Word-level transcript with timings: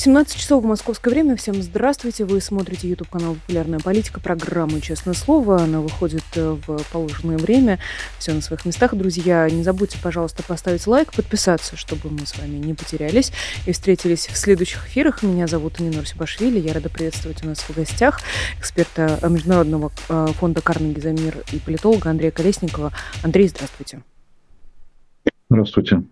17 0.00 0.34
часов 0.34 0.64
в 0.64 0.66
московское 0.66 1.12
время. 1.12 1.36
Всем 1.36 1.60
здравствуйте. 1.60 2.24
Вы 2.24 2.40
смотрите 2.40 2.88
YouTube 2.88 3.10
канал 3.10 3.34
«Популярная 3.34 3.80
политика», 3.80 4.18
программу 4.18 4.80
«Честное 4.80 5.12
слово». 5.12 5.58
Она 5.60 5.82
выходит 5.82 6.24
э, 6.36 6.56
в 6.66 6.82
положенное 6.90 7.36
время. 7.36 7.78
Все 8.18 8.32
на 8.32 8.40
своих 8.40 8.64
местах, 8.64 8.94
друзья. 8.94 9.46
Не 9.50 9.62
забудьте, 9.62 9.98
пожалуйста, 10.02 10.42
поставить 10.42 10.86
лайк, 10.86 11.12
подписаться, 11.12 11.76
чтобы 11.76 12.08
мы 12.08 12.24
с 12.24 12.38
вами 12.38 12.56
не 12.56 12.72
потерялись 12.72 13.30
и 13.66 13.72
встретились 13.72 14.26
в 14.26 14.38
следующих 14.38 14.88
эфирах. 14.88 15.22
Меня 15.22 15.46
зовут 15.46 15.80
Нинор 15.80 16.06
Сибашвили. 16.06 16.58
Я 16.58 16.72
рада 16.72 16.88
приветствовать 16.88 17.44
у 17.44 17.48
нас 17.48 17.58
в 17.58 17.76
гостях 17.76 18.22
эксперта 18.58 19.18
Международного 19.28 19.92
э, 20.08 20.28
фонда 20.28 20.62
«Карнеги 20.62 21.00
за 21.00 21.12
мир» 21.12 21.44
и 21.52 21.58
политолога 21.58 22.08
Андрея 22.08 22.30
Колесникова. 22.30 22.90
Андрей, 23.22 23.48
здравствуйте. 23.48 24.00
Здравствуйте. 25.50 26.04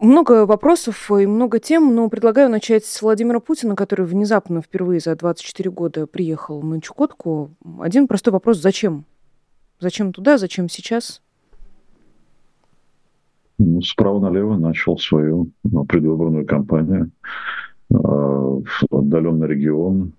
Много 0.00 0.44
вопросов 0.44 1.10
и 1.10 1.26
много 1.26 1.60
тем, 1.60 1.94
но 1.94 2.08
предлагаю 2.08 2.50
начать 2.50 2.84
с 2.84 3.00
Владимира 3.00 3.38
Путина, 3.40 3.76
который 3.76 4.04
внезапно 4.04 4.60
впервые 4.60 5.00
за 5.00 5.14
24 5.14 5.70
года 5.70 6.06
приехал 6.06 6.62
на 6.62 6.80
Чукотку. 6.80 7.50
Один 7.78 8.08
простой 8.08 8.32
вопрос. 8.32 8.58
Зачем? 8.58 9.04
Зачем 9.78 10.12
туда? 10.12 10.36
Зачем 10.36 10.68
сейчас? 10.68 11.22
Ну, 13.58 13.80
справа 13.82 14.18
налево 14.18 14.56
начал 14.56 14.98
свою 14.98 15.50
ну, 15.62 15.84
предвыборную 15.84 16.44
кампанию. 16.44 17.12
А, 17.92 18.60
отдаленный 18.90 19.48
регион, 19.48 20.12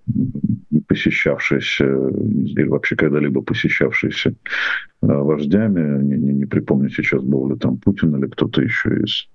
не 0.70 0.82
посещавшийся, 0.82 1.86
или 1.86 2.68
вообще 2.68 2.96
когда-либо 2.96 3.42
посещавшийся 3.42 4.36
а, 5.02 5.08
вождями. 5.08 6.04
Не, 6.04 6.18
не, 6.18 6.34
не 6.34 6.46
припомню 6.46 6.90
сейчас, 6.90 7.24
был 7.24 7.50
ли 7.50 7.58
там 7.58 7.78
Путин 7.78 8.16
или 8.16 8.28
кто-то 8.28 8.62
еще 8.62 9.00
из 9.00 9.28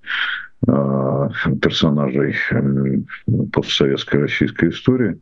а, 0.69 1.31
персонажей 1.63 2.35
э, 2.51 2.99
постсоветской 3.53 4.21
российской 4.21 4.69
истории. 4.69 5.19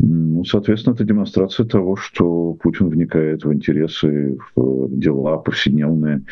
Ну, 0.00 0.44
соответственно, 0.44 0.94
это 0.94 1.04
демонстрация 1.04 1.64
того, 1.64 1.94
что 1.94 2.54
Путин 2.54 2.88
вникает 2.88 3.44
в 3.44 3.52
интересы, 3.52 4.36
в 4.56 4.98
дела 4.98 5.38
повседневные 5.38 6.22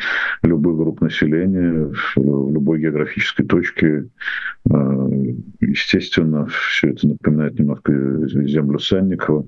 любых 0.43 0.75
групп 0.75 0.99
населения, 1.01 1.89
в 2.15 2.53
любой 2.53 2.81
географической 2.81 3.45
точке. 3.45 4.09
А, 4.69 5.09
естественно, 5.59 6.45
все 6.45 6.89
это 6.89 7.07
напоминает 7.07 7.59
немножко 7.59 7.93
землю 8.27 8.79
Санникова. 8.79 9.45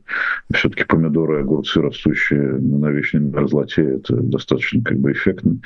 Все-таки 0.54 0.84
помидоры 0.84 1.38
и 1.38 1.42
огурцы, 1.42 1.82
растущие 1.82 2.58
на 2.60 2.90
вечной 2.90 3.22
мерзлоте, 3.22 3.84
это 3.96 4.16
достаточно 4.18 4.84
как 4.84 4.98
бы 5.00 5.12
эффектно 5.14 5.58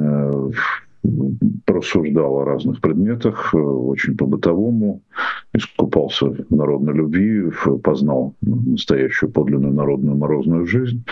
а, 0.00 0.50
просуждал 1.64 2.38
о 2.38 2.44
разных 2.44 2.80
предметах, 2.80 3.54
э, 3.54 3.58
очень 3.58 4.16
по-бытовому, 4.16 5.02
искупался 5.54 6.26
в 6.26 6.50
народной 6.50 6.94
любви, 6.94 7.50
познал 7.82 8.34
настоящую 8.40 9.30
подлинную 9.30 9.72
народную 9.72 10.16
морозную 10.16 10.66
жизнь. 10.66 11.04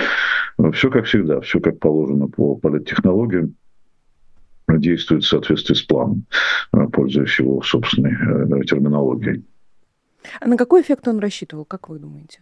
Все 0.72 0.90
как 0.90 1.04
всегда, 1.04 1.40
все 1.40 1.60
как 1.60 1.78
положено 1.78 2.28
по 2.28 2.56
политтехнологиям 2.56 3.54
действует 4.68 5.24
в 5.24 5.28
соответствии 5.28 5.74
с 5.74 5.82
планом, 5.82 6.26
э, 6.72 6.86
пользуясь 6.92 7.38
его 7.38 7.62
собственной 7.62 8.12
э, 8.12 8.64
терминологией. 8.64 9.44
А 10.40 10.48
на 10.48 10.56
какой 10.56 10.82
эффект 10.82 11.06
он 11.08 11.18
рассчитывал, 11.18 11.64
как 11.64 11.88
вы 11.88 11.98
думаете? 11.98 12.40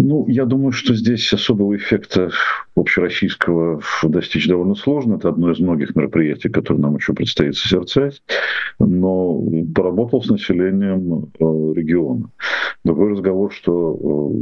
Ну, 0.00 0.26
я 0.28 0.44
думаю, 0.44 0.70
что 0.70 0.94
здесь 0.94 1.32
особого 1.32 1.76
эффекта 1.76 2.30
общероссийского 2.76 3.82
достичь 4.04 4.46
довольно 4.46 4.76
сложно. 4.76 5.16
Это 5.16 5.28
одно 5.28 5.50
из 5.50 5.58
многих 5.58 5.96
мероприятий, 5.96 6.48
которые 6.48 6.82
нам 6.82 6.96
еще 6.96 7.14
предстоит 7.14 7.56
созерцать. 7.56 8.22
Но 8.78 9.42
поработал 9.74 10.22
с 10.22 10.30
населением 10.30 11.24
э, 11.24 11.74
региона. 11.74 12.30
Другой 12.84 13.10
разговор, 13.10 13.52
что 13.52 14.32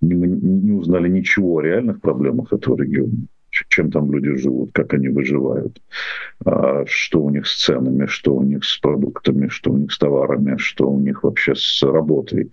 мы 0.00 0.26
не 0.28 0.70
узнали 0.70 1.08
ничего 1.08 1.56
о 1.56 1.62
реальных 1.62 2.00
проблемах 2.00 2.52
этого 2.52 2.80
региона 2.80 3.26
чем 3.68 3.90
там 3.90 4.10
люди 4.12 4.34
живут, 4.36 4.70
как 4.72 4.94
они 4.94 5.08
выживают, 5.08 5.80
а, 6.44 6.84
что 6.86 7.22
у 7.22 7.30
них 7.30 7.46
с 7.46 7.64
ценами, 7.64 8.06
что 8.06 8.34
у 8.34 8.42
них 8.42 8.64
с 8.64 8.78
продуктами, 8.78 9.48
что 9.48 9.72
у 9.72 9.76
них 9.76 9.92
с 9.92 9.98
товарами, 9.98 10.56
что 10.56 10.90
у 10.90 10.98
них 10.98 11.22
вообще 11.22 11.54
с 11.54 11.82
работой, 11.82 12.50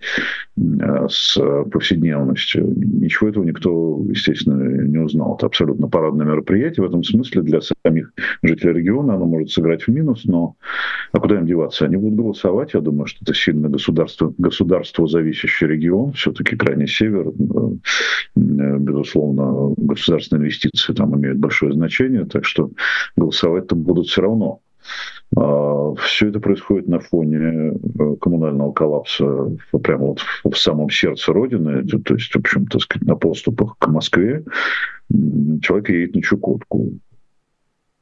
а, 0.82 1.08
с 1.08 1.38
повседневностью. 1.70 2.72
Ничего 2.76 3.30
этого 3.30 3.44
никто, 3.44 4.00
естественно, 4.08 4.62
не 4.62 4.98
узнал. 4.98 5.36
Это 5.36 5.46
абсолютно 5.46 5.88
парадное 5.88 6.26
мероприятие. 6.26 6.84
В 6.84 6.88
этом 6.88 7.02
смысле 7.02 7.42
для 7.42 7.60
самих 7.60 8.12
жителей 8.42 8.74
региона 8.74 9.14
оно 9.14 9.26
может 9.26 9.50
сыграть 9.50 9.84
в 9.84 9.88
минус, 9.88 10.24
но 10.24 10.56
а 11.12 11.18
куда 11.18 11.36
им 11.38 11.46
деваться? 11.46 11.86
Они 11.86 11.96
будут 11.96 12.18
голосовать. 12.18 12.74
Я 12.74 12.80
думаю, 12.80 13.06
что 13.06 13.20
это 13.22 13.34
сильно 13.34 13.68
государство, 13.68 14.34
государство 14.38 15.06
зависящий 15.06 15.66
регион, 15.66 16.12
все-таки 16.12 16.56
крайний 16.56 16.86
север, 16.86 17.28
э, 17.28 18.76
безусловно, 18.78 19.74
государственные 19.76 20.42
инвестиции 20.42 20.89
там 20.92 21.16
имеют 21.18 21.38
большое 21.38 21.72
значение, 21.72 22.24
так 22.24 22.44
что 22.44 22.70
голосовать-то 23.16 23.74
будут 23.74 24.06
все 24.06 24.22
равно. 24.22 24.60
А, 25.36 25.94
все 25.94 26.28
это 26.28 26.40
происходит 26.40 26.88
на 26.88 26.98
фоне 26.98 27.72
э, 27.98 28.16
коммунального 28.20 28.72
коллапса 28.72 29.50
прямо 29.82 30.06
вот 30.06 30.20
в 30.44 30.56
самом 30.56 30.90
сердце 30.90 31.32
Родины, 31.32 31.86
то 31.86 32.14
есть, 32.14 32.32
в 32.34 32.38
общем, 32.38 32.66
так 32.66 32.82
сказать, 32.82 33.06
на 33.06 33.16
поступах 33.16 33.76
к 33.78 33.86
Москве. 33.88 34.44
Человек 35.62 35.90
едет 35.90 36.14
на 36.14 36.22
Чукотку 36.22 36.92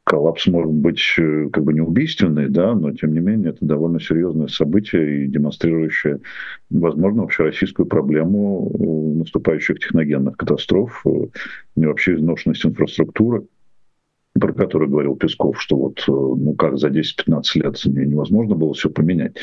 коллапс 0.08 0.46
может 0.46 0.72
быть 0.72 1.02
э, 1.18 1.48
как 1.52 1.64
бы 1.64 1.74
не 1.74 1.80
убийственный, 1.80 2.48
да, 2.48 2.74
но 2.74 2.92
тем 2.92 3.12
не 3.12 3.20
менее 3.20 3.50
это 3.50 3.64
довольно 3.64 4.00
серьезное 4.00 4.48
событие 4.48 5.24
и 5.24 5.28
демонстрирующее, 5.28 6.20
возможно, 6.70 7.24
общероссийскую 7.24 7.86
проблему 7.86 8.72
э, 8.72 9.18
наступающих 9.18 9.78
техногенных 9.78 10.36
катастроф, 10.36 11.02
э, 11.06 11.10
и 11.76 11.84
вообще 11.84 12.14
изношенность 12.14 12.64
инфраструктуры 12.64 13.44
про 14.40 14.52
который 14.52 14.86
говорил 14.86 15.16
Песков, 15.16 15.60
что 15.60 15.76
вот, 15.76 16.04
ну 16.06 16.54
как, 16.54 16.78
за 16.78 16.90
10-15 16.90 17.42
лет 17.54 17.84
невозможно 17.86 18.54
было 18.54 18.72
все 18.72 18.88
поменять. 18.88 19.34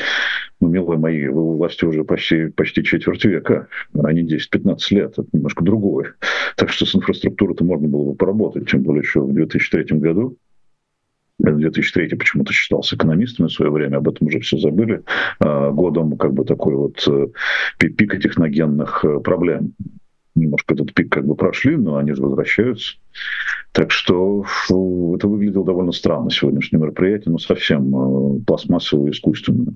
Ну, 0.58 0.68
милые 0.68 0.98
мои, 0.98 1.26
вы 1.28 1.42
у 1.42 1.56
власти 1.58 1.84
уже 1.84 2.02
почти, 2.02 2.46
почти 2.46 2.82
четверть 2.82 3.26
века, 3.26 3.68
а 3.92 4.12
не 4.14 4.22
10-15 4.22 4.78
лет, 4.92 5.12
это 5.18 5.26
немножко 5.34 5.62
другое. 5.62 6.14
Так 6.56 6.70
что 6.70 6.86
с 6.86 6.96
инфраструктурой-то 6.96 7.62
можно 7.62 7.88
было 7.88 8.12
бы 8.12 8.14
поработать, 8.14 8.70
тем 8.70 8.84
более 8.84 9.02
еще 9.02 9.20
в 9.20 9.34
2003 9.34 9.98
году 9.98 10.38
2003 11.52 12.08
почему-то 12.16 12.52
считался 12.52 12.96
экономистами 12.96 13.48
в 13.48 13.52
свое 13.52 13.70
время, 13.70 13.96
об 13.96 14.08
этом 14.08 14.26
уже 14.26 14.40
все 14.40 14.58
забыли, 14.58 15.02
а, 15.40 15.70
годом 15.70 16.16
как 16.16 16.32
бы 16.32 16.44
такой 16.44 16.74
вот 16.74 17.06
э, 17.08 17.28
пика 17.78 18.18
техногенных 18.18 19.04
э, 19.04 19.20
проблем. 19.20 19.74
Немножко 20.34 20.74
этот 20.74 20.92
пик 20.92 21.10
как 21.10 21.26
бы 21.26 21.34
прошли, 21.34 21.76
но 21.76 21.96
они 21.96 22.12
же 22.12 22.22
возвращаются. 22.22 22.96
Так 23.72 23.90
что 23.90 24.44
это 25.16 25.28
выглядело 25.28 25.64
довольно 25.64 25.92
странно 25.92 26.30
сегодняшнее 26.30 26.80
мероприятие, 26.80 27.32
но 27.32 27.38
совсем 27.38 27.94
э, 27.94 28.40
пластмассовое 28.46 29.08
и 29.08 29.12
искусственное. 29.12 29.74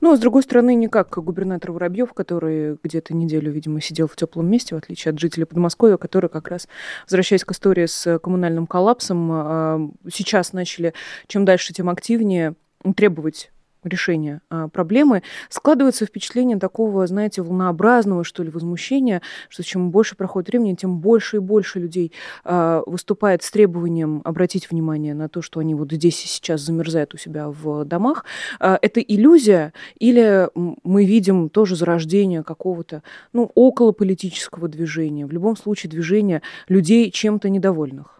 Ну, 0.00 0.12
а 0.12 0.16
с 0.16 0.20
другой 0.20 0.42
стороны, 0.42 0.74
не 0.74 0.88
как 0.88 1.18
губернатор 1.18 1.72
Воробьев, 1.72 2.12
который 2.12 2.78
где-то 2.82 3.14
неделю, 3.14 3.50
видимо, 3.50 3.80
сидел 3.80 4.06
в 4.06 4.16
теплом 4.16 4.48
месте, 4.48 4.74
в 4.74 4.78
отличие 4.78 5.10
от 5.10 5.18
жителей 5.18 5.44
Подмосковья, 5.44 5.96
которые 5.96 6.28
как 6.28 6.48
раз, 6.48 6.68
возвращаясь 7.06 7.44
к 7.44 7.52
истории 7.52 7.86
с 7.86 8.18
коммунальным 8.20 8.66
коллапсом, 8.66 9.28
а, 9.32 9.90
сейчас 10.12 10.52
начали 10.52 10.94
чем 11.26 11.44
дальше, 11.44 11.72
тем 11.72 11.88
активнее 11.88 12.54
требовать 12.96 13.50
решения 13.84 14.40
а, 14.50 14.68
проблемы, 14.68 15.22
складывается 15.48 16.06
впечатление 16.06 16.58
такого, 16.58 17.06
знаете, 17.06 17.42
волнообразного, 17.42 18.24
что 18.24 18.42
ли, 18.42 18.50
возмущения, 18.50 19.22
что 19.48 19.62
чем 19.62 19.90
больше 19.90 20.16
проходит 20.16 20.48
времени, 20.48 20.74
тем 20.74 20.98
больше 20.98 21.36
и 21.36 21.40
больше 21.40 21.78
людей 21.78 22.12
а, 22.44 22.82
выступает 22.86 23.42
с 23.42 23.50
требованием 23.50 24.20
обратить 24.24 24.70
внимание 24.70 25.14
на 25.14 25.28
то, 25.28 25.42
что 25.42 25.60
они 25.60 25.74
вот 25.74 25.92
здесь 25.92 26.24
и 26.24 26.28
сейчас 26.28 26.60
замерзают 26.60 27.14
у 27.14 27.16
себя 27.16 27.48
в 27.48 27.84
домах. 27.84 28.24
А, 28.60 28.78
это 28.80 29.00
иллюзия 29.00 29.72
или 29.98 30.48
мы 30.54 31.04
видим 31.04 31.48
тоже 31.48 31.76
зарождение 31.76 32.42
какого-то, 32.42 33.02
ну, 33.32 33.50
около 33.54 33.92
политического 33.92 34.68
движения, 34.68 35.26
в 35.26 35.32
любом 35.32 35.56
случае 35.56 35.90
движения 35.90 36.42
людей 36.68 37.10
чем-то 37.10 37.48
недовольных? 37.48 38.17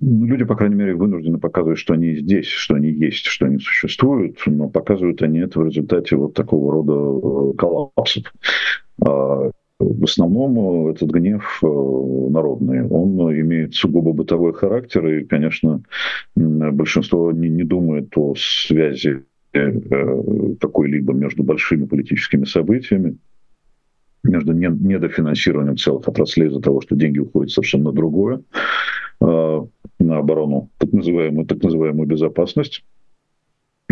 Люди, 0.00 0.44
по 0.44 0.56
крайней 0.56 0.76
мере, 0.76 0.94
вынуждены 0.94 1.38
показывать, 1.38 1.78
что 1.78 1.94
они 1.94 2.16
здесь, 2.16 2.46
что 2.46 2.74
они 2.74 2.90
есть, 2.90 3.26
что 3.26 3.46
они 3.46 3.58
существуют, 3.58 4.38
но 4.46 4.68
показывают 4.68 5.22
они 5.22 5.40
это 5.40 5.60
в 5.60 5.66
результате 5.66 6.16
вот 6.16 6.34
такого 6.34 6.72
рода 6.72 6.92
э, 6.92 7.56
коллапсов. 7.56 8.32
А, 9.04 9.50
в 9.78 10.04
основном 10.04 10.88
этот 10.88 11.10
гнев 11.10 11.60
э, 11.62 11.66
народный, 11.66 12.86
он 12.86 13.16
имеет 13.40 13.74
сугубо 13.74 14.12
бытовой 14.12 14.52
характер, 14.52 15.06
и, 15.06 15.24
конечно, 15.24 15.82
большинство 16.36 17.32
не, 17.32 17.48
не 17.48 17.64
думает 17.64 18.12
о 18.16 18.34
связи 18.36 19.24
какой-либо 19.52 21.12
между 21.12 21.42
большими 21.42 21.84
политическими 21.84 22.44
событиями, 22.44 23.16
между 24.22 24.52
недофинансированием 24.52 25.76
целых 25.76 26.06
отраслей 26.06 26.46
из-за 26.46 26.60
того, 26.60 26.80
что 26.80 26.94
деньги 26.94 27.18
уходят 27.18 27.50
совершенно 27.50 27.86
на 27.86 27.92
другое, 27.92 28.42
на 30.04 30.18
оборону, 30.18 30.70
так 30.78 30.92
называемую, 30.92 31.46
так 31.46 31.62
называемую 31.62 32.06
безопасность. 32.06 32.84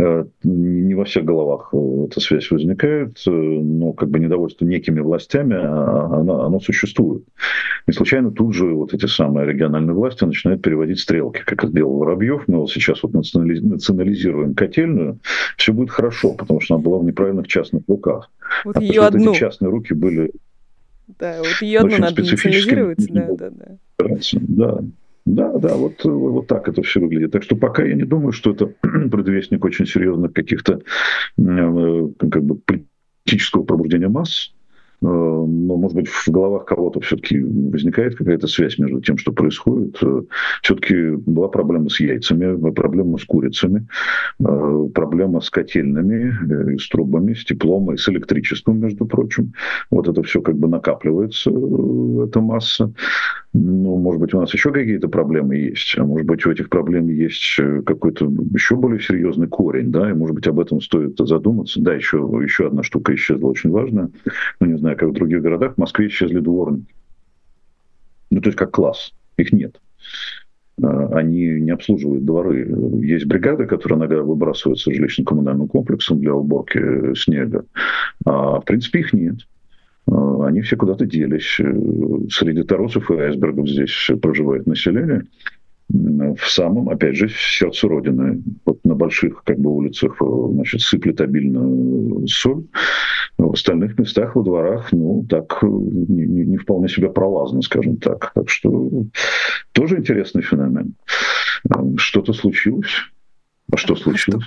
Э, 0.01 0.25
не 0.45 0.95
во 0.95 1.05
всех 1.05 1.25
головах 1.25 1.71
э, 1.73 2.07
эта 2.07 2.21
связь 2.21 2.51
возникает, 2.51 3.21
э, 3.27 3.31
но 3.31 3.93
как 3.93 4.11
бы 4.11 4.21
недовольство 4.21 4.65
некими 4.65 5.01
властями, 5.01 5.57
а, 5.57 6.21
оно, 6.21 6.45
оно 6.45 6.61
существует. 6.61 7.25
И 7.87 7.93
случайно 7.93 8.31
тут 8.31 8.55
же 8.55 8.67
вот 8.67 8.95
эти 8.95 9.07
самые 9.07 9.47
региональные 9.47 9.95
власти 9.95 10.25
начинают 10.25 10.63
переводить 10.63 11.01
стрелки, 11.01 11.41
как 11.45 11.59
это 11.59 11.69
сделал 11.69 11.99
Воробьев. 11.99 12.45
Мы 12.47 12.59
вот 12.59 12.71
сейчас 12.71 13.03
вот 13.03 13.13
национализируем 13.13 14.55
котельную, 14.55 15.19
все 15.57 15.73
будет 15.73 15.91
хорошо, 15.91 16.35
потому 16.35 16.61
что 16.61 16.75
она 16.75 16.83
была 16.85 16.99
в 16.99 17.05
неправильных 17.05 17.49
частных 17.49 17.83
руках. 17.89 18.31
Вот 18.65 18.77
а 18.77 18.81
ее 18.81 19.03
одну. 19.03 19.33
Эти 19.33 19.39
частные 19.39 19.71
руки 19.71 19.95
были 19.95 20.31
да, 21.19 21.39
вот 21.39 21.63
ее 21.63 21.81
одну 21.81 21.99
надо 21.99 22.21
национализировать. 22.23 23.07
Да, 23.09 23.29
да, 23.33 23.51
да. 23.51 23.67
Да, 23.99 24.85
да, 25.29 25.53
да, 25.59 25.77
вот, 25.77 26.05
вот 26.05 26.47
так 26.47 26.69
это 26.69 26.83
все 26.83 27.01
выглядит. 27.01 27.33
Так 27.33 27.43
что 27.43 27.55
пока 27.55 27.85
я 27.85 27.95
не 27.95 28.05
думаю, 28.05 28.33
что 28.33 28.53
это 28.53 28.67
предвестник 28.81 29.63
очень 29.63 29.87
серьезных 29.87 30.33
каких-то 30.33 30.81
э, 31.39 32.09
как 32.19 32.43
бы 32.43 32.57
политического 32.57 33.63
пробуждения 33.65 34.09
масс. 34.09 34.55
Э, 35.03 35.07
но, 35.07 35.77
может 35.77 35.95
быть, 35.95 36.09
в 36.09 36.29
головах 36.29 36.65
кого-то 36.65 37.01
все-таки 37.01 37.41
возникает 37.41 38.17
какая-то 38.17 38.47
связь 38.47 38.79
между 38.79 39.03
тем, 39.03 39.19
что 39.19 39.33
происходит. 39.33 39.99
Э, 40.03 40.23
все-таки 40.63 41.11
была 41.11 41.49
проблема 41.49 41.91
с 41.91 42.01
яйцами, 42.01 42.71
проблема 42.71 43.19
с 43.19 43.25
курицами, 43.25 43.87
проблема 44.39 45.43
с 45.43 45.51
котельными, 45.51 46.79
с 46.79 46.89
трубами, 46.89 47.35
с 47.35 47.45
теплом 47.45 47.93
и 47.93 47.99
с 47.99 48.09
электричеством, 48.09 48.81
между 48.81 49.05
прочим. 49.05 49.53
Вот 49.91 50.09
это 50.09 50.23
все 50.23 50.41
как 50.41 50.57
бы 50.57 50.69
накапливается, 50.69 51.51
эта 51.51 52.41
масса. 52.41 52.95
Ну, 53.55 53.97
может 53.97 54.21
быть, 54.21 54.35
у 54.35 54.41
нас 54.41 54.53
еще 54.53 54.73
какие-то 54.73 55.09
проблемы 55.09 55.57
есть, 55.57 55.97
а 55.97 56.05
может 56.05 56.27
быть, 56.27 56.45
у 56.45 56.51
этих 56.51 56.69
проблем 56.69 57.09
есть 57.09 57.57
какой-то 57.87 58.27
еще 58.53 58.77
более 58.77 59.01
серьезный 59.01 59.49
корень, 59.49 59.91
да, 59.91 60.11
и, 60.11 60.13
может 60.13 60.35
быть, 60.35 60.47
об 60.47 60.61
этом 60.61 60.83
стоит 60.83 61.17
задуматься. 61.19 61.81
Да, 61.81 61.95
еще, 61.95 62.19
еще 62.43 62.67
одна 62.67 62.83
штука 62.83 63.15
исчезла 63.15 63.49
очень 63.49 63.71
важная. 63.71 64.11
Ну, 64.61 64.67
не 64.67 64.79
знаю, 64.79 64.97
как 64.99 65.09
в 65.09 65.15
других 65.15 65.41
городах, 65.41 65.75
в 65.75 65.79
Москве 65.79 66.09
исчезли 66.09 66.41
дворники. 66.41 66.95
Ну, 68.31 68.41
то 68.43 68.49
есть 68.49 68.59
как 68.59 68.71
класс. 68.71 69.15
Их 69.39 69.53
нет. 69.53 69.81
А, 70.83 71.07
они 71.17 71.47
не 71.61 71.71
обслуживают 71.71 72.27
дворы. 72.27 72.69
Есть 73.03 73.27
бригады, 73.27 73.67
которые 73.67 73.99
иногда 73.99 74.23
выбрасываются 74.23 74.93
жилищно-коммунальным 74.93 75.69
комплексом 75.69 76.21
для 76.21 76.35
уборки 76.35 77.15
снега. 77.15 77.65
А 78.27 78.61
в 78.61 78.65
принципе 78.65 79.01
их 79.01 79.13
нет. 79.15 79.39
А, 80.11 80.47
они 80.47 80.63
все 80.63 80.77
куда-то 80.77 81.07
делись. 81.07 81.61
Среди 82.31 82.63
торосов 82.63 83.11
и 83.11 83.15
айсбергов 83.15 83.69
здесь 83.69 84.11
проживает 84.21 84.67
население 84.67 85.25
в 85.91 86.47
самом, 86.47 86.91
опять 86.91 87.17
же, 87.17 87.29
в 87.29 87.41
сердце 87.41 87.89
Родины. 87.89 88.43
Вот 88.67 88.85
на 88.85 88.95
больших 88.95 89.43
как 89.45 89.59
бы, 89.59 89.71
улицах 89.71 90.21
значит, 90.21 90.83
сыплет 90.83 91.21
обильно 91.21 92.27
соль, 92.27 92.65
в 93.39 93.53
остальных 93.53 93.99
местах, 93.99 94.37
во 94.37 94.43
дворах, 94.43 94.93
ну, 94.93 95.25
так 95.29 95.63
не, 95.63 96.27
не 96.45 96.57
вполне 96.59 96.89
себе 96.89 97.09
пролазно, 97.09 97.63
скажем 97.63 97.97
так. 97.97 98.33
Так 98.35 98.51
что 98.51 99.07
тоже 99.73 99.99
интересный 99.99 100.43
феномен. 100.43 100.95
Что-то 101.97 102.33
случилось. 102.33 102.93
А 103.73 103.77
что 103.77 103.97
случилось? 103.97 104.45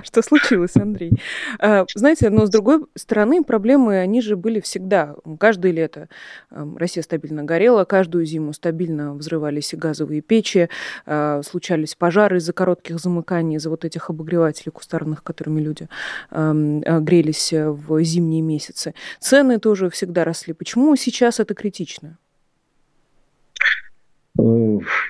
Что 0.04 0.22
случилось, 0.22 0.76
Андрей? 0.76 1.12
А, 1.58 1.86
знаете, 1.94 2.30
но 2.30 2.46
с 2.46 2.50
другой 2.50 2.86
стороны, 2.94 3.42
проблемы, 3.42 3.98
они 3.98 4.20
же 4.20 4.36
были 4.36 4.60
всегда. 4.60 5.16
Каждое 5.38 5.72
лето 5.72 6.08
Россия 6.50 7.02
стабильно 7.02 7.44
горела, 7.44 7.84
каждую 7.84 8.24
зиму 8.24 8.52
стабильно 8.52 9.14
взрывались 9.14 9.74
газовые 9.74 10.20
печи, 10.20 10.68
а, 11.04 11.42
случались 11.42 11.94
пожары 11.94 12.38
из-за 12.38 12.52
коротких 12.52 12.98
замыканий, 12.98 13.56
из-за 13.56 13.70
вот 13.70 13.84
этих 13.84 14.10
обогревателей 14.10 14.72
кустарных, 14.72 15.22
которыми 15.22 15.60
люди 15.60 15.88
грелись 16.30 17.52
в 17.52 18.02
зимние 18.02 18.42
месяцы. 18.42 18.94
Цены 19.20 19.58
тоже 19.58 19.90
всегда 19.90 20.24
росли. 20.24 20.52
Почему 20.52 20.94
сейчас 20.96 21.40
это 21.40 21.54
критично? 21.54 22.18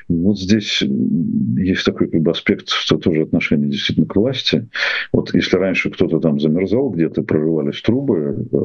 Э, 0.09 0.13
вот 0.13 0.39
здесь 0.39 0.83
есть 0.83 1.85
такой 1.85 2.09
как 2.09 2.21
бы, 2.21 2.31
аспект, 2.31 2.69
что 2.69 2.99
тоже 2.99 3.23
отношение 3.23 3.69
действительно 3.69 4.07
к 4.07 4.17
власти. 4.17 4.69
Вот 5.13 5.35
если 5.35 5.57
раньше 5.57 5.91
кто-то 5.91 6.21
там 6.21 6.41
замерзал 6.41 6.91
где-то, 6.91 7.23
прорывались 7.23 7.81
трубы, 7.83 8.47
э, 8.53 8.59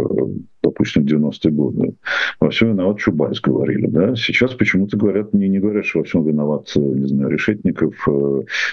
допустим, 0.64 1.04
в 1.04 1.08
90-е 1.08 1.52
годы, 1.52 1.96
во 2.40 2.50
всем 2.50 2.72
виноват 2.72 3.00
Чубайс, 3.00 3.40
говорили. 3.42 3.88
Да? 3.88 4.16
Сейчас 4.16 4.54
почему-то 4.54 4.98
говорят, 4.98 5.34
не, 5.34 5.48
не 5.50 5.60
говорят, 5.60 5.86
что 5.86 6.00
во 6.00 6.06
всем 6.06 6.26
виноват, 6.26 6.72
э, 6.76 6.80
не 6.80 7.08
знаю, 7.08 7.32
Решетников, 7.32 8.08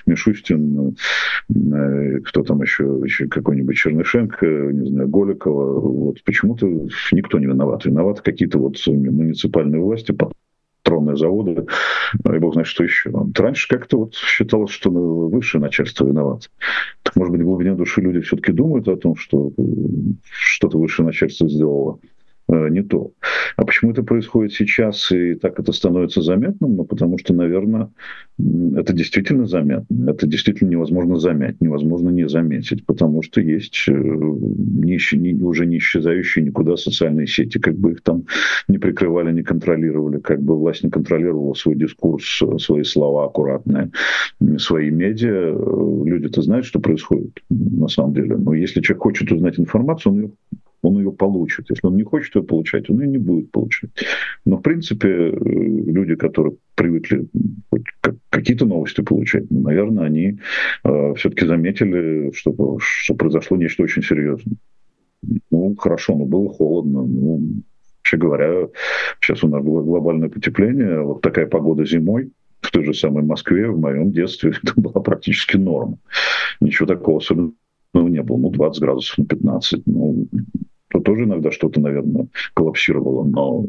Мишустин, 0.07 0.97
кто 2.25 2.43
там 2.43 2.63
еще, 2.63 3.01
еще 3.05 3.27
какой-нибудь 3.29 3.77
Чернышенко, 3.77 4.47
не 4.47 4.89
знаю, 4.89 5.09
Голикова. 5.09 5.81
Вот 5.81 6.23
почему-то 6.25 6.67
никто 7.13 7.39
не 7.39 7.47
виноват. 7.47 7.85
Виноваты 7.85 8.23
какие-то 8.23 8.59
вот 8.59 8.77
муниципальные 8.87 9.81
власти, 9.81 10.13
электронные 10.89 11.17
заводы, 11.17 11.67
ну, 12.25 12.35
и 12.35 12.39
бог 12.39 12.55
знает, 12.55 12.67
что 12.67 12.85
еще. 12.85 13.13
Раньше 13.37 13.69
как-то 13.69 13.99
вот 13.99 14.15
считалось, 14.15 14.71
что 14.71 14.91
ну, 14.91 15.29
высшее 15.29 15.61
начальство 15.61 16.07
виновато. 16.07 16.49
Так, 17.03 17.17
может 17.17 17.33
быть, 17.33 17.43
в 17.43 17.45
глубине 17.45 17.75
души 17.75 18.01
люди 18.01 18.21
все-таки 18.21 18.53
думают 18.53 18.89
о 18.89 18.97
том, 18.97 19.17
что 19.17 19.53
что-то 20.31 20.79
высшее 20.79 21.07
начальство 21.07 21.49
сделало 21.49 21.99
не 22.49 22.83
то. 22.83 23.13
А 23.57 23.65
почему 23.65 23.91
это 23.91 24.03
происходит 24.03 24.53
сейчас 24.53 25.11
и 25.13 25.35
так 25.35 25.59
это 25.59 25.73
становится 25.73 26.23
заметным? 26.23 26.77
Ну, 26.77 26.85
потому 26.85 27.19
что, 27.19 27.35
наверное, 27.35 27.91
это 28.77 28.93
действительно 28.93 29.47
заметно. 29.47 30.11
Это 30.11 30.27
действительно 30.27 30.71
невозможно 30.71 31.19
замять, 31.19 31.61
невозможно 31.61 32.11
не 32.11 32.29
заметить, 32.29 32.87
потому 32.87 33.23
что 33.23 33.41
есть 33.41 33.85
э, 33.89 33.93
не, 33.93 35.35
уже 35.43 35.67
не 35.67 35.79
исчезающие 35.79 36.45
никуда 36.45 36.77
социальные 36.77 37.27
сети, 37.27 37.59
как 37.59 37.77
бы 37.77 37.93
их 37.93 38.03
там 38.03 38.25
не 38.69 38.79
прикрывали, 38.79 39.33
не 39.33 39.43
контролировали, 39.43 40.19
как 40.19 40.41
бы 40.41 40.57
власть 40.57 40.85
не 40.85 40.91
контролировала 40.91 41.55
свой 41.55 41.75
дискурс, 41.75 42.43
свои 42.59 42.85
слова 42.85 43.27
аккуратные, 43.27 43.91
свои 44.59 44.91
медиа. 44.91 45.55
Люди-то 46.05 46.43
знают, 46.43 46.65
что 46.65 46.81
происходит 46.81 47.41
на 47.51 47.89
самом 47.89 48.15
деле. 48.15 48.37
Но 48.37 48.55
если 48.55 48.81
человек 48.81 49.03
хочет 49.03 49.33
узнать 49.33 49.59
информацию, 49.59 50.13
он 50.13 50.21
ее 50.21 50.31
он 50.83 50.99
ее 50.99 51.13
получит. 51.13 51.71
Если 51.71 51.87
он 51.87 51.97
не 51.97 52.05
хочет 52.05 52.37
ее 52.37 52.43
получать, 52.43 52.89
он 52.91 53.01
ее 53.01 53.09
не 53.09 53.19
будет 53.19 53.51
получать. 53.51 53.91
Но, 54.45 54.57
в 54.57 54.63
принципе, 54.63 55.09
э, 55.09 55.33
люди, 55.35 56.15
которые 56.15 56.57
привыкли 56.75 57.27
какие-то 58.31 58.67
новости 58.67 59.01
получать, 59.01 59.51
ну, 59.51 59.61
наверное, 59.61 60.05
они 60.05 60.39
э, 60.85 61.15
все-таки 61.15 61.47
заметили, 61.47 62.33
что, 62.33 62.79
что 62.81 63.15
произошло 63.15 63.57
нечто 63.57 63.83
очень 63.83 64.03
серьезное. 64.03 64.57
Ну, 65.51 65.75
хорошо, 65.77 66.17
но 66.17 66.25
было 66.25 66.49
холодно. 66.49 67.03
Ну, 67.03 67.63
вообще 67.99 68.17
говоря, 68.17 68.69
сейчас 69.21 69.43
у 69.45 69.49
нас 69.49 69.63
было 69.63 69.83
глобальное 69.83 70.29
потепление, 70.29 71.03
вот 71.03 71.21
такая 71.21 71.47
погода 71.47 71.85
зимой, 71.85 72.31
в 72.61 72.71
той 72.71 72.85
же 72.85 72.95
самой 72.95 73.23
Москве, 73.23 73.69
в 73.69 73.79
моем 73.79 74.13
детстве, 74.13 74.53
это 74.63 74.73
была 74.77 75.03
практически 75.03 75.57
норма. 75.57 75.99
Ничего 76.61 76.87
такого 76.87 77.19
особенного 77.19 77.53
не 77.95 78.23
было. 78.23 78.37
Ну, 78.37 78.51
20 78.51 78.83
градусов 78.83 79.19
на 79.19 79.25
15. 79.25 79.83
Ну, 79.87 80.27
то 80.91 81.01
тоже 81.01 81.25
иногда 81.25 81.51
что-то, 81.51 81.81
наверное, 81.81 82.29
коллапсировало, 82.55 83.25
но 83.25 83.67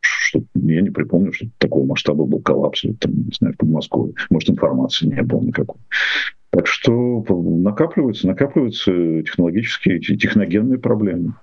что, 0.00 0.42
я 0.54 0.80
не 0.80 0.90
припомню, 0.90 1.32
что 1.32 1.46
такого 1.58 1.86
масштаба 1.86 2.24
был 2.24 2.40
коллапс, 2.40 2.82
там, 3.00 3.12
не 3.12 3.32
знаю, 3.36 3.54
в 3.54 3.58
Подмосковье. 3.58 4.14
Может, 4.30 4.50
информации 4.50 5.06
не 5.06 5.22
было 5.22 5.40
никакой. 5.40 5.80
Так 6.50 6.66
что 6.66 7.24
накапливаются, 7.28 8.26
накапливаются 8.26 8.92
технологические, 9.22 10.00
техногенные 10.00 10.78
проблемы 10.78 11.34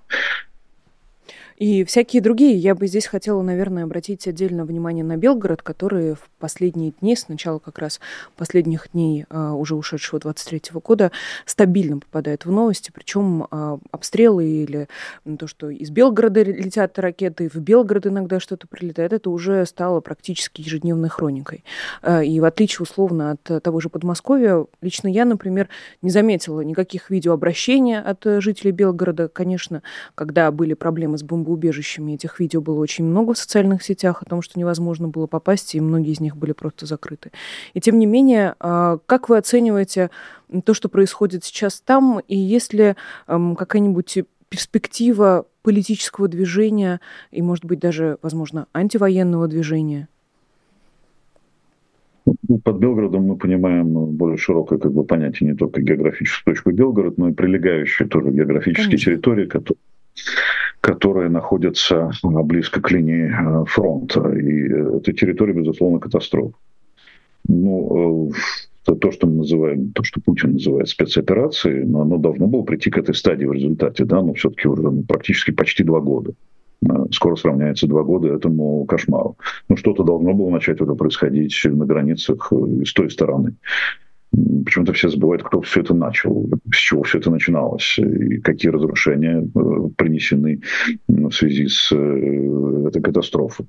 и 1.57 1.83
всякие 1.83 2.21
другие. 2.21 2.55
Я 2.55 2.75
бы 2.75 2.85
здесь 2.85 3.07
хотела, 3.07 3.41
наверное, 3.41 3.83
обратить 3.83 4.27
отдельно 4.27 4.63
внимание 4.63 5.03
на 5.03 5.17
Белгород, 5.17 5.63
который 5.63 6.13
в 6.13 6.29
последние 6.39 6.93
дни, 7.01 7.15
с 7.15 7.27
начала 7.29 7.57
как 7.57 7.79
раз 7.79 7.99
последних 8.35 8.89
дней 8.93 9.25
а, 9.29 9.53
уже 9.53 9.75
ушедшего 9.75 10.19
23 10.19 10.79
года, 10.83 11.11
стабильно 11.45 11.97
попадает 11.97 12.45
в 12.45 12.51
новости, 12.51 12.91
причем 12.93 13.47
а, 13.49 13.79
обстрелы 13.91 14.45
или 14.45 14.87
то, 15.39 15.47
что 15.47 15.71
из 15.71 15.89
Белгорода 15.89 16.43
летят 16.43 16.99
ракеты, 16.99 17.49
в 17.49 17.55
Белгород 17.55 18.05
иногда 18.05 18.39
что-то 18.39 18.67
прилетает, 18.67 19.11
это 19.11 19.31
уже 19.31 19.65
стало 19.65 19.99
практически 19.99 20.61
ежедневной 20.61 21.09
хроникой. 21.09 21.63
А, 22.03 22.23
и 22.23 22.39
в 22.39 22.45
отличие 22.45 22.83
условно 22.83 23.31
от 23.31 23.63
того 23.63 23.79
же 23.79 23.89
Подмосковья, 23.89 24.65
лично 24.81 25.07
я, 25.07 25.25
например, 25.25 25.69
не 26.03 26.11
заметила 26.11 26.61
никаких 26.61 27.09
видеообращений 27.09 27.99
от 27.99 28.23
жителей 28.43 28.71
Белгорода. 28.71 29.27
Конечно, 29.27 29.81
когда 30.13 30.51
были 30.51 30.75
проблемы 30.75 31.17
с 31.17 31.23
бомбардированием, 31.23 31.46
бомбоубежищами. 31.47 32.13
Этих 32.13 32.39
видео 32.39 32.61
было 32.61 32.79
очень 32.79 33.05
много 33.05 33.33
в 33.33 33.37
социальных 33.37 33.83
сетях 33.83 34.21
о 34.21 34.25
том, 34.25 34.41
что 34.41 34.59
невозможно 34.59 35.07
было 35.07 35.27
попасть, 35.27 35.75
и 35.75 35.81
многие 35.81 36.11
из 36.11 36.19
них 36.19 36.35
были 36.35 36.51
просто 36.51 36.85
закрыты. 36.85 37.31
И 37.73 37.79
тем 37.79 37.97
не 37.99 38.05
менее, 38.05 38.55
а, 38.59 38.99
как 39.05 39.29
вы 39.29 39.37
оцениваете 39.37 40.09
то, 40.65 40.73
что 40.73 40.89
происходит 40.89 41.43
сейчас 41.43 41.81
там, 41.81 42.21
и 42.27 42.37
есть 42.37 42.73
ли 42.73 42.95
какая-нибудь 43.27 44.19
перспектива 44.49 45.45
политического 45.61 46.27
движения 46.27 47.01
и, 47.31 47.41
может 47.41 47.65
быть, 47.65 47.79
даже, 47.79 48.17
возможно, 48.21 48.67
антивоенного 48.73 49.47
движения? 49.47 50.07
Ну, 52.47 52.59
под 52.59 52.77
Белгородом 52.77 53.23
мы 53.23 53.37
понимаем 53.37 53.93
более 54.11 54.37
широкое 54.37 54.79
как 54.79 54.91
бы, 54.91 55.03
понятие 55.03 55.51
не 55.51 55.55
только 55.55 55.81
географическую 55.81 56.55
точку 56.55 56.71
Белгород, 56.71 57.17
но 57.17 57.29
и 57.29 57.33
прилегающие 57.33 58.07
тоже 58.07 58.31
географические 58.31 58.85
Конечно. 58.85 59.11
территории, 59.11 59.45
которые, 59.45 59.77
которые 60.81 61.29
находятся 61.29 62.11
близко 62.23 62.81
к 62.81 62.91
линии 62.91 63.29
э, 63.29 63.65
фронта. 63.65 64.29
И 64.29 64.97
эта 64.97 65.13
территория, 65.13 65.53
безусловно, 65.53 65.99
катастрофа. 65.99 66.55
Ну, 67.47 68.31
э, 68.85 68.95
то, 68.95 69.11
что 69.11 69.27
мы 69.27 69.37
называем, 69.37 69.91
то, 69.91 70.03
что 70.03 70.21
Путин 70.21 70.53
называет 70.53 70.87
спецоперацией, 70.87 71.83
но 71.85 72.01
оно 72.01 72.17
должно 72.17 72.47
было 72.47 72.63
прийти 72.63 72.89
к 72.89 72.97
этой 72.97 73.15
стадии 73.15 73.45
в 73.45 73.51
результате, 73.51 74.05
да, 74.05 74.21
но 74.21 74.33
все-таки 74.33 74.67
уже 74.67 74.81
ну, 74.83 75.03
практически 75.03 75.51
почти 75.51 75.83
два 75.83 75.99
года. 75.99 76.33
Э, 76.87 77.05
скоро 77.11 77.35
сравняется 77.35 77.87
два 77.87 78.03
года 78.03 78.29
этому 78.29 78.85
кошмару. 78.85 79.37
Ну, 79.69 79.75
что-то 79.75 80.03
должно 80.03 80.33
было 80.33 80.49
начать 80.49 80.79
уже 80.79 80.95
происходить 80.95 81.59
на 81.65 81.85
границах 81.85 82.51
с 82.85 82.93
той 82.93 83.09
стороны. 83.09 83.55
Почему-то 84.65 84.93
все 84.93 85.09
забывают, 85.09 85.43
кто 85.43 85.61
все 85.61 85.81
это 85.81 85.93
начал, 85.93 86.49
с 86.71 86.77
чего 86.77 87.03
все 87.03 87.17
это 87.17 87.31
начиналось, 87.31 87.97
и 87.97 88.37
какие 88.39 88.71
разрушения 88.71 89.41
э, 89.41 89.89
принесены 89.95 90.61
в 91.07 91.31
связи 91.31 91.67
с 91.67 91.91
этой 91.91 93.01
катастрофой. 93.01 93.67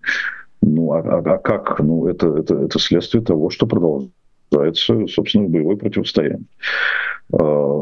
Ну, 0.61 0.93
а, 0.93 1.01
а, 1.01 1.19
а 1.19 1.39
как? 1.39 1.81
Ну, 1.81 2.07
это, 2.07 2.29
это, 2.39 2.55
это 2.57 2.79
следствие 2.79 3.23
того, 3.23 3.49
что 3.51 3.67
продолжается, 3.67 5.07
собственно, 5.07 5.49
боевое 5.49 5.77
противостояние. 5.77 6.47
А, 7.33 7.79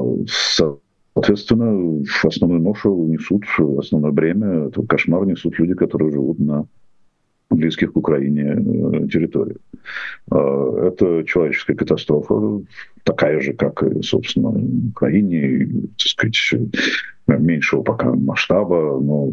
Соответственно, 1.17 2.05
основную 2.25 2.61
ношу 2.61 3.07
несут, 3.07 3.45
основное 3.79 4.13
бремя, 4.13 4.71
кошмар 4.87 5.25
несут 5.25 5.59
люди, 5.59 5.73
которые 5.73 6.13
живут 6.13 6.39
на 6.39 6.67
близких 7.57 7.93
к 7.93 7.97
Украине 7.97 8.43
э, 8.43 9.09
территориях. 9.09 9.59
А, 10.31 10.89
это 10.89 11.25
человеческая 11.25 11.75
катастрофа, 11.75 12.63
такая 13.05 13.41
же, 13.41 13.53
как 13.53 13.83
и, 13.83 14.03
собственно, 14.03 14.51
в 14.51 14.89
Украине, 14.91 15.69
так 15.99 16.07
сказать, 16.07 16.71
меньшего 17.27 17.83
пока 17.83 18.13
масштаба, 18.13 19.01
но 19.01 19.33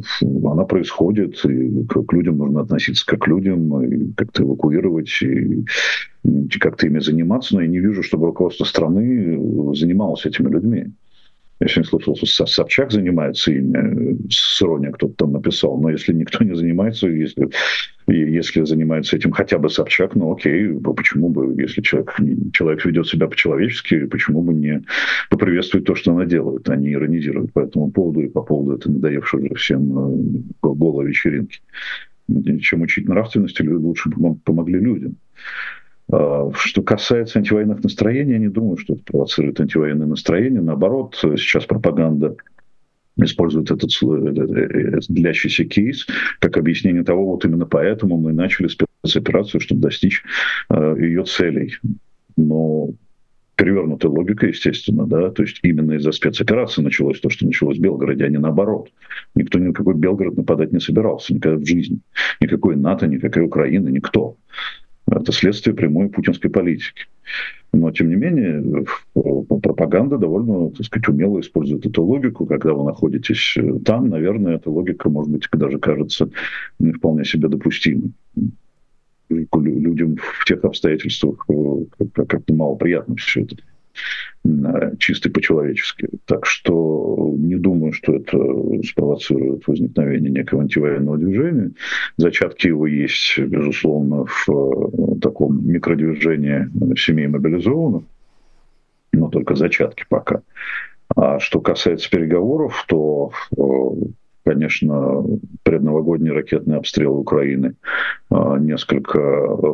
она 0.51 0.65
происходит, 0.65 1.43
и 1.45 1.85
к 1.85 2.13
людям 2.13 2.37
нужно 2.37 2.61
относиться 2.61 3.05
как 3.05 3.21
к 3.21 3.27
людям, 3.27 3.83
и 3.83 4.13
как-то 4.13 4.43
эвакуировать, 4.43 5.21
и 5.21 5.65
как-то 6.59 6.87
ими 6.87 6.99
заниматься, 6.99 7.55
но 7.55 7.61
я 7.61 7.67
не 7.67 7.79
вижу, 7.79 8.01
чтобы 8.03 8.27
руководство 8.27 8.65
страны 8.65 9.75
занималось 9.75 10.25
этими 10.25 10.49
людьми. 10.49 10.91
Я 11.59 11.67
сегодня 11.67 11.89
слышал, 11.89 12.15
что 12.15 12.45
Собчак 12.45 12.91
занимается 12.91 13.51
ими, 13.51 14.17
с 14.29 14.61
иронией 14.61 14.91
кто-то 14.91 15.13
там 15.13 15.33
написал, 15.33 15.77
но 15.77 15.91
если 15.91 16.11
никто 16.11 16.43
не 16.43 16.55
занимается, 16.55 17.07
если, 17.07 17.49
если 18.07 18.65
занимается 18.65 19.15
этим 19.15 19.31
хотя 19.31 19.59
бы 19.59 19.69
Собчак, 19.69 20.15
ну 20.15 20.33
окей, 20.33 20.73
почему 20.79 21.29
бы, 21.29 21.61
если 21.61 21.81
человек, 21.81 22.15
человек 22.53 22.85
ведет 22.85 23.07
себя 23.07 23.27
по-человечески, 23.27 24.05
почему 24.05 24.41
бы 24.41 24.53
не 24.53 24.83
поприветствовать 25.29 25.85
то, 25.85 25.95
что 25.95 26.11
она 26.11 26.25
делает, 26.25 26.67
а 26.69 26.75
не 26.75 26.93
иронизировать 26.93 27.53
по 27.53 27.59
этому 27.59 27.91
поводу 27.91 28.21
и 28.21 28.29
по 28.29 28.41
поводу 28.41 28.77
этой 28.77 28.91
надоевшей 28.91 29.43
уже 29.43 29.55
всем 29.55 29.97
э, 29.97 30.41
голой 30.61 31.07
вечеринки. 31.07 31.59
Чем 32.61 32.81
учить 32.81 33.07
нравственности, 33.07 33.61
лучше 33.63 34.09
помогли 34.43 34.79
людям. 34.79 35.17
А, 36.11 36.51
что 36.55 36.81
касается 36.81 37.39
антивоенных 37.39 37.83
настроений, 37.83 38.33
я 38.33 38.39
не 38.39 38.49
думаю, 38.49 38.77
что 38.77 38.93
это 38.93 39.03
провоцирует 39.03 39.59
антивоенные 39.59 40.07
настроения. 40.07 40.61
Наоборот, 40.61 41.15
сейчас 41.21 41.65
пропаганда 41.65 42.35
использует 43.17 43.69
этот, 43.69 43.91
этот 43.91 45.05
длящийся 45.07 45.65
кейс 45.65 46.07
как 46.39 46.57
объяснение 46.57 47.03
того, 47.03 47.27
вот 47.27 47.45
именно 47.45 47.65
поэтому 47.65 48.17
мы 48.17 48.33
начали 48.33 48.67
спецоперацию, 48.67 49.61
чтобы 49.61 49.81
достичь 49.81 50.23
э, 50.69 50.95
ее 50.99 51.23
целей. 51.23 51.77
Но 52.35 52.89
перевернутая 53.55 54.11
логика, 54.11 54.47
естественно, 54.47 55.05
да, 55.05 55.29
то 55.29 55.43
есть 55.43 55.59
именно 55.61 55.93
из-за 55.93 56.11
спецоперации 56.11 56.81
началось 56.81 57.19
то, 57.19 57.29
что 57.29 57.45
началось 57.45 57.77
в 57.77 57.81
Белгороде, 57.81 58.25
а 58.25 58.29
не 58.29 58.39
наоборот. 58.39 58.89
Никто 59.35 59.59
никакой 59.59 59.93
Белгород 59.93 60.35
нападать 60.35 60.71
не 60.71 60.79
собирался, 60.79 61.33
никогда 61.33 61.57
в 61.59 61.65
жизни. 61.65 61.99
Никакой 62.41 62.75
НАТО, 62.75 63.05
никакой 63.07 63.43
Украины, 63.43 63.89
никто. 63.89 64.37
Это 65.09 65.31
следствие 65.31 65.75
прямой 65.75 66.09
путинской 66.09 66.49
политики. 66.49 67.05
Но, 67.73 67.91
тем 67.91 68.09
не 68.09 68.15
менее, 68.15 68.85
пропаганда 69.13 70.17
довольно, 70.17 70.69
так 70.69 70.85
сказать, 70.85 71.07
умело 71.09 71.39
использует 71.39 71.85
эту 71.85 72.03
логику. 72.03 72.45
Когда 72.45 72.73
вы 72.73 72.85
находитесь 72.85 73.55
э, 73.57 73.79
там, 73.83 74.09
наверное, 74.09 74.55
эта 74.55 74.69
логика, 74.69 75.09
может 75.09 75.31
быть, 75.31 75.47
даже 75.51 75.79
кажется 75.79 76.29
не 76.79 76.91
вполне 76.91 77.25
себе 77.25 77.47
допустимой. 77.47 78.11
Людям 79.29 80.17
в 80.17 80.45
тех 80.45 80.63
обстоятельствах 80.63 81.45
э, 81.49 82.05
как-то 82.13 82.53
мало 82.53 82.75
приятно 82.75 83.15
все 83.15 83.41
это 83.41 83.55
чисто 84.99 85.29
по-человечески. 85.29 86.09
Так 86.25 86.45
что 86.45 87.33
не 87.37 87.55
думаю, 87.55 87.93
что 87.93 88.15
это 88.15 88.37
спровоцирует 88.85 89.65
возникновение 89.67 90.31
некого 90.31 90.63
антивоенного 90.63 91.17
движения. 91.17 91.71
Зачатки 92.17 92.67
его 92.67 92.87
есть, 92.87 93.37
безусловно, 93.37 94.25
в 94.25 94.49
э, 94.49 95.19
таком 95.21 95.65
микродвижении 95.65 96.69
семей 96.97 97.27
мобилизованных, 97.27 98.03
но 99.13 99.29
только 99.29 99.55
зачатки 99.55 100.05
пока. 100.09 100.41
А 101.15 101.39
что 101.39 101.61
касается 101.61 102.09
переговоров, 102.09 102.85
то 102.87 103.31
э, 103.55 103.61
конечно, 104.43 105.23
предновогодние 105.63 106.33
ракетные 106.33 106.77
обстрелы 106.77 107.19
Украины 107.19 107.75
а, 108.29 108.57
несколько 108.57 109.19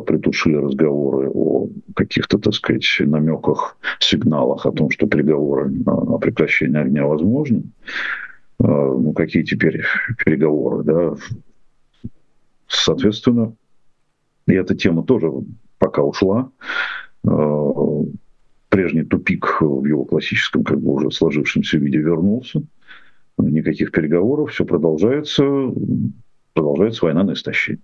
притушили 0.06 0.56
разговоры 0.56 1.30
о 1.30 1.68
каких-то, 1.94 2.38
так 2.38 2.54
сказать, 2.54 2.84
намеках, 3.00 3.76
сигналах 3.98 4.66
о 4.66 4.72
том, 4.72 4.90
что 4.90 5.06
переговоры 5.06 5.72
о 5.86 6.18
прекращении 6.18 6.80
огня 6.80 7.04
возможны. 7.04 7.64
А, 8.58 8.64
ну, 8.64 9.12
какие 9.12 9.42
теперь 9.42 9.82
переговоры, 10.24 10.84
да? 10.84 11.14
Соответственно, 12.68 13.54
и 14.46 14.54
эта 14.54 14.74
тема 14.76 15.02
тоже 15.02 15.30
пока 15.78 16.02
ушла. 16.02 16.50
А, 17.26 18.02
прежний 18.68 19.02
тупик 19.02 19.60
в 19.60 19.84
его 19.84 20.04
классическом, 20.04 20.62
как 20.62 20.80
бы 20.80 20.92
уже 20.92 21.10
сложившемся 21.10 21.78
виде 21.78 21.98
вернулся 21.98 22.62
никаких 23.38 23.92
переговоров, 23.92 24.52
все 24.52 24.64
продолжается, 24.64 25.44
продолжается 26.54 27.04
война 27.04 27.24
на 27.24 27.32
истощение. 27.32 27.82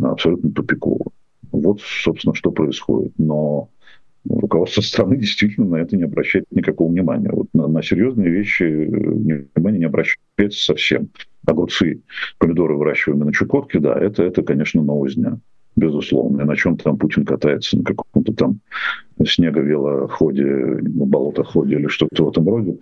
Абсолютно 0.00 0.50
тупиково. 0.50 1.10
Вот, 1.50 1.80
собственно, 1.80 2.34
что 2.34 2.50
происходит. 2.50 3.12
Но 3.18 3.68
руководство 4.28 4.80
страны 4.80 5.16
действительно 5.18 5.68
на 5.68 5.76
это 5.76 5.96
не 5.96 6.04
обращает 6.04 6.44
никакого 6.50 6.90
внимания. 6.90 7.30
Вот 7.32 7.48
на, 7.52 7.66
на 7.66 7.82
серьезные 7.82 8.30
вещи 8.30 8.62
э, 8.62 9.46
внимания 9.54 9.78
не 9.78 9.84
обращается 9.84 10.64
совсем. 10.64 11.08
Огурцы, 11.46 12.02
помидоры 12.38 12.76
выращиваемые 12.76 13.26
на 13.26 13.32
Чукотке, 13.32 13.78
да, 13.78 13.98
это, 13.98 14.22
это, 14.22 14.42
конечно, 14.42 14.82
новость 14.82 15.16
дня 15.16 15.38
безусловно. 15.78 16.42
И 16.42 16.44
на 16.44 16.56
чем 16.56 16.76
там 16.76 16.98
Путин 16.98 17.24
катается, 17.24 17.78
на 17.78 17.84
каком-то 17.84 18.32
там 18.34 18.60
снеговелоходе, 19.24 20.78
болотоходе 20.82 21.76
или 21.76 21.88
что-то 21.88 22.24
в 22.24 22.28
этом 22.28 22.48
роде. 22.48 22.78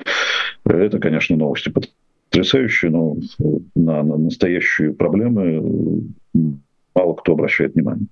Это, 0.67 0.99
конечно, 0.99 1.37
новости 1.37 1.73
потрясающие, 2.31 2.91
но 2.91 3.17
на, 3.75 4.03
на 4.03 4.17
настоящие 4.17 4.93
проблемы 4.93 6.03
мало 6.95 7.15
кто 7.15 7.33
обращает 7.33 7.75
внимание. 7.75 8.07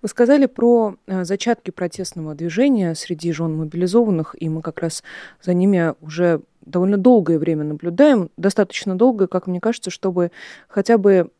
Вы 0.00 0.08
сказали 0.08 0.46
про 0.46 0.94
э, 1.06 1.24
зачатки 1.24 1.70
протестного 1.70 2.34
движения 2.34 2.94
среди 2.94 3.32
жен 3.32 3.56
мобилизованных, 3.56 4.36
и 4.38 4.48
мы 4.48 4.62
как 4.62 4.78
раз 4.80 5.02
за 5.42 5.54
ними 5.54 5.94
уже 6.00 6.40
довольно 6.64 6.98
долгое 6.98 7.38
время 7.38 7.64
наблюдаем, 7.64 8.30
достаточно 8.36 8.96
долгое, 8.96 9.26
как 9.26 9.46
мне 9.46 9.60
кажется, 9.60 9.90
чтобы 9.90 10.30
хотя 10.68 10.98
бы 10.98 11.30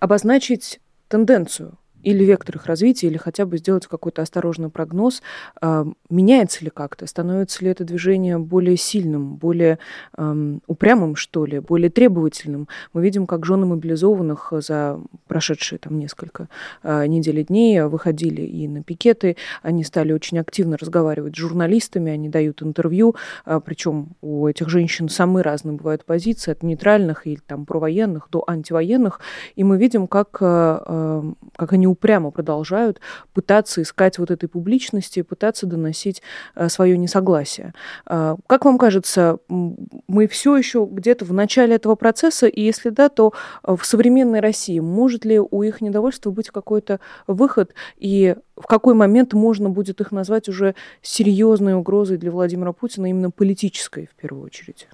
обозначить 0.00 0.80
тенденцию 1.08 1.74
или 2.02 2.24
вектор 2.24 2.56
их 2.56 2.66
развития, 2.66 3.08
или 3.08 3.16
хотя 3.16 3.46
бы 3.46 3.58
сделать 3.58 3.86
какой-то 3.86 4.22
осторожный 4.22 4.70
прогноз, 4.70 5.22
а, 5.60 5.86
меняется 6.08 6.64
ли 6.64 6.70
как-то, 6.70 7.06
становится 7.06 7.64
ли 7.64 7.70
это 7.70 7.84
движение 7.84 8.38
более 8.38 8.76
сильным, 8.76 9.36
более 9.36 9.78
эм, 10.16 10.62
упрямым, 10.66 11.16
что 11.16 11.44
ли, 11.44 11.58
более 11.58 11.90
требовательным. 11.90 12.68
Мы 12.92 13.02
видим, 13.02 13.26
как 13.26 13.44
жены 13.44 13.66
мобилизованных 13.66 14.52
за 14.58 15.00
прошедшие 15.26 15.78
там 15.78 15.98
несколько 15.98 16.48
э, 16.82 17.06
недель 17.06 17.40
и 17.40 17.44
дней 17.44 17.82
выходили 17.82 18.42
и 18.42 18.68
на 18.68 18.82
пикеты, 18.82 19.36
они 19.62 19.84
стали 19.84 20.12
очень 20.12 20.38
активно 20.38 20.76
разговаривать 20.76 21.34
с 21.36 21.38
журналистами, 21.38 22.12
они 22.12 22.28
дают 22.28 22.62
интервью, 22.62 23.14
э, 23.46 23.60
причем 23.64 24.10
у 24.20 24.46
этих 24.46 24.68
женщин 24.68 25.08
самые 25.08 25.42
разные 25.42 25.76
бывают 25.76 26.04
позиции, 26.04 26.52
от 26.52 26.62
нейтральных 26.62 27.26
и 27.26 27.38
там 27.46 27.66
провоенных 27.66 28.28
до 28.30 28.44
антивоенных, 28.46 29.20
и 29.56 29.64
мы 29.64 29.78
видим, 29.78 30.06
как, 30.06 30.38
э, 30.40 31.32
как 31.56 31.72
они 31.72 31.86
упрямо 31.90 32.30
продолжают 32.30 33.00
пытаться 33.32 33.82
искать 33.82 34.18
вот 34.18 34.30
этой 34.30 34.48
публичности, 34.48 35.22
пытаться 35.22 35.66
доносить 35.66 36.22
э, 36.54 36.68
свое 36.68 36.96
несогласие. 36.96 37.74
Э, 38.06 38.36
как 38.46 38.64
вам 38.64 38.78
кажется, 38.78 39.38
мы 39.48 40.28
все 40.28 40.56
еще 40.56 40.86
где-то 40.90 41.24
в 41.24 41.32
начале 41.32 41.76
этого 41.76 41.94
процесса, 41.94 42.46
и 42.46 42.62
если 42.62 42.90
да, 42.90 43.08
то 43.08 43.32
э, 43.62 43.76
в 43.76 43.84
современной 43.84 44.40
России 44.40 44.78
может 44.78 45.24
ли 45.24 45.38
у 45.38 45.62
их 45.62 45.80
недовольства 45.80 46.30
быть 46.30 46.50
какой-то 46.50 47.00
выход, 47.26 47.74
и 47.96 48.36
в 48.56 48.66
какой 48.66 48.94
момент 48.94 49.32
можно 49.32 49.70
будет 49.70 50.00
их 50.00 50.12
назвать 50.12 50.48
уже 50.48 50.74
серьезной 51.02 51.74
угрозой 51.74 52.18
для 52.18 52.30
Владимира 52.30 52.72
Путина, 52.72 53.06
именно 53.06 53.30
политической 53.30 54.06
в 54.06 54.20
первую 54.20 54.44
очередь? 54.44 54.88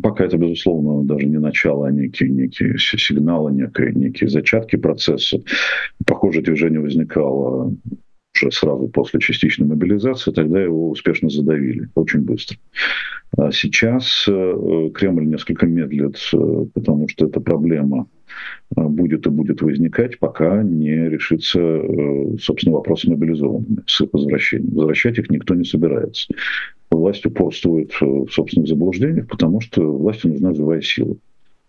Пока 0.00 0.24
это, 0.24 0.36
безусловно, 0.36 1.04
даже 1.04 1.26
не 1.26 1.38
начало, 1.38 1.88
а 1.88 1.90
некие, 1.90 2.30
некие 2.30 2.78
сигналы, 2.78 3.52
некие, 3.52 3.92
некие 3.92 4.28
зачатки 4.28 4.76
процесса. 4.76 5.40
Похоже, 6.06 6.42
движение 6.42 6.80
возникало 6.80 7.74
уже 8.34 8.50
сразу 8.50 8.88
после 8.88 9.20
частичной 9.20 9.66
мобилизации, 9.66 10.30
тогда 10.30 10.62
его 10.62 10.90
успешно 10.90 11.28
задавили 11.28 11.88
очень 11.94 12.20
быстро. 12.20 12.56
А 13.36 13.50
сейчас 13.50 14.26
э, 14.28 14.90
Кремль 14.94 15.26
несколько 15.26 15.66
медлит, 15.66 16.18
э, 16.34 16.66
потому 16.74 17.08
что 17.08 17.26
эта 17.26 17.40
проблема 17.40 18.06
э, 18.76 18.82
будет 18.82 19.26
и 19.26 19.30
будет 19.30 19.62
возникать, 19.62 20.18
пока 20.18 20.62
не 20.62 21.08
решится, 21.08 21.58
собственно, 22.40 22.76
вопрос 22.76 23.02
с 23.02 23.04
мобилизованными, 23.04 23.82
с 23.86 24.02
их 24.02 24.08
возвращением. 24.12 24.74
Возвращать 24.74 25.18
их 25.18 25.30
никто 25.30 25.54
не 25.54 25.64
собирается 25.64 26.28
власть 26.96 27.26
упорствует 27.26 27.92
в 28.00 28.28
собственных 28.30 28.68
заблуждениях, 28.68 29.26
потому 29.28 29.60
что 29.60 29.82
власти 29.82 30.26
нужна 30.26 30.54
живая 30.54 30.80
сила 30.80 31.16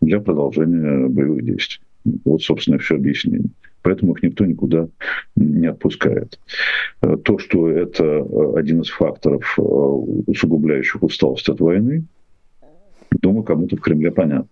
для 0.02 0.20
продолжения 0.20 1.08
боевых 1.08 1.44
действий. 1.46 1.82
Вот, 2.26 2.42
собственно, 2.42 2.78
все 2.78 2.96
объяснение. 2.96 3.50
Поэтому 3.82 4.14
их 4.14 4.24
никто 4.24 4.46
никуда 4.46 4.88
не 5.36 5.68
отпускает. 5.68 6.40
То, 7.02 7.38
что 7.38 7.70
это 7.70 8.26
один 8.56 8.82
из 8.82 8.90
факторов, 8.90 9.58
усугубляющих 9.58 11.04
усталость 11.04 11.50
от 11.50 11.60
войны, 11.60 12.04
думаю, 13.12 13.44
кому-то 13.44 13.76
в 13.76 13.82
Кремле 13.82 14.12
понятно. 14.12 14.48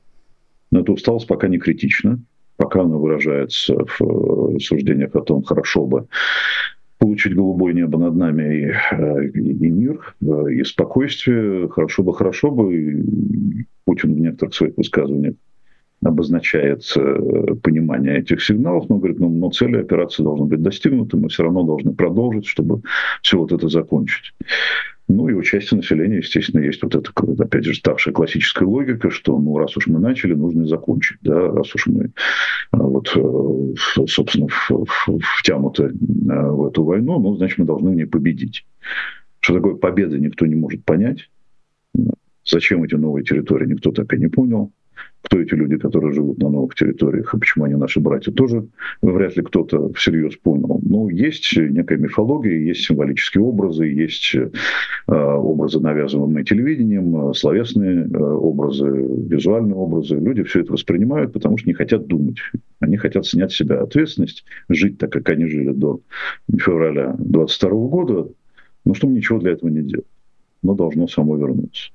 Но 0.70 0.82
эта 0.82 0.92
усталость 0.92 1.28
пока 1.28 1.48
не 1.48 1.60
критична, 1.60 2.20
пока 2.58 2.82
она 2.82 2.98
выражается 2.98 3.75
в 3.98 4.60
суждениях 4.60 5.16
о 5.16 5.22
том, 5.22 5.44
хорошо 5.44 5.86
бы 5.86 6.08
получить 7.01 7.34
голубое 7.34 7.74
небо 7.74 7.98
над 7.98 8.15
нами 8.15 8.43
и, 8.43 8.72
э, 8.91 9.27
и, 9.34 9.70
мир, 9.70 10.15
э, 10.22 10.53
и 10.53 10.63
спокойствие. 10.63 11.67
Хорошо 11.67 12.03
бы, 12.03 12.13
хорошо 12.13 12.51
бы. 12.51 13.03
Путин 13.86 14.13
в 14.13 14.20
некоторых 14.20 14.53
своих 14.53 14.77
высказываниях 14.77 15.34
обозначает 16.03 16.84
э, 16.96 17.55
понимание 17.62 18.20
этих 18.20 18.43
сигналов, 18.43 18.89
но 18.89 18.98
говорит, 18.98 19.20
ну, 19.20 19.29
но 19.29 19.51
цели 19.51 19.77
операции 19.77 20.24
должны 20.24 20.46
быть 20.46 20.62
достигнуты, 20.62 21.17
мы 21.17 21.29
все 21.29 21.43
равно 21.43 21.63
должны 21.63 21.93
продолжить, 21.93 22.48
чтобы 22.48 22.81
все 23.22 23.38
вот 23.38 23.51
это 23.51 23.70
закончить. 23.70 24.34
Ну 25.08 25.27
и 25.27 25.34
у 25.34 25.43
части 25.43 25.75
населения, 25.75 26.17
естественно, 26.17 26.62
есть 26.62 26.81
вот 26.81 26.96
эта, 26.96 27.12
опять 27.39 27.65
же, 27.65 27.74
ставшая 27.74 28.13
классическая 28.13 28.65
логика, 28.65 29.12
что, 29.12 29.38
ну, 29.38 29.58
раз 29.58 29.75
уж 29.75 29.88
мы 29.88 30.00
начали, 30.00 30.34
нужно 30.34 30.63
и 30.63 30.67
закончить, 30.67 31.17
да, 31.22 31.51
раз 31.51 31.75
уж 31.75 31.88
мы 31.88 32.12
а, 32.72 32.77
вот, 32.77 33.12
э, 33.15 34.05
собственно, 34.08 34.48
втянуты 35.38 35.84
э, 35.84 35.89
в 35.91 36.67
эту 36.67 36.84
войну, 36.84 37.20
ну, 37.20 37.36
значит, 37.36 37.58
мы 37.58 37.65
должны 37.65 37.91
в 37.91 37.96
ней 37.96 38.05
победить. 38.05 38.65
Что 39.39 39.55
такое 39.55 39.75
победа, 39.75 40.17
никто 40.17 40.46
не 40.46 40.55
может 40.55 40.84
понять. 40.86 41.29
Зачем 42.46 42.84
эти 42.84 42.96
новые 42.96 43.24
территории, 43.24 43.67
никто 43.67 43.91
так 43.91 44.13
и 44.13 44.17
не 44.17 44.27
понял 44.27 44.72
кто 45.22 45.40
эти 45.40 45.54
люди, 45.54 45.78
которые 45.78 46.13
живут 46.13 46.40
на 46.40 46.50
новых 46.50 46.75
территориях, 46.75 47.34
и 47.34 47.40
почему 47.40 47.66
они 47.66 47.75
наши 47.75 48.00
братья, 48.00 48.32
тоже 48.32 48.68
вряд 49.01 49.36
ли 49.38 49.44
кто-то 49.44 49.94
всерьез 49.94 50.36
понял. 50.36 50.80
Но 50.84 51.10
есть 51.10 51.56
некая 51.56 51.98
мифология, 51.98 52.58
есть 52.58 52.86
символические 52.86 53.44
образы, 53.44 53.86
есть 53.86 54.36
э, 54.36 54.50
образы, 55.08 55.79
навязываемые 55.79 56.44
телевидением, 56.44 57.29
э, 57.29 57.34
словесные 57.34 58.07
э, 58.07 58.18
образы, 58.18 58.88
визуальные 58.88 59.75
образы. 59.75 60.16
Люди 60.16 60.44
все 60.44 60.62
это 60.62 60.74
воспринимают, 60.74 61.34
потому 61.34 61.57
что 61.57 61.68
не 61.68 61.74
хотят 61.74 62.07
думать. 62.07 62.38
Они 62.79 62.98
хотят 62.98 63.25
снять 63.25 63.51
с 63.51 63.57
себя 63.57 63.81
ответственность, 63.81 64.44
жить 64.70 64.98
так, 64.98 65.12
как 65.12 65.29
они 65.29 65.46
жили 65.46 65.72
до 65.72 66.01
февраля 66.57 67.16
22 67.20 67.70
года, 67.88 68.27
но 68.86 68.94
чтобы 68.96 69.14
ничего 69.14 69.40
для 69.40 69.51
этого 69.51 69.70
не 69.70 69.84
делать. 69.84 70.07
Но 70.64 70.74
должно 70.74 71.07
само 71.07 71.38
вернуться. 71.38 71.92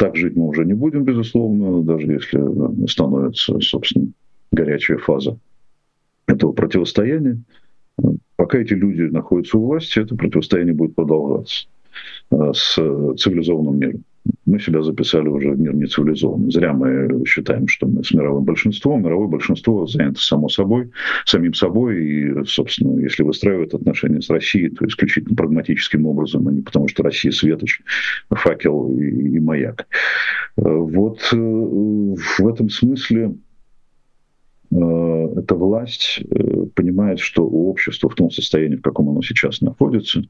Так 0.00 0.16
жить 0.16 0.34
мы 0.34 0.46
уже 0.46 0.64
не 0.64 0.72
будем, 0.72 1.04
безусловно, 1.04 1.82
даже 1.82 2.06
если 2.06 2.86
становится, 2.86 3.60
собственно, 3.60 4.08
горячая 4.50 4.96
фаза 4.96 5.38
этого 6.26 6.52
противостояния. 6.52 7.38
Пока 8.36 8.60
эти 8.60 8.72
люди 8.72 9.02
находятся 9.02 9.58
у 9.58 9.66
власти, 9.66 9.98
это 9.98 10.16
противостояние 10.16 10.72
будет 10.72 10.94
продолжаться 10.94 11.66
э, 12.30 12.52
с 12.54 12.76
цивилизованным 12.76 13.78
миром 13.78 14.04
мы 14.44 14.58
себя 14.58 14.82
записали 14.82 15.28
уже 15.28 15.50
в 15.50 15.60
мир 15.60 15.74
нецивилизованный. 15.74 16.50
Зря 16.50 16.72
мы 16.72 17.24
считаем, 17.24 17.68
что 17.68 17.86
мы 17.86 18.04
с 18.04 18.12
мировым 18.12 18.44
большинством. 18.44 19.02
Мировое 19.02 19.28
большинство 19.28 19.86
занято 19.86 20.20
само 20.20 20.48
собой, 20.48 20.90
самим 21.24 21.54
собой. 21.54 22.04
И, 22.04 22.44
собственно, 22.44 23.00
если 23.00 23.22
выстраивают 23.22 23.74
отношения 23.74 24.20
с 24.20 24.30
Россией, 24.30 24.70
то 24.70 24.86
исключительно 24.86 25.36
прагматическим 25.36 26.06
образом, 26.06 26.48
а 26.48 26.52
не 26.52 26.62
потому, 26.62 26.88
что 26.88 27.02
Россия 27.02 27.32
светоч, 27.32 27.80
факел 28.28 28.92
и, 28.98 29.36
и 29.36 29.40
маяк. 29.40 29.86
Вот 30.56 31.20
э, 31.32 31.36
в 31.36 32.48
этом 32.48 32.68
смысле 32.68 33.20
Э, 33.20 33.32
эта 34.72 35.56
власть 35.56 36.20
э, 36.30 36.66
понимает, 36.74 37.18
что 37.18 37.44
у 37.44 37.70
общества 37.70 38.08
в 38.08 38.14
том 38.14 38.30
состоянии, 38.30 38.76
в 38.76 38.82
каком 38.82 39.08
оно 39.08 39.20
сейчас 39.20 39.60
находится, 39.60 40.22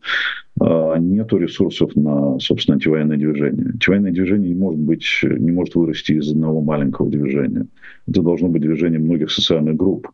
э, 0.61 0.95
нет 0.99 1.31
ресурсов 1.33 1.95
на, 1.95 2.39
собственно, 2.39 2.77
антивоенное 2.77 3.19
движение. 3.19 3.67
Антивоенное 3.75 4.13
движение 4.13 4.49
не 4.49 4.59
может, 4.59 4.81
быть, 4.81 5.05
не 5.23 5.51
может 5.51 5.75
вырасти 5.75 6.13
из 6.13 6.31
одного 6.31 6.63
маленького 6.63 7.11
движения. 7.11 7.67
Это 8.09 8.23
должно 8.23 8.49
быть 8.49 8.63
движение 8.63 8.99
многих 8.99 9.31
социальных 9.31 9.77
групп. 9.77 10.09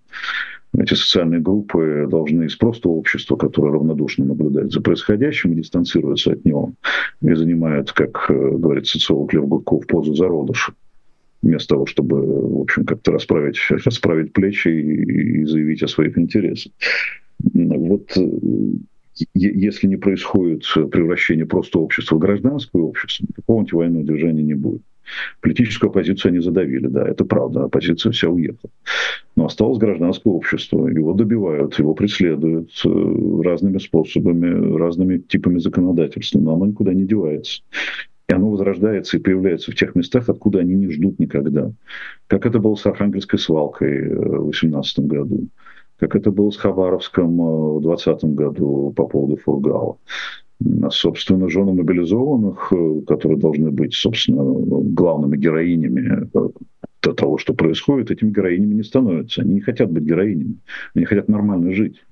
Эти 0.76 0.94
социальные 0.94 1.40
группы 1.40 2.06
должны 2.10 2.44
из 2.44 2.56
просто 2.56 2.88
общества, 2.88 3.36
которое 3.36 3.72
равнодушно 3.74 4.24
наблюдает 4.24 4.72
за 4.72 4.80
происходящим 4.80 5.52
и 5.52 5.56
дистанцируется 5.56 6.32
от 6.32 6.44
него, 6.44 6.72
и 7.22 7.32
занимает, 7.32 7.92
как 7.92 8.26
говорит 8.28 8.86
социолог 8.86 9.32
Лев 9.32 9.46
Гудков, 9.46 9.86
позу 9.86 10.14
зародыша 10.14 10.72
вместо 11.46 11.74
того, 11.74 11.86
чтобы, 11.86 12.20
в 12.20 12.60
общем, 12.60 12.84
как-то 12.84 13.12
расправить, 13.12 13.58
расправить 13.70 14.32
плечи 14.32 14.68
и, 14.68 15.40
и 15.40 15.44
заявить 15.44 15.82
о 15.82 15.88
своих 15.88 16.18
интересах. 16.18 16.72
Вот 17.38 18.16
э, 18.16 18.28
если 19.34 19.86
не 19.86 19.96
происходит 19.96 20.64
превращение 20.90 21.46
просто 21.46 21.78
общества 21.78 22.16
в 22.16 22.18
гражданское 22.18 22.82
общество, 22.82 23.26
такого 23.34 23.60
антивоенного 23.60 24.04
движения 24.04 24.42
не 24.42 24.54
будет. 24.54 24.82
Политическую 25.40 25.90
оппозицию 25.90 26.30
они 26.30 26.40
задавили, 26.40 26.88
да, 26.88 27.06
это 27.06 27.24
правда, 27.24 27.64
оппозиция 27.64 28.10
вся 28.10 28.28
уехала. 28.28 28.72
Но 29.36 29.46
осталось 29.46 29.78
гражданское 29.78 30.30
общество, 30.30 30.88
его 30.88 31.12
добивают, 31.12 31.78
его 31.78 31.94
преследуют 31.94 32.70
э, 32.84 33.42
разными 33.44 33.78
способами, 33.78 34.76
разными 34.76 35.18
типами 35.18 35.58
законодательства, 35.58 36.40
но 36.40 36.54
оно 36.54 36.66
никуда 36.66 36.92
не 36.92 37.04
девается. 37.04 37.62
И 38.28 38.32
оно 38.32 38.50
возрождается 38.50 39.16
и 39.16 39.20
появляется 39.20 39.70
в 39.70 39.76
тех 39.76 39.94
местах, 39.94 40.28
откуда 40.28 40.58
они 40.60 40.74
не 40.74 40.90
ждут 40.90 41.18
никогда. 41.18 41.70
Как 42.26 42.44
это 42.44 42.58
было 42.58 42.74
с 42.74 42.84
Архангельской 42.84 43.38
свалкой 43.38 44.08
э, 44.08 44.14
в 44.14 44.50
2018 44.50 44.98
году, 45.00 45.48
как 45.98 46.16
это 46.16 46.30
было 46.32 46.50
с 46.50 46.56
Хабаровском 46.56 47.40
э, 47.40 47.78
в 47.78 47.82
2020 47.82 48.34
году 48.34 48.92
по 48.96 49.06
поводу 49.06 49.36
Фургала. 49.36 49.98
А, 50.82 50.90
собственно, 50.90 51.48
жены 51.48 51.72
мобилизованных, 51.74 52.72
э, 52.72 53.00
которые 53.06 53.38
должны 53.38 53.70
быть, 53.70 53.94
собственно, 53.94 54.42
главными 54.42 55.36
героинями 55.36 56.28
того, 57.00 57.38
что 57.38 57.54
происходит, 57.54 58.10
этими 58.10 58.30
героинями 58.30 58.74
не 58.74 58.82
становятся. 58.82 59.42
Они 59.42 59.54
не 59.54 59.60
хотят 59.60 59.90
быть 59.90 60.02
героинями. 60.02 60.56
Они 60.94 61.04
хотят 61.04 61.28
нормально 61.28 61.72
жить. 61.72 62.02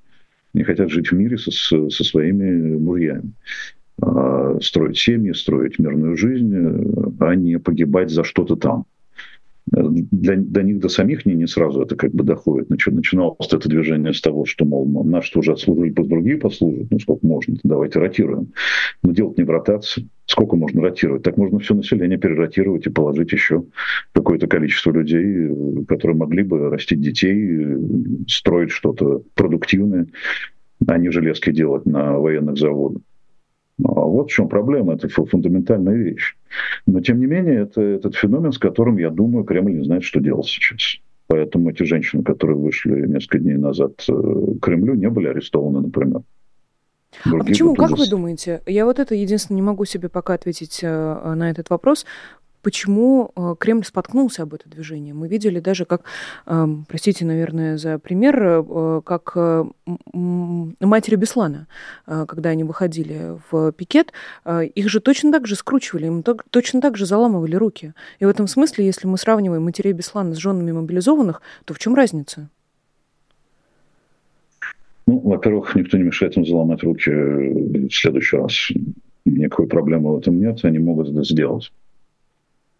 Они 0.54 0.62
хотят 0.62 0.90
жить 0.90 1.08
в 1.08 1.12
мире 1.12 1.36
со, 1.36 1.50
со 1.50 2.04
своими 2.04 2.76
мужьями. 2.76 3.32
А, 4.02 4.58
строить 4.60 4.98
семьи, 4.98 5.32
строить 5.32 5.78
мирную 5.78 6.16
жизнь, 6.16 6.54
а 7.20 7.34
не 7.34 7.58
погибать 7.58 8.10
за 8.10 8.24
что-то 8.24 8.56
там. 8.56 8.86
для, 9.66 10.36
до 10.36 10.62
них 10.62 10.80
до 10.80 10.88
самих 10.88 11.26
не, 11.26 11.34
не 11.34 11.46
сразу 11.46 11.82
это 11.82 11.96
как 11.96 12.12
бы 12.12 12.24
доходит. 12.24 12.70
Начиналось 12.70 13.52
это 13.52 13.68
движение 13.68 14.12
с 14.12 14.20
того, 14.20 14.46
что, 14.46 14.64
мол, 14.64 15.04
наши 15.04 15.38
уже 15.38 15.52
отслужили, 15.52 15.90
пусть 15.90 16.08
другие 16.08 16.38
послужат, 16.38 16.90
ну 16.90 16.98
сколько 16.98 17.26
можно, 17.26 17.56
давайте 17.62 18.00
ротируем. 18.00 18.52
Но 19.02 19.12
делать 19.12 19.38
не 19.38 19.44
в 19.44 19.50
ротации. 19.50 20.08
Сколько 20.26 20.56
можно 20.56 20.82
ротировать? 20.82 21.22
Так 21.22 21.36
можно 21.36 21.58
все 21.60 21.74
население 21.74 22.18
переротировать 22.18 22.86
и 22.86 22.90
положить 22.90 23.32
еще 23.32 23.64
какое-то 24.12 24.46
количество 24.46 24.90
людей, 24.90 25.84
которые 25.86 26.16
могли 26.16 26.42
бы 26.42 26.70
растить 26.70 27.00
детей, 27.00 27.76
строить 28.26 28.70
что-то 28.70 29.22
продуктивное, 29.34 30.06
а 30.86 30.98
не 30.98 31.10
железки 31.10 31.52
делать 31.52 31.86
на 31.86 32.18
военных 32.18 32.58
заводах. 32.58 33.02
А 33.82 33.88
вот 33.88 34.30
в 34.30 34.32
чем 34.32 34.48
проблема, 34.48 34.94
это 34.94 35.08
фундаментальная 35.08 35.96
вещь. 35.96 36.36
Но, 36.86 37.00
тем 37.00 37.18
не 37.18 37.26
менее, 37.26 37.62
это 37.62 37.80
этот 37.80 38.14
феномен, 38.14 38.52
с 38.52 38.58
которым, 38.58 38.98
я 38.98 39.10
думаю, 39.10 39.44
Кремль 39.44 39.78
не 39.78 39.84
знает, 39.84 40.04
что 40.04 40.20
делать 40.20 40.46
сейчас. 40.46 40.98
Поэтому 41.26 41.70
эти 41.70 41.82
женщины, 41.82 42.22
которые 42.22 42.56
вышли 42.56 43.06
несколько 43.06 43.38
дней 43.38 43.56
назад 43.56 43.92
э, 44.08 44.12
к 44.12 44.64
Кремлю, 44.64 44.94
не 44.94 45.08
были 45.08 45.28
арестованы, 45.28 45.80
например. 45.80 46.22
А 47.24 47.28
Другие 47.28 47.42
а 47.42 47.44
почему, 47.46 47.74
как 47.74 47.90
вы 47.92 48.08
думаете? 48.08 48.62
Я 48.66 48.84
вот 48.84 48.98
это 48.98 49.14
единственное 49.14 49.56
не 49.56 49.62
могу 49.62 49.84
себе 49.84 50.08
пока 50.08 50.34
ответить 50.34 50.80
э, 50.82 51.34
на 51.34 51.50
этот 51.50 51.70
вопрос 51.70 52.06
почему 52.64 53.30
э, 53.36 53.54
Кремль 53.60 53.84
споткнулся 53.84 54.42
об 54.42 54.54
это 54.54 54.68
движение. 54.68 55.14
Мы 55.14 55.28
видели 55.28 55.60
даже, 55.60 55.84
как, 55.84 56.02
эм, 56.46 56.86
простите, 56.88 57.24
наверное, 57.24 57.76
за 57.76 57.98
пример, 57.98 58.42
э, 58.42 59.02
как 59.04 59.32
э, 59.36 59.64
матери 60.14 61.16
Беслана, 61.16 61.66
когда 62.06 62.50
они 62.50 62.64
выходили 62.64 63.38
в 63.50 63.72
пикет, 63.72 64.12
их 64.46 64.88
же 64.88 65.00
точно 65.00 65.30
так 65.32 65.46
же 65.46 65.56
скручивали, 65.56 66.06
им 66.06 66.22
точно 66.22 66.80
так 66.80 66.96
же 66.96 67.04
заламывали 67.04 67.54
руки. 67.54 67.92
И 68.18 68.24
в 68.24 68.28
этом 68.28 68.46
смысле, 68.46 68.86
если 68.86 69.06
мы 69.06 69.18
сравниваем 69.18 69.64
матерей 69.64 69.92
Беслана 69.92 70.34
с 70.34 70.38
женами 70.38 70.72
мобилизованных, 70.72 71.42
то 71.64 71.74
в 71.74 71.78
чем 71.78 71.94
разница? 71.94 72.48
Ну, 75.06 75.18
во-первых, 75.18 75.74
никто 75.74 75.98
не 75.98 76.04
мешает 76.04 76.36
им 76.36 76.46
заломать 76.46 76.82
руки 76.82 77.10
в 77.10 77.90
следующий 77.90 78.36
раз. 78.38 78.54
Никакой 79.26 79.66
проблемы 79.66 80.14
в 80.14 80.18
этом 80.18 80.40
нет, 80.40 80.64
они 80.64 80.78
могут 80.78 81.10
это 81.10 81.24
сделать 81.24 81.70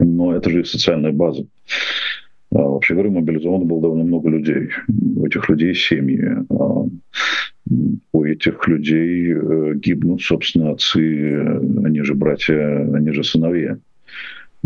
но 0.04 0.36
это 0.36 0.50
же 0.50 0.64
социальная 0.64 1.12
база. 1.12 1.46
А, 2.52 2.58
вообще 2.58 2.94
говоря, 2.94 3.10
мобилизовано 3.10 3.64
было 3.64 3.82
довольно 3.82 4.04
много 4.04 4.30
людей. 4.30 4.70
У 5.16 5.26
этих 5.26 5.48
людей 5.48 5.74
семьи. 5.74 6.22
А, 6.50 6.86
у 8.12 8.24
этих 8.24 8.68
людей 8.68 9.32
э, 9.32 9.74
гибнут, 9.76 10.20
собственно, 10.20 10.72
отцы, 10.72 11.00
они 11.82 12.02
же 12.02 12.14
братья, 12.14 12.54
они 12.94 13.10
же 13.12 13.24
сыновья. 13.24 13.78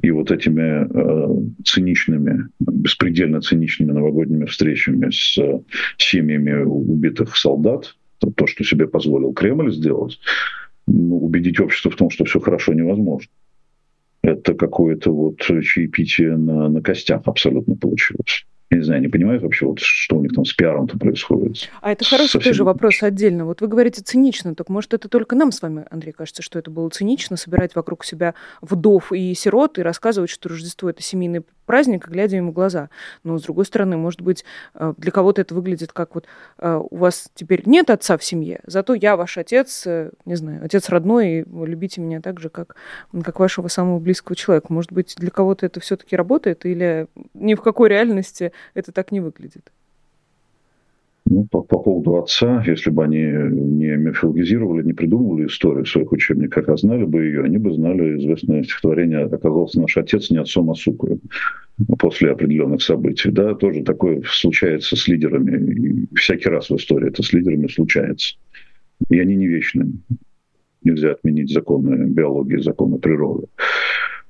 И 0.03 0.11
вот 0.11 0.33
этими 0.33 0.85
э, 0.85 1.51
циничными, 1.65 2.49
беспредельно 2.59 3.41
циничными 3.41 3.93
новогодними 3.93 4.47
встречами 4.47 5.11
с 5.11 5.39
семьями 5.97 6.63
убитых 6.65 7.37
солдат, 7.37 7.95
то, 8.19 8.47
что 8.49 8.65
себе 8.65 8.89
позволил 8.89 9.33
Кремль 9.33 9.73
сделать, 9.73 10.19
ну, 10.89 11.19
убедить 11.19 11.61
общество 11.61 11.93
в 11.93 11.97
том, 11.97 12.11
что 12.11 12.25
все 12.25 12.41
хорошо, 12.41 12.75
невозможно 12.75 13.31
это 14.29 14.55
какое-то 14.55 15.11
вот 15.11 15.39
чаепитие 15.39 16.37
на, 16.37 16.69
на 16.69 16.83
костях 16.83 17.23
абсолютно 17.27 17.77
получилось. 17.77 18.45
Я 18.71 18.79
не 18.79 18.85
знаю, 18.85 19.01
не 19.01 19.09
понимают 19.09 19.43
вообще, 19.43 19.65
вот, 19.65 19.79
что 19.81 20.17
у 20.17 20.23
них 20.23 20.35
там 20.35 20.45
с 20.45 20.53
пиаром-то 20.53 20.99
происходит. 20.99 21.71
А 21.81 21.91
это 21.91 22.05
хороший 22.05 22.33
Совсем... 22.33 22.53
тоже 22.53 22.65
вопрос 22.65 23.03
отдельно. 23.03 23.47
Вот 23.47 23.63
вы 23.63 23.67
говорите 23.67 24.03
цинично, 24.03 24.55
так 24.55 24.69
может 24.69 24.93
это 24.93 25.09
только 25.09 25.35
нам 25.37 25.53
с 25.53 25.63
вами, 25.63 25.87
Андрей, 25.91 26.13
кажется, 26.13 26.43
что 26.43 26.59
это 26.59 26.71
было 26.71 26.91
цинично, 26.91 27.39
собирать 27.39 27.75
вокруг 27.75 28.05
себя 28.05 28.35
вдов 28.61 29.11
и 29.11 29.33
сирот 29.35 29.79
и 29.79 29.83
рассказывать, 29.83 30.29
что 30.29 30.51
Рождество– 30.51 30.91
это 30.91 31.03
семейный 31.03 31.45
праздник, 31.69 32.09
глядя 32.09 32.37
ему 32.37 32.51
в 32.51 32.55
глаза. 32.55 32.89
Но, 33.25 33.39
с 33.39 33.43
другой 33.43 33.67
стороны, 33.67 33.99
может 33.99 34.23
быть, 34.23 34.45
э, 34.75 34.95
для 34.97 35.13
кого-то 35.13 35.43
это 35.43 35.55
выглядит 35.55 35.93
как 35.93 36.15
вот 36.15 36.25
э, 36.59 36.81
у 36.91 36.97
вас 36.97 37.31
теперь 37.35 37.63
нет 37.67 37.91
отца 37.91 38.17
в 38.17 38.25
семье, 38.25 38.61
зато 38.65 38.95
я 38.95 39.17
ваш 39.17 39.37
отец, 39.37 39.87
э, 39.87 40.11
не 40.25 40.35
знаю, 40.35 40.65
отец 40.65 40.89
родной, 40.89 41.29
и 41.29 41.45
любите 41.45 42.01
меня 42.01 42.23
так 42.23 42.41
же, 42.41 42.49
как, 42.49 42.77
как 43.23 43.39
вашего 43.39 43.69
самого 43.69 43.99
близкого 43.99 44.35
человека. 44.35 44.73
Может 44.73 44.93
быть, 44.93 45.15
для 45.19 45.31
кого-то 45.31 45.67
это 45.67 45.79
все-таки 45.81 46.17
работает, 46.17 46.65
или 46.65 47.07
ни 47.35 47.55
в 47.55 47.61
какой 47.61 47.91
реальности 47.91 48.53
это 48.73 48.91
так 48.91 49.13
не 49.13 49.21
выглядит? 49.21 49.71
Ну, 51.31 51.47
по, 51.51 51.63
по 51.63 51.79
поводу 51.79 52.17
отца, 52.17 52.65
если 52.67 52.89
бы 52.91 53.05
они 53.05 53.19
не 53.19 53.97
мифологизировали, 53.97 54.87
не 54.87 54.95
придумывали 54.95 55.47
историю 55.47 55.85
в 55.85 55.89
своих 55.89 56.11
учебниках, 56.11 56.69
а 56.69 56.77
знали 56.79 57.05
бы 57.05 57.25
ее, 57.25 57.45
они 57.45 57.59
бы 57.59 57.75
знали 57.75 58.19
известное 58.19 58.63
стихотворение 58.63 59.25
«Оказался 59.25 59.81
наш 59.81 59.97
отец 59.99 60.31
не 60.31 60.39
отцом, 60.39 60.71
а 60.71 60.75
сукой» 60.75 61.21
после 61.99 62.31
определенных 62.31 62.83
событий. 62.83 63.31
Да, 63.31 63.55
тоже 63.55 63.83
такое 63.83 64.23
случается 64.27 64.97
с 64.97 65.07
лидерами. 65.07 66.07
И 66.07 66.17
всякий 66.17 66.49
раз 66.49 66.71
в 66.71 66.77
истории 66.77 67.09
это 67.09 67.23
с 67.23 67.33
лидерами 67.33 67.69
случается. 67.69 68.37
И 69.11 69.21
они 69.21 69.37
не 69.37 69.49
вечны. 69.49 69.93
Нельзя 70.83 71.13
отменить 71.13 71.53
законы 71.53 72.07
биологии, 72.07 72.57
законы 72.57 72.99
природы. 72.99 73.49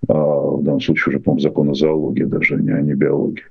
А 0.09 0.15
в 0.15 0.63
данном 0.65 0.81
случае 0.81 1.13
уже, 1.13 1.21
по-моему, 1.21 1.41
закон 1.41 1.71
о 1.71 1.75
зоологии 1.75 2.25
даже, 2.25 2.57
о 2.57 2.59
не 2.59 2.95
биологии. 2.95 3.45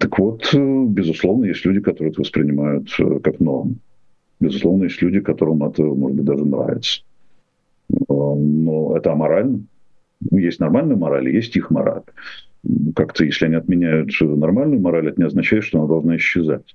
Так 0.00 0.18
вот, 0.18 0.54
э, 0.54 0.84
безусловно, 0.86 1.46
есть 1.46 1.64
люди, 1.64 1.80
которые 1.80 2.12
это 2.12 2.20
воспринимают 2.20 2.88
э, 2.98 3.20
как 3.20 3.40
норму. 3.40 3.74
Безусловно, 4.40 4.84
есть 4.84 5.02
люди, 5.02 5.20
которым 5.20 5.62
это, 5.64 5.82
может 5.82 6.16
быть, 6.16 6.24
даже 6.24 6.44
нравится. 6.44 7.02
Э, 7.90 7.96
но 8.08 8.96
это 8.96 9.12
аморально. 9.12 9.60
Есть 10.30 10.60
нормальная 10.60 10.96
мораль, 10.96 11.28
есть 11.28 11.56
их 11.56 11.70
мораль. 11.70 12.02
Как-то, 12.94 13.24
если 13.24 13.46
они 13.46 13.54
отменяют 13.56 14.10
нормальную 14.20 14.80
мораль, 14.80 15.08
это 15.08 15.20
не 15.20 15.26
означает, 15.26 15.64
что 15.64 15.78
она 15.78 15.88
должна 15.88 16.16
исчезать. 16.16 16.74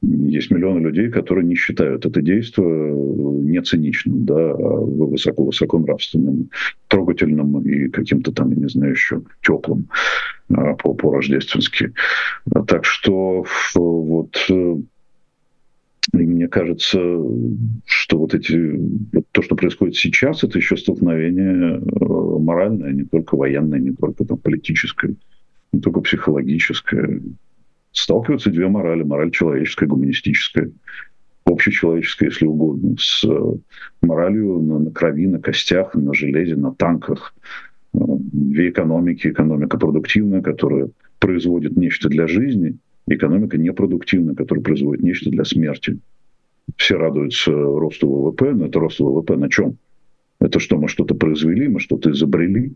Есть 0.00 0.52
миллионы 0.52 0.78
людей, 0.78 1.10
которые 1.10 1.44
не 1.44 1.56
считают 1.56 2.06
это 2.06 2.22
действие 2.22 2.94
не 2.94 3.60
циничным, 3.62 4.24
да, 4.24 4.52
а 4.52 4.54
высоко-высоко 4.54 5.80
нравственным, 5.80 6.50
трогательным 6.86 7.60
и 7.62 7.88
каким-то 7.88 8.30
там, 8.30 8.50
я 8.50 8.56
не 8.56 8.68
знаю, 8.68 8.92
еще 8.92 9.22
теплым 9.42 9.88
а, 10.54 10.74
по, 10.74 10.94
по-рождественски. 10.94 11.94
Так 12.68 12.84
что 12.84 13.44
вот 13.74 14.36
э, 14.48 14.76
мне 16.12 16.48
кажется, 16.48 16.98
что 17.84 18.18
вот 18.18 18.34
эти, 18.34 18.78
вот 19.12 19.26
то, 19.32 19.42
что 19.42 19.56
происходит 19.56 19.96
сейчас, 19.96 20.44
это 20.44 20.58
еще 20.58 20.76
столкновение 20.76 21.80
э, 21.80 22.04
моральное, 22.38 22.92
не 22.92 23.04
только 23.04 23.36
военное, 23.36 23.80
не 23.80 23.92
только 23.92 24.24
там, 24.24 24.38
политическое, 24.38 25.14
не 25.72 25.80
только 25.80 26.00
психологическое 26.00 27.20
сталкиваются 27.92 28.50
две 28.50 28.68
морали. 28.68 29.02
Мораль 29.02 29.30
человеческая, 29.30 29.86
гуманистическая, 29.86 30.70
общечеловеческая, 31.44 32.28
если 32.28 32.46
угодно, 32.46 32.96
с 32.98 33.24
э, 33.24 33.52
моралью 34.02 34.60
на, 34.60 34.78
на 34.78 34.90
крови, 34.90 35.26
на 35.26 35.40
костях, 35.40 35.94
на 35.94 36.14
железе, 36.14 36.56
на 36.56 36.72
танках. 36.72 37.34
Э, 37.94 37.98
две 37.98 38.70
экономики. 38.70 39.28
Экономика 39.28 39.78
продуктивная, 39.78 40.42
которая 40.42 40.90
производит 41.18 41.76
нечто 41.76 42.08
для 42.08 42.26
жизни, 42.26 42.76
экономика 43.06 43.56
непродуктивная, 43.58 44.34
которая 44.34 44.62
производит 44.62 45.02
нечто 45.02 45.30
для 45.30 45.44
смерти. 45.44 45.98
Все 46.76 46.96
радуются 46.96 47.50
росту 47.50 48.08
ВВП, 48.08 48.52
но 48.52 48.66
это 48.66 48.78
рост 48.78 49.00
ВВП 49.00 49.36
на 49.36 49.48
чем? 49.48 49.78
Это 50.40 50.60
что, 50.60 50.76
мы 50.76 50.88
что-то 50.88 51.14
произвели, 51.14 51.66
мы 51.66 51.80
что-то 51.80 52.12
изобрели, 52.12 52.74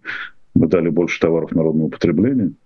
мы 0.55 0.67
дали 0.67 0.89
больше 0.89 1.21
товаров 1.21 1.53
народного 1.53 1.89
потребления– 1.89 2.53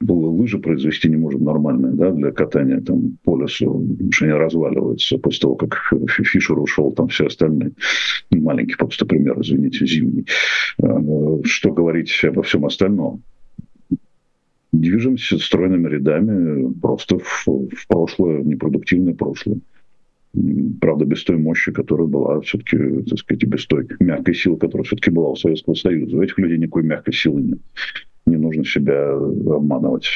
было 0.00 0.28
лыжи 0.28 0.58
произвести 0.58 1.08
не 1.08 1.16
можем 1.16 1.44
нормальные, 1.44 1.92
да, 1.92 2.10
для 2.10 2.30
катания 2.30 2.80
там 2.80 3.18
по 3.24 3.40
лесу, 3.40 3.80
потому 3.88 4.12
что 4.12 4.24
они 4.24 4.34
разваливаются 4.34 5.18
после 5.18 5.40
того, 5.40 5.56
как 5.56 5.92
Фишер 6.08 6.58
ушел, 6.58 6.92
там 6.92 7.08
все 7.08 7.26
остальные. 7.26 7.72
Маленький 8.30 8.76
просто 8.76 9.06
пример, 9.06 9.40
извините, 9.40 9.86
зимний. 9.86 10.26
А, 10.82 11.00
что 11.44 11.72
говорить 11.72 12.12
обо 12.24 12.42
всем 12.42 12.66
остальном? 12.66 13.22
Движемся 14.72 15.38
стройными 15.38 15.88
рядами 15.88 16.72
просто 16.80 17.18
в, 17.18 17.46
в 17.46 17.88
прошлое, 17.88 18.42
непродуктивное 18.42 19.14
прошлое. 19.14 19.58
Правда, 20.80 21.04
без 21.04 21.22
той 21.22 21.36
мощи, 21.36 21.70
которая 21.70 22.08
была 22.08 22.40
все-таки, 22.40 22.76
так 23.08 23.18
сказать, 23.18 23.44
без 23.44 23.66
той 23.66 23.86
мягкой 24.00 24.34
силы, 24.34 24.56
которая 24.56 24.84
все-таки 24.84 25.10
была 25.10 25.30
у 25.30 25.36
Советского 25.36 25.74
Союза. 25.74 26.16
У 26.16 26.22
этих 26.22 26.36
людей 26.38 26.58
никакой 26.58 26.82
мягкой 26.82 27.14
силы 27.14 27.42
нет 27.42 27.58
не 28.26 28.36
нужно 28.36 28.64
себя 28.64 29.12
обманывать 29.12 30.08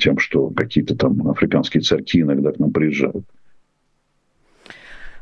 тем, 0.00 0.18
что 0.18 0.50
какие-то 0.50 0.96
там 0.96 1.28
африканские 1.28 1.82
царьки 1.82 2.20
иногда 2.20 2.52
к 2.52 2.58
нам 2.58 2.72
приезжают. 2.72 3.24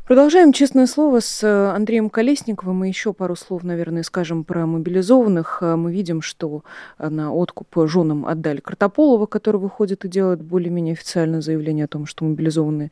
Продолжаем 0.07 0.53
честное 0.53 0.87
слово 0.87 1.19
с 1.19 1.43
э, 1.43 1.71
Андреем 1.75 2.09
Колесниковым. 2.09 2.85
И 2.85 2.87
еще 2.87 3.11
пару 3.11 3.35
слов, 3.35 3.65
наверное, 3.65 4.03
скажем 4.03 4.45
про 4.45 4.65
мобилизованных. 4.65 5.57
Э, 5.59 5.75
мы 5.75 5.91
видим, 5.91 6.21
что 6.21 6.63
э, 6.97 7.09
на 7.09 7.33
откуп 7.33 7.67
женам 7.89 8.25
отдали 8.25 8.61
Картополова, 8.61 9.25
который 9.25 9.59
выходит 9.59 10.05
и 10.05 10.07
делает 10.07 10.41
более-менее 10.41 10.93
официальное 10.93 11.41
заявление 11.41 11.83
о 11.83 11.89
том, 11.89 12.05
что 12.05 12.23
мобилизованные 12.23 12.91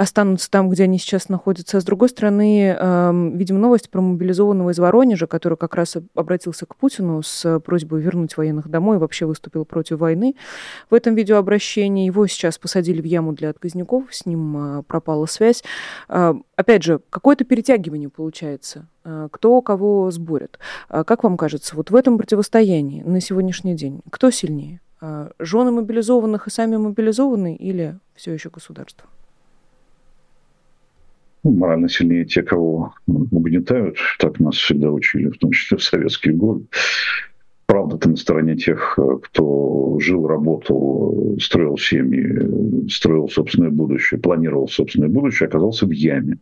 останутся 0.00 0.50
там, 0.50 0.70
где 0.70 0.84
они 0.84 0.98
сейчас 0.98 1.28
находятся. 1.28 1.76
А 1.76 1.80
с 1.80 1.84
другой 1.84 2.08
стороны, 2.08 2.74
э, 2.78 3.30
видим 3.34 3.60
новость 3.60 3.90
про 3.90 4.00
мобилизованного 4.00 4.70
из 4.70 4.78
Воронежа, 4.78 5.26
который 5.26 5.58
как 5.58 5.74
раз 5.74 5.98
обратился 6.14 6.64
к 6.64 6.74
Путину 6.74 7.22
с 7.22 7.60
просьбой 7.60 8.00
вернуть 8.00 8.34
военных 8.38 8.68
домой 8.68 8.96
и 8.96 8.98
вообще 8.98 9.26
выступил 9.26 9.66
против 9.66 9.98
войны. 9.98 10.36
В 10.88 10.94
этом 10.94 11.14
видеообращении 11.14 12.06
его 12.06 12.26
сейчас 12.26 12.56
посадили 12.56 13.02
в 13.02 13.04
яму 13.04 13.34
для 13.34 13.50
отказников, 13.50 14.04
с 14.10 14.24
ним 14.24 14.78
э, 14.78 14.82
пропала 14.84 15.26
связь. 15.26 15.62
Э, 16.08 16.32
опять 16.56 16.82
же, 16.82 17.00
какое-то 17.10 17.44
перетягивание 17.44 18.08
получается. 18.08 18.86
Э, 19.04 19.28
кто 19.30 19.60
кого 19.60 20.10
сборит. 20.10 20.58
Э, 20.88 21.04
как 21.04 21.24
вам 21.24 21.36
кажется, 21.36 21.76
вот 21.76 21.90
в 21.90 21.94
этом 21.94 22.16
противостоянии 22.16 23.02
на 23.02 23.20
сегодняшний 23.20 23.74
день 23.74 24.00
кто 24.10 24.30
сильнее? 24.30 24.80
Э, 25.02 25.30
жены 25.38 25.72
мобилизованных 25.72 26.46
и 26.46 26.50
сами 26.50 26.76
мобилизованные 26.76 27.56
или 27.56 27.98
все 28.14 28.32
еще 28.32 28.48
государство? 28.48 29.06
Ну, 31.42 31.52
морально 31.52 31.88
сильнее 31.88 32.24
те, 32.24 32.42
кого 32.42 32.94
угнетают. 33.06 33.96
Так 34.18 34.40
нас 34.40 34.56
всегда 34.56 34.90
учили, 34.90 35.28
в 35.28 35.38
том 35.38 35.52
числе 35.52 35.78
в 35.78 35.82
советские 35.82 36.34
годы. 36.34 36.66
Правда, 37.66 37.96
ты 37.98 38.08
на 38.08 38.16
стороне 38.16 38.56
тех, 38.56 38.98
кто 39.22 39.98
жил, 40.00 40.26
работал, 40.26 41.36
строил 41.40 41.78
семьи, 41.78 42.88
строил 42.90 43.28
собственное 43.28 43.70
будущее, 43.70 44.20
планировал 44.20 44.68
собственное 44.68 45.08
будущее, 45.08 45.46
оказался 45.46 45.86
в 45.86 45.90
яме. 45.90 46.38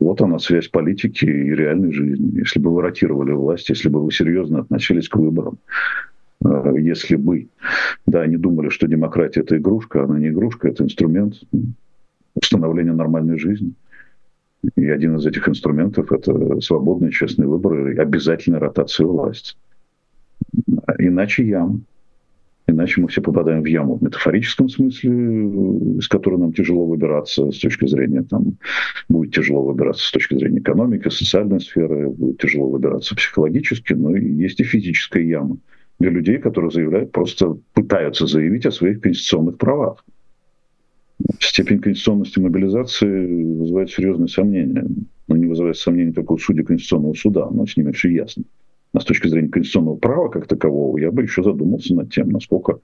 Вот 0.00 0.20
она 0.20 0.40
связь 0.40 0.66
политики 0.66 1.24
и 1.24 1.54
реальной 1.54 1.92
жизни. 1.92 2.40
Если 2.40 2.58
бы 2.58 2.74
вы 2.74 2.82
ротировали 2.82 3.30
власть, 3.30 3.68
если 3.68 3.88
бы 3.88 4.04
вы 4.04 4.10
серьезно 4.10 4.58
относились 4.58 5.08
к 5.08 5.14
выборам, 5.16 5.58
э, 6.44 6.74
если 6.80 7.14
бы, 7.14 7.46
да, 8.04 8.26
не 8.26 8.36
думали, 8.36 8.68
что 8.68 8.88
демократия 8.88 9.40
это 9.40 9.56
игрушка, 9.56 10.02
она 10.02 10.18
не 10.18 10.28
игрушка, 10.30 10.68
это 10.68 10.82
инструмент 10.82 11.34
установления 12.52 12.92
нормальной 12.92 13.38
жизни. 13.38 13.72
И 14.76 14.88
один 14.88 15.16
из 15.16 15.26
этих 15.26 15.48
инструментов– 15.48 16.12
это 16.12 16.60
свободные, 16.60 17.10
честные 17.10 17.48
выборы 17.48 17.94
и 17.94 17.98
обязательная 17.98 18.60
ротация 18.60 19.06
власти. 19.06 19.56
Иначе 20.98 21.44
ям. 21.44 21.84
Иначе 22.68 23.00
мы 23.00 23.08
все 23.08 23.20
попадаем 23.20 23.62
в 23.62 23.66
яму 23.66 23.96
в 23.96 24.02
метафорическом 24.02 24.68
смысле, 24.68 25.10
из 25.98 26.06
которой 26.06 26.38
нам 26.38 26.52
тяжело 26.52 26.86
выбираться 26.86 27.50
с 27.50 27.58
точки 27.58 27.88
зрения, 27.88 28.22
там, 28.22 28.56
будет 29.08 29.34
тяжело 29.34 29.62
выбираться 29.64 30.06
с 30.06 30.12
точки 30.12 30.38
зрения 30.38 30.60
экономики, 30.60 31.08
социальной 31.08 31.60
сферы, 31.60 32.08
будет 32.10 32.38
тяжело 32.38 32.68
выбираться 32.68 33.16
психологически, 33.16 33.94
но 33.94 34.16
есть 34.16 34.60
и 34.60 34.64
физическая 34.64 35.24
яма 35.24 35.58
для 35.98 36.10
людей, 36.10 36.38
которые 36.38 36.70
заявляют, 36.70 37.10
просто 37.10 37.58
пытаются 37.74 38.26
заявить 38.26 38.64
о 38.64 38.70
своих 38.70 39.00
конституционных 39.00 39.58
правах. 39.58 40.04
Степень 41.40 41.80
конституционности 41.80 42.38
мобилизации 42.38 43.54
вызывает 43.54 43.90
серьезные 43.90 44.28
сомнения. 44.28 44.86
Но 45.28 45.36
не 45.36 45.46
вызывает 45.46 45.76
сомнений 45.76 46.12
только 46.12 46.32
у 46.32 46.38
судей 46.38 46.64
Конституционного 46.64 47.14
суда, 47.14 47.48
но 47.50 47.66
с 47.66 47.76
ними 47.76 47.92
все 47.92 48.08
ясно 48.08 48.44
а 48.92 49.00
с 49.00 49.04
точки 49.04 49.28
зрения 49.28 49.48
конституционного 49.48 49.96
права 49.96 50.28
как 50.28 50.46
такового, 50.46 50.98
я 50.98 51.10
бы 51.10 51.22
еще 51.22 51.42
задумался 51.42 51.94
над 51.94 52.12
тем, 52.12 52.28
насколько 52.28 52.78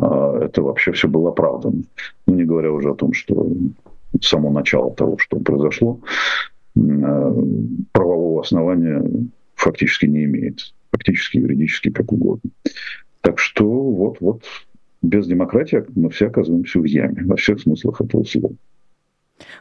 э, 0.00 0.40
это 0.44 0.62
вообще 0.62 0.92
все 0.92 1.08
было 1.08 1.30
оправдано. 1.30 1.82
Ну, 2.26 2.34
не 2.34 2.44
говоря 2.44 2.72
уже 2.72 2.90
о 2.90 2.94
том, 2.94 3.12
что 3.12 3.50
само 4.22 4.50
начало 4.50 4.94
того, 4.94 5.18
что 5.18 5.38
произошло, 5.40 6.00
э, 6.76 7.42
правового 7.92 8.42
основания 8.42 9.04
фактически 9.54 10.06
не 10.06 10.24
имеет. 10.24 10.74
Фактически, 10.92 11.38
юридически, 11.38 11.90
как 11.90 12.12
угодно. 12.12 12.50
Так 13.20 13.38
что 13.38 13.64
вот, 13.68 14.18
вот 14.20 14.44
без 15.02 15.26
демократии 15.26 15.84
мы 15.94 16.10
все 16.10 16.26
оказываемся 16.26 16.80
в 16.80 16.84
яме 16.84 17.24
во 17.24 17.36
всех 17.36 17.60
смыслах 17.60 18.00
этого 18.00 18.24
слова. 18.24 18.54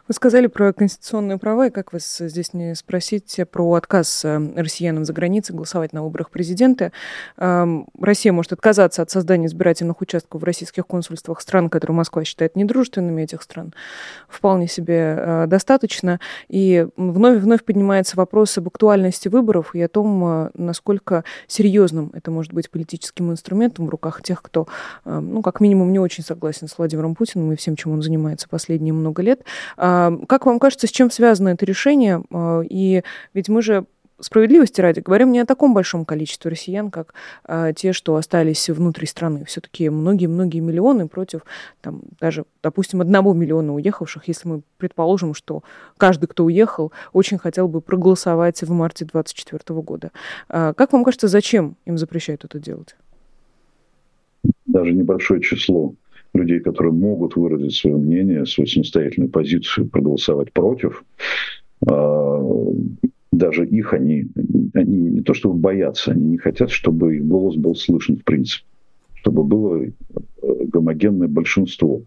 Вы 0.07 0.13
сказали 0.13 0.47
про 0.47 0.73
конституционные 0.73 1.37
права, 1.37 1.67
и 1.67 1.69
как 1.69 1.93
вас 1.93 2.17
здесь 2.17 2.53
не 2.53 2.75
спросить 2.75 3.39
про 3.51 3.73
отказ 3.73 4.23
э, 4.25 4.39
россиянам 4.55 5.05
за 5.05 5.13
границей 5.13 5.55
голосовать 5.55 5.93
на 5.93 6.03
выборах 6.03 6.29
президента. 6.29 6.91
Эм, 7.37 7.87
Россия 7.99 8.31
может 8.31 8.53
отказаться 8.53 9.01
от 9.01 9.11
создания 9.11 9.47
избирательных 9.47 10.01
участков 10.01 10.41
в 10.41 10.43
российских 10.43 10.87
консульствах 10.87 11.41
стран, 11.41 11.69
которые 11.69 11.95
Москва 11.95 12.23
считает 12.23 12.55
недружественными 12.55 13.21
этих 13.21 13.41
стран. 13.41 13.73
Вполне 14.27 14.67
себе 14.67 15.15
э, 15.17 15.45
достаточно. 15.47 16.19
И 16.47 16.87
вновь 16.95 17.37
и 17.37 17.39
вновь 17.39 17.63
поднимается 17.63 18.17
вопрос 18.17 18.57
об 18.57 18.67
актуальности 18.67 19.27
выборов 19.27 19.75
и 19.75 19.81
о 19.81 19.87
том, 19.87 20.23
э, 20.25 20.49
насколько 20.53 21.23
серьезным 21.47 22.11
это 22.13 22.31
может 22.31 22.53
быть 22.53 22.69
политическим 22.69 23.31
инструментом 23.31 23.87
в 23.87 23.89
руках 23.89 24.21
тех, 24.21 24.41
кто, 24.41 24.67
ну, 25.05 25.41
как 25.41 25.59
минимум, 25.59 25.91
не 25.91 25.99
очень 25.99 26.23
согласен 26.23 26.67
с 26.67 26.77
Владимиром 26.77 27.15
Путиным 27.15 27.51
и 27.51 27.55
всем, 27.55 27.75
чем 27.75 27.91
он 27.91 28.01
занимается 28.01 28.47
последние 28.49 28.93
много 28.93 29.21
лет. 29.21 29.41
Как 29.75 30.45
вам 30.45 30.59
кажется, 30.59 30.87
с 30.87 30.91
чем 30.91 31.11
связано 31.11 31.49
это 31.49 31.65
решение? 31.65 32.23
А, 32.31 32.61
и 32.61 33.03
ведь 33.33 33.49
мы 33.49 33.61
же 33.61 33.85
справедливости 34.19 34.81
ради 34.81 34.99
говорим 34.99 35.31
не 35.31 35.39
о 35.39 35.45
таком 35.45 35.73
большом 35.73 36.05
количестве 36.05 36.51
россиян, 36.51 36.89
как 36.89 37.13
а, 37.43 37.73
те, 37.73 37.93
что 37.93 38.15
остались 38.15 38.69
внутри 38.69 39.05
страны. 39.05 39.45
Все-таки 39.45 39.89
многие-многие 39.89 40.59
миллионы 40.59 41.07
против 41.07 41.41
там, 41.81 42.01
даже, 42.19 42.45
допустим, 42.63 43.01
одного 43.01 43.33
миллиона 43.33 43.73
уехавших, 43.75 44.27
если 44.27 44.47
мы 44.47 44.61
предположим, 44.77 45.33
что 45.33 45.63
каждый, 45.97 46.27
кто 46.27 46.45
уехал, 46.45 46.91
очень 47.13 47.37
хотел 47.37 47.67
бы 47.67 47.81
проголосовать 47.81 48.61
в 48.61 48.71
марте 48.71 49.05
2024 49.05 49.81
года. 49.81 50.11
А, 50.49 50.73
как 50.73 50.93
вам 50.93 51.03
кажется, 51.03 51.27
зачем 51.27 51.75
им 51.85 51.97
запрещают 51.97 52.43
это 52.43 52.59
делать? 52.59 52.95
Даже 54.65 54.91
небольшое 54.93 55.41
число 55.41 55.93
людей, 56.37 56.59
которые 56.59 56.93
могут 56.93 57.35
выразить 57.35 57.75
свое 57.75 57.97
мнение, 57.97 58.45
свою 58.45 58.67
самостоятельную 58.67 59.29
позицию, 59.29 59.89
проголосовать 59.89 60.53
против, 60.53 61.03
а, 61.85 62.41
даже 63.31 63.65
их 63.65 63.93
они, 63.93 64.27
они 64.73 64.97
не 64.97 65.21
то 65.21 65.33
чтобы 65.33 65.55
боятся, 65.55 66.11
они 66.11 66.25
не 66.25 66.37
хотят, 66.37 66.69
чтобы 66.71 67.17
их 67.17 67.25
голос 67.25 67.55
был 67.55 67.75
слышен 67.75 68.17
в 68.17 68.23
принципе, 68.23 68.65
чтобы 69.15 69.43
было 69.43 69.83
э, 69.83 69.91
гомогенное 70.65 71.27
большинство, 71.27 72.01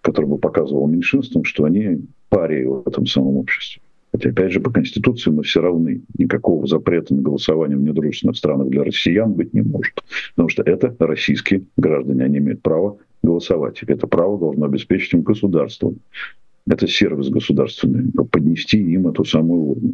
которое 0.00 0.28
бы 0.28 0.38
показывало 0.38 0.86
меньшинствам, 0.86 1.44
что 1.44 1.64
они 1.64 2.06
парии 2.28 2.64
в 2.64 2.86
этом 2.86 3.06
самом 3.06 3.36
обществе. 3.36 3.82
Хотя, 4.12 4.30
опять 4.30 4.52
же, 4.52 4.60
по 4.60 4.70
Конституции 4.70 5.30
мы 5.30 5.42
все 5.42 5.60
равны. 5.60 6.00
Никакого 6.16 6.66
запрета 6.66 7.14
на 7.14 7.20
голосование 7.20 7.76
в 7.76 7.82
недружественных 7.82 8.36
странах 8.36 8.68
для 8.68 8.82
россиян 8.82 9.32
быть 9.32 9.52
не 9.52 9.60
может. 9.60 10.02
Потому 10.34 10.48
что 10.48 10.62
это 10.62 10.94
российские 11.00 11.64
граждане. 11.76 12.24
Они 12.24 12.38
имеют 12.38 12.62
право 12.62 12.98
голосовать. 13.26 13.82
Это 13.82 14.06
право 14.06 14.38
должно 14.38 14.66
обеспечить 14.66 15.12
им 15.12 15.22
государство. 15.22 15.92
Это 16.68 16.88
сервис 16.88 17.28
государственный. 17.28 18.10
Поднести 18.30 18.78
им 18.78 19.08
эту 19.08 19.24
самую 19.24 19.60
урну 19.60 19.92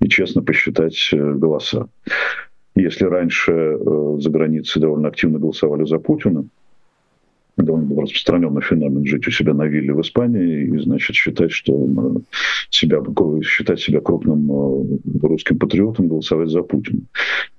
и 0.00 0.08
честно 0.08 0.42
посчитать 0.42 1.10
э, 1.12 1.34
голоса. 1.34 1.88
Если 2.74 3.04
раньше 3.04 3.52
э, 3.52 4.16
за 4.20 4.30
границей 4.30 4.80
довольно 4.80 5.08
активно 5.08 5.38
голосовали 5.38 5.84
за 5.84 5.98
Путина, 5.98 6.46
довольно 7.62 8.00
распространенный 8.00 8.62
феномен 8.62 9.04
жить 9.06 9.26
у 9.26 9.30
себя 9.30 9.54
на 9.54 9.66
вилле 9.66 9.94
в 9.94 10.00
Испании 10.00 10.66
и, 10.66 10.78
значит, 10.78 11.16
считать, 11.16 11.52
что 11.52 11.74
он 11.74 12.24
себя, 12.70 13.02
считать 13.42 13.80
себя 13.80 14.00
крупным 14.00 14.50
э, 14.50 15.26
русским 15.26 15.58
патриотом, 15.58 16.08
голосовать 16.08 16.50
за 16.50 16.62
Путина. 16.62 17.00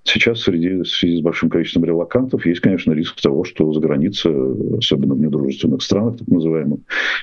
Сейчас 0.04 0.42
среди, 0.42 0.82
в 0.82 0.86
связи 0.86 1.18
с 1.18 1.22
большим 1.22 1.50
количеством 1.50 1.86
релакантов 1.86 2.46
есть, 2.46 2.62
конечно, 2.62 2.92
риск 2.94 3.22
того, 3.22 3.44
что 3.44 3.72
за 3.72 3.80
границей, 3.80 4.34
особенно 4.78 5.14
в 5.14 5.20
недружественных 5.20 5.82
странах, 5.82 6.18
так 6.18 6.28
называемых, 6.28 6.80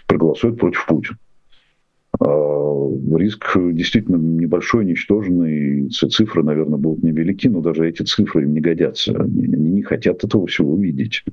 проголосуют 0.06 0.58
против 0.58 0.86
Путина. 0.86 1.18
А, 2.20 3.16
риск 3.16 3.56
действительно 3.56 4.16
небольшой, 4.16 4.84
ничтожный, 4.84 5.88
цифры, 5.90 6.42
наверное, 6.42 6.78
будут 6.78 7.02
невелики, 7.02 7.48
но 7.48 7.60
даже 7.60 7.88
эти 7.88 8.02
цифры 8.02 8.42
им 8.42 8.54
не 8.54 8.60
годятся. 8.60 9.14
Они 9.20 9.46
не 9.46 9.82
хотят 9.82 10.24
этого 10.24 10.46
всего 10.46 10.76
видеть. 10.76 11.24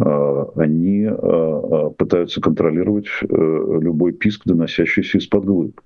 А, 0.00 0.48
они 0.56 1.04
а, 1.04 1.16
а, 1.16 1.90
пытаются 1.90 2.40
контролировать 2.40 3.06
э, 3.22 3.26
любой 3.28 4.12
писк, 4.12 4.42
доносящийся 4.46 5.18
из-под 5.18 5.44
глыб. 5.44 5.80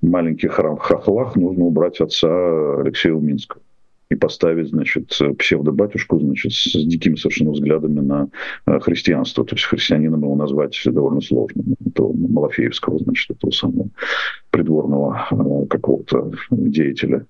Маленький 0.00 0.46
храм 0.46 0.76
в 0.76 0.80
Хохлах 0.80 1.34
нужно 1.34 1.64
убрать 1.64 2.00
отца 2.00 2.80
Алексея 2.80 3.14
Уминского 3.14 3.60
и 4.10 4.14
поставить, 4.14 4.68
значит, 4.68 5.08
псевдобатюшку, 5.38 6.20
значит, 6.20 6.52
с 6.52 6.72
дикими 6.84 7.16
совершенно 7.16 7.50
взглядами 7.50 7.98
на 7.98 8.28
христианство. 8.80 9.44
То 9.44 9.56
есть 9.56 9.66
христианином 9.66 10.20
его 10.22 10.36
назвать 10.36 10.80
довольно 10.84 11.20
сложно. 11.20 11.64
Это 11.84 12.04
Малафеевского, 12.04 13.00
значит, 13.00 13.32
этого 13.32 13.50
самого 13.50 13.88
придворного 14.50 15.66
какого-то 15.68 16.30
деятеля, 16.50 17.26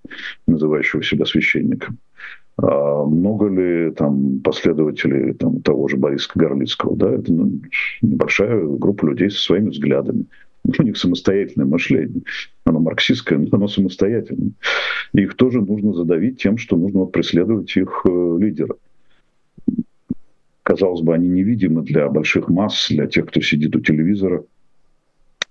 называющего 0.47 1.03
себя 1.03 1.25
священником. 1.25 1.97
А 2.59 3.05
много 3.05 3.49
ли 3.49 3.93
там 3.93 4.41
последователей 4.41 5.35
там, 5.35 5.63
того 5.63 5.89
же 5.89 5.97
Бориса 5.97 6.31
Горлицкого? 6.35 6.97
Да? 6.97 7.11
Это 7.13 7.33
ну, 7.33 7.61
небольшая 8.03 8.65
группа 8.67 9.07
людей 9.07 9.31
со 9.31 9.41
своими 9.41 9.71
взглядами. 9.71 10.27
У 10.65 10.83
них 10.83 10.97
самостоятельное 10.97 11.67
мышление. 11.67 12.23
Оно 12.65 12.79
марксистское, 12.79 13.39
но 13.39 13.49
оно 13.53 13.69
самостоятельное. 13.69 14.53
Их 15.13 15.35
тоже 15.35 15.61
нужно 15.61 15.93
задавить 15.93 16.41
тем, 16.41 16.57
что 16.57 16.77
нужно 16.77 17.01
вот 17.01 17.13
преследовать 17.13 17.77
их 17.77 18.03
э, 18.09 18.37
лидера. 18.39 18.77
казалось 20.63 21.01
бы, 21.01 21.15
они 21.15 21.29
невидимы 21.29 21.83
для 21.83 22.09
больших 22.09 22.49
масс, 22.49 22.89
для 22.91 23.07
тех, 23.07 23.27
кто 23.27 23.41
сидит 23.41 23.75
у 23.75 23.81
телевизора 23.81 24.45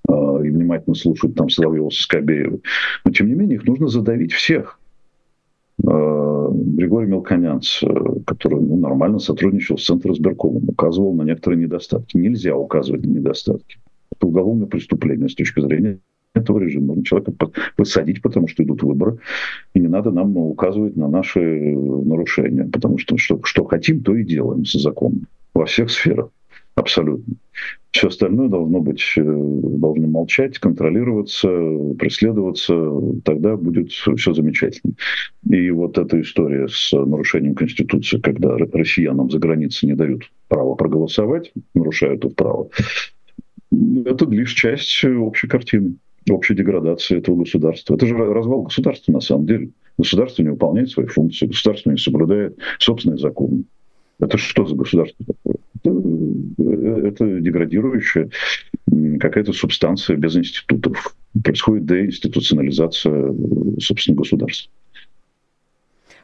э, 0.08 0.14
и 0.46 0.50
внимательно 0.50 0.96
слушает 0.96 1.36
там 1.36 1.50
Соловьева 1.50 1.90
Скобеева. 1.90 2.60
Но, 3.04 3.12
тем 3.12 3.28
не 3.28 3.34
менее, 3.34 3.56
их 3.56 3.66
нужно 3.66 3.90
задавить 3.90 4.32
всех. 4.32 4.80
Э, 6.72 6.76
Григорий 6.76 7.08
Мелконянц, 7.08 7.82
который 8.26 8.60
ну, 8.60 8.78
нормально 8.78 9.20
сотрудничал 9.20 9.78
с 9.78 9.86
Центром 9.86 10.14
избиркомом, 10.14 10.70
указывал 10.70 11.14
на 11.14 11.24
некоторые 11.24 11.62
недостатки. 11.62 12.18
Нельзя 12.18 12.56
указывать 12.56 13.06
на 13.06 13.12
недостатки. 13.12 13.78
Это 14.16 14.28
уголовное 14.28 14.68
преступление 14.68 15.30
с 15.30 15.36
точки 15.36 15.60
зрения 15.62 16.00
этого 16.34 16.60
режима. 16.60 16.88
Нужно 16.88 17.04
человека 17.04 17.34
посадить, 17.76 18.22
потому 18.22 18.48
что 18.48 18.64
идут 18.64 18.84
выборы. 18.84 19.18
И 19.74 19.80
не 19.80 19.88
надо 19.88 20.12
нам 20.12 20.36
указывать 20.38 20.96
на 20.96 21.08
наши 21.08 21.40
нарушения, 21.40 22.66
потому 22.66 22.98
что 22.98 23.18
что, 23.18 23.42
что 23.44 23.66
хотим, 23.66 24.02
то 24.02 24.16
и 24.16 24.24
делаем 24.24 24.66
с 24.66 24.74
законом 24.74 25.28
во 25.54 25.66
всех 25.66 25.92
сферах. 25.92 26.30
Абсолютно. 26.76 27.36
Все 27.92 28.08
остальное 28.08 28.48
должно 28.48 28.80
быть, 28.80 29.04
э, 29.18 29.22
должно 29.24 30.08
молчать, 30.08 30.58
контролироваться, 30.60 31.50
преследоваться, 32.00 32.74
тогда 33.26 33.58
будет 33.58 33.92
все 33.92 34.34
замечательно. 34.34 34.94
И 35.50 35.70
вот 35.72 35.98
эта 35.98 36.22
история 36.22 36.68
с 36.70 36.92
нарушением 36.94 37.56
Конституции, 37.56 38.20
когда 38.20 38.58
россиянам 38.58 39.30
за 39.30 39.40
границей 39.40 39.88
не 39.88 39.96
дают 39.96 40.24
право 40.48 40.76
проголосовать, 40.76 41.52
нарушают 41.74 42.24
это 42.24 42.34
право, 42.34 42.70
это 44.06 44.26
лишь 44.26 44.54
часть 44.54 45.04
общей 45.04 45.48
картины 45.48 45.96
общей 46.30 46.54
деградации 46.54 47.18
этого 47.18 47.38
государства. 47.38 47.96
Это 47.96 48.06
же 48.06 48.16
развал 48.16 48.64
государства 48.64 49.12
на 49.12 49.22
самом 49.22 49.48
деле. 49.48 49.72
Государство 49.98 50.44
не 50.44 50.50
выполняет 50.50 50.90
свои 50.90 51.08
функции, 51.08 51.48
государство 51.48 51.92
не 51.92 51.98
соблюдает 51.98 52.58
собственные 52.80 53.18
законы. 53.18 53.64
Это 54.22 54.38
что 54.38 54.66
за 54.66 54.76
государство 54.76 55.26
такое? 55.26 55.58
Это, 55.84 57.08
это 57.08 57.40
деградирующая 57.42 58.30
какая-то 59.20 59.52
субстанция 59.52 60.16
без 60.16 60.36
институтов. 60.36 61.16
Происходит 61.44 61.86
деинституционализация, 61.86 63.34
собственно, 63.80 64.18
государства. 64.18 64.72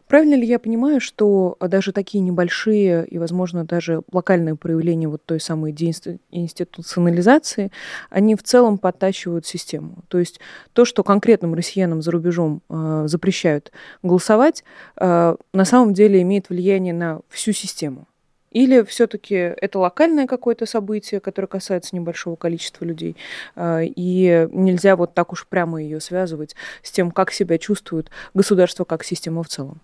Правильно 0.07 0.35
ли 0.35 0.45
я 0.47 0.57
понимаю, 0.57 1.01
что 1.01 1.57
даже 1.59 1.91
такие 1.91 2.21
небольшие 2.21 3.05
и, 3.07 3.17
возможно, 3.17 3.65
даже 3.65 4.03
локальные 4.11 4.55
проявления 4.55 5.09
вот 5.09 5.25
той 5.25 5.41
самой 5.41 5.73
деинституционализации, 5.73 7.71
они 8.09 8.35
в 8.35 8.43
целом 8.43 8.77
подтачивают 8.77 9.45
систему? 9.45 10.05
То 10.07 10.17
есть 10.19 10.39
то, 10.71 10.85
что 10.85 11.03
конкретным 11.03 11.53
россиянам 11.53 12.01
за 12.01 12.11
рубежом 12.11 12.61
э, 12.69 13.03
запрещают 13.07 13.73
голосовать, 14.01 14.63
э, 14.95 15.35
на 15.53 15.65
самом 15.65 15.93
деле 15.93 16.21
имеет 16.21 16.47
влияние 16.49 16.93
на 16.93 17.19
всю 17.27 17.51
систему? 17.51 18.07
Или 18.51 18.83
все-таки 18.83 19.35
это 19.35 19.77
локальное 19.77 20.25
какое-то 20.25 20.65
событие, 20.65 21.19
которое 21.19 21.47
касается 21.47 21.93
небольшого 21.97 22.37
количества 22.37 22.85
людей, 22.85 23.17
и 23.59 24.47
нельзя 24.51 24.95
вот 24.95 25.13
так 25.13 25.33
уж 25.33 25.45
прямо 25.45 25.83
ее 25.83 25.99
связывать 25.99 26.55
с 26.81 26.91
тем, 26.91 27.11
как 27.11 27.33
себя 27.33 27.57
чувствует 27.57 28.09
государство 28.33 28.85
как 28.85 29.03
система 29.03 29.43
в 29.43 29.49
целом? 29.49 29.81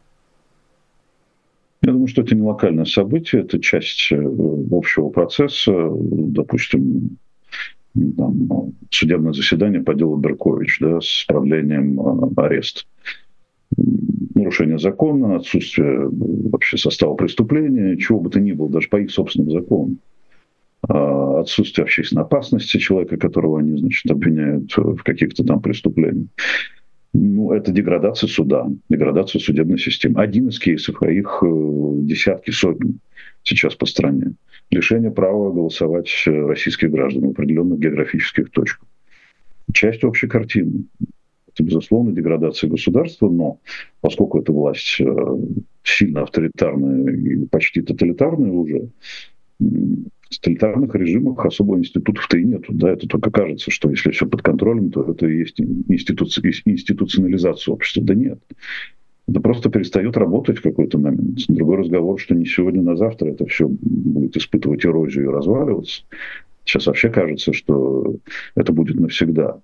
Я 1.83 1.91
думаю, 1.91 2.07
что 2.07 2.21
это 2.21 2.33
не 2.33 2.41
локальное 2.41 2.85
событие, 2.85 3.41
это 3.41 3.59
часть 3.59 4.09
э, 4.11 4.15
общего 4.71 5.09
процесса. 5.09 5.73
Допустим, 5.91 7.17
там, 7.93 8.73
судебное 8.89 9.33
заседание 9.33 9.81
по 9.81 9.93
делу 9.93 10.15
Беркович 10.15 10.77
да, 10.79 11.01
с 11.01 11.25
продлением 11.27 11.99
э, 11.99 12.29
ареста. 12.37 12.83
Нарушение 13.75 14.79
закона, 14.79 15.35
отсутствие 15.35 16.07
вообще 16.09 16.77
состава 16.77 17.15
преступления, 17.15 17.97
чего 17.97 18.21
бы 18.21 18.29
то 18.29 18.39
ни 18.39 18.53
было, 18.53 18.69
даже 18.69 18.87
по 18.87 18.97
их 19.01 19.11
собственным 19.11 19.51
законам. 19.51 19.97
А 20.87 21.41
отсутствие 21.41 21.83
общественной 21.83 22.23
опасности 22.23 22.77
человека, 22.77 23.17
которого 23.17 23.59
они, 23.59 23.77
значит, 23.77 24.09
обвиняют 24.09 24.71
в 24.77 25.03
каких-то 25.03 25.43
там 25.43 25.61
преступлениях 25.61 26.27
ну, 27.13 27.51
это 27.53 27.71
деградация 27.71 28.27
суда, 28.27 28.67
деградация 28.89 29.39
судебной 29.39 29.77
системы. 29.77 30.21
Один 30.21 30.49
из 30.49 30.59
кейсов, 30.59 31.01
а 31.01 31.11
их 31.11 31.43
э, 31.43 31.47
десятки, 32.01 32.49
сотни 32.51 32.95
сейчас 33.43 33.75
по 33.75 33.85
стране. 33.85 34.33
Лишение 34.71 35.11
права 35.11 35.51
голосовать 35.51 36.11
российских 36.25 36.89
граждан 36.89 37.27
в 37.27 37.31
определенных 37.31 37.79
географических 37.79 38.49
точках. 38.49 38.87
Часть 39.71 40.03
общей 40.03 40.27
картины. 40.27 40.85
Это, 41.53 41.63
безусловно, 41.63 42.11
деградация 42.13 42.69
государства, 42.69 43.29
но 43.29 43.59
поскольку 44.01 44.39
эта 44.39 44.51
власть 44.51 44.99
э, 44.99 45.05
сильно 45.83 46.23
авторитарная 46.23 47.13
и 47.13 47.45
почти 47.45 47.83
тоталитарная 47.83 48.51
уже, 48.51 48.89
тоталитарных 50.29 50.93
режимах 50.95 51.45
особо 51.45 51.77
институтов-то 51.77 52.37
и 52.37 52.43
нету. 52.43 52.73
Да? 52.73 52.91
Это 52.91 53.07
только 53.07 53.31
кажется, 53.31 53.71
что 53.71 53.89
если 53.89 54.11
все 54.11 54.25
под 54.25 54.41
контролем, 54.41 54.91
то 54.91 55.03
это 55.03 55.27
и 55.27 55.39
есть 55.39 55.59
институци... 55.59 56.41
институционализация 56.65 57.73
общества. 57.73 58.03
Да 58.03 58.13
нет. 58.13 58.39
Это 59.27 59.39
просто 59.39 59.69
перестает 59.69 60.17
работать 60.17 60.57
в 60.57 60.61
какой-то 60.61 60.97
момент. 60.97 61.39
Другой 61.47 61.77
разговор, 61.77 62.19
что 62.19 62.35
не 62.35 62.45
сегодня, 62.45 62.81
на 62.81 62.95
завтра 62.95 63.29
это 63.29 63.45
все 63.45 63.67
будет 63.67 64.35
испытывать 64.35 64.85
эрозию 64.85 65.25
и 65.25 65.33
разваливаться. 65.33 66.03
Сейчас 66.65 66.87
вообще 66.87 67.09
кажется, 67.09 67.53
что 67.53 68.15
это 68.55 68.73
будет 68.73 68.99
навсегда. 68.99 69.59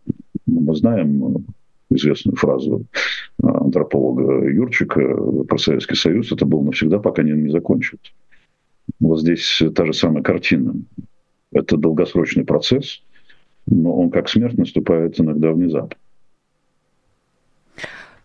Мы 0.45 0.75
знаем 0.75 1.45
известную 1.89 2.35
фразу 2.35 2.85
антрополога 3.41 4.47
Юрчика 4.47 5.01
про 5.47 5.57
Советский 5.57 5.95
Союз, 5.95 6.31
это 6.31 6.45
было 6.45 6.61
навсегда, 6.61 6.99
пока 6.99 7.23
не, 7.23 7.31
не 7.31 7.49
закончится. 7.49 8.11
Вот 8.99 9.21
здесь 9.21 9.61
та 9.75 9.85
же 9.85 9.93
самая 9.93 10.23
картина. 10.23 10.73
Это 11.51 11.77
долгосрочный 11.77 12.45
процесс, 12.45 13.01
но 13.65 13.95
он 13.95 14.11
как 14.11 14.29
смерть 14.29 14.57
наступает 14.57 15.19
иногда 15.19 15.51
внезапно. 15.51 15.97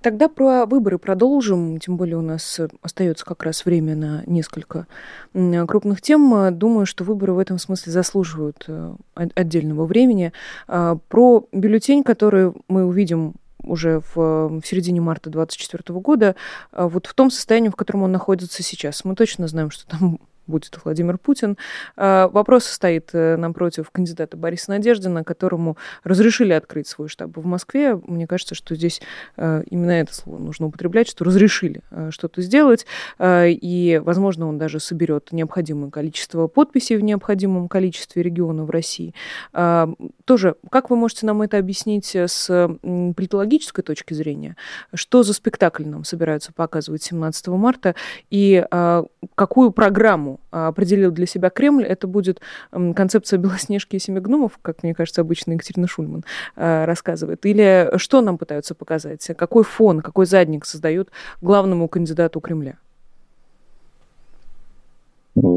Тогда 0.04 0.28
про 0.28 0.66
выборы 0.66 0.98
продолжим, 0.98 1.78
тем 1.78 1.96
более 1.96 2.18
у 2.18 2.20
нас 2.20 2.60
остается 2.82 3.24
как 3.24 3.42
раз 3.42 3.64
время 3.64 3.96
на 3.96 4.22
несколько 4.26 4.86
крупных 5.32 6.02
тем. 6.02 6.58
Думаю, 6.58 6.84
что 6.84 7.04
выборы 7.04 7.32
в 7.32 7.38
этом 7.38 7.58
смысле 7.58 7.90
заслуживают 7.90 8.66
э, 8.68 8.96
отдельного 9.14 9.86
времени. 9.86 10.34
А, 10.68 10.98
про 11.08 11.48
бюллетень, 11.52 12.02
который 12.02 12.52
мы 12.68 12.84
увидим 12.84 13.36
уже 13.62 14.00
в, 14.14 14.60
в 14.60 14.62
середине 14.66 15.00
марта 15.00 15.30
2024 15.30 15.98
года, 16.00 16.36
а, 16.70 16.86
вот 16.86 17.06
в 17.06 17.14
том 17.14 17.30
состоянии, 17.30 17.70
в 17.70 17.76
котором 17.76 18.02
он 18.02 18.12
находится 18.12 18.62
сейчас. 18.62 19.06
Мы 19.06 19.14
точно 19.14 19.48
знаем, 19.48 19.70
что 19.70 19.86
там 19.86 20.18
будет 20.46 20.78
Владимир 20.84 21.18
Путин. 21.18 21.56
А, 21.96 22.28
вопрос 22.28 22.64
стоит 22.66 23.10
э, 23.12 23.36
напротив 23.36 23.90
кандидата 23.90 24.36
Бориса 24.36 24.70
Надеждина, 24.70 25.24
которому 25.24 25.76
разрешили 26.02 26.52
открыть 26.52 26.86
свой 26.86 27.08
штаб 27.08 27.36
в 27.36 27.44
Москве. 27.44 27.96
Мне 28.06 28.26
кажется, 28.26 28.54
что 28.54 28.74
здесь 28.74 29.00
э, 29.36 29.62
именно 29.70 29.92
это 29.92 30.14
слово 30.14 30.38
нужно 30.38 30.66
употреблять, 30.66 31.08
что 31.08 31.24
разрешили 31.24 31.82
э, 31.90 32.10
что-то 32.10 32.42
сделать, 32.42 32.86
и, 33.20 34.00
возможно, 34.04 34.48
он 34.48 34.58
даже 34.58 34.80
соберет 34.80 35.32
необходимое 35.32 35.90
количество 35.90 36.46
подписей 36.46 36.96
в 36.96 37.02
необходимом 37.02 37.68
количестве 37.68 38.22
регионов 38.22 38.70
России. 38.70 39.14
А, 39.52 39.88
тоже, 40.24 40.56
как 40.70 40.90
вы 40.90 40.96
можете 40.96 41.26
нам 41.26 41.42
это 41.42 41.58
объяснить 41.58 42.14
с 42.14 42.46
политологической 42.82 43.82
точки 43.82 44.14
зрения? 44.14 44.56
Что 44.92 45.22
за 45.22 45.32
спектакль 45.32 45.86
нам 45.86 46.04
собираются 46.04 46.52
показывать 46.52 47.02
17 47.02 47.48
марта, 47.48 47.94
и 48.30 48.64
а, 48.70 49.04
какую 49.34 49.70
программу 49.70 50.33
а, 50.50 50.68
определил 50.68 51.10
для 51.10 51.26
себя 51.26 51.50
Кремль, 51.50 51.84
это 51.84 52.06
будет 52.06 52.40
концепция 52.70 53.38
Белоснежки 53.38 53.96
и 53.96 53.98
Семи 53.98 54.20
гномов, 54.20 54.58
как 54.62 54.82
мне 54.82 54.94
кажется, 54.94 55.20
обычно 55.20 55.52
Екатерина 55.52 55.86
Шульман 55.86 56.24
а, 56.56 56.86
рассказывает. 56.86 57.44
Или 57.46 57.90
что 57.96 58.20
нам 58.20 58.38
пытаются 58.38 58.74
показать? 58.74 59.26
Какой 59.36 59.64
фон, 59.64 60.00
какой 60.00 60.26
задник 60.26 60.64
создают 60.64 61.10
главному 61.40 61.88
кандидату 61.88 62.40
Кремля? 62.40 62.78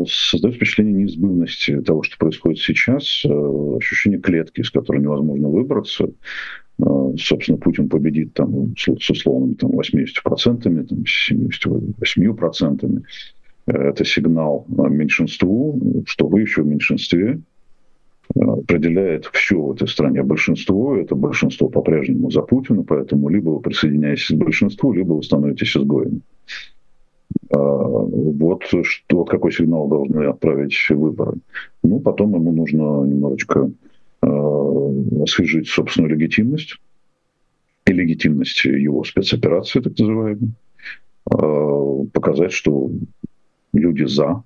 Создает 0.08 0.56
впечатление 0.56 1.04
неизбывности 1.04 1.80
того, 1.82 2.02
что 2.02 2.18
происходит 2.18 2.60
сейчас, 2.60 3.22
э, 3.24 3.76
ощущение 3.78 4.20
клетки, 4.20 4.62
из 4.62 4.72
которой 4.72 5.02
невозможно 5.02 5.50
выбраться. 5.50 6.10
Э, 6.80 7.14
собственно, 7.20 7.60
Путин 7.60 7.88
победит 7.88 8.34
там, 8.34 8.76
с 8.76 8.88
условными 8.88 9.54
там, 9.54 9.72
80%, 9.72 10.84
там, 10.84 11.04
78% 11.06 13.04
это 13.68 14.06
сигнал 14.06 14.66
меньшинству, 14.68 16.04
что 16.06 16.28
вы 16.28 16.42
еще 16.42 16.64
в 16.64 16.68
меньшинстве, 16.68 17.42
определяет 18.36 19.26
все 19.34 19.60
в 19.60 19.74
этой 19.74 19.88
стране 19.88 20.24
большинство, 20.24 20.96
это 20.96 21.16
большинство 21.16 21.70
по-прежнему 21.70 22.30
за 22.32 22.42
Путина, 22.42 22.84
поэтому 22.84 23.30
либо 23.30 23.52
вы 23.52 23.60
присоединяетесь 23.60 24.28
к 24.28 24.38
большинству, 24.38 24.92
либо 24.92 25.14
вы 25.14 25.24
становитесь 25.24 25.76
изгоем. 25.76 26.22
А, 27.54 27.58
вот, 27.58 28.64
что, 28.64 29.18
вот 29.18 29.30
какой 29.30 29.52
сигнал 29.52 29.88
должны 29.88 30.26
отправить 30.26 30.76
выборы. 30.90 31.38
Ну, 31.84 32.00
потом 32.00 32.36
ему 32.36 32.52
нужно 32.52 33.06
немножечко 33.06 33.72
э, 34.22 35.24
освежить 35.24 35.68
собственную 35.70 36.16
легитимность 36.16 36.78
и 37.86 37.94
легитимность 37.94 38.66
его 38.66 39.04
спецоперации, 39.04 39.80
так 39.80 39.98
называемой, 39.98 40.52
э, 41.32 42.06
показать, 42.14 42.52
что 42.52 42.90
люди 43.80 44.06
за 44.06 44.44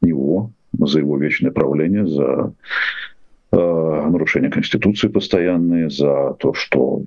него, 0.00 0.50
за 0.78 0.98
его 0.98 1.18
вечное 1.18 1.50
правление, 1.50 2.06
за 2.06 2.52
э, 3.52 3.56
нарушение 3.56 4.50
Конституции 4.50 5.08
постоянные, 5.08 5.90
за 5.90 6.34
то, 6.38 6.54
что 6.54 7.02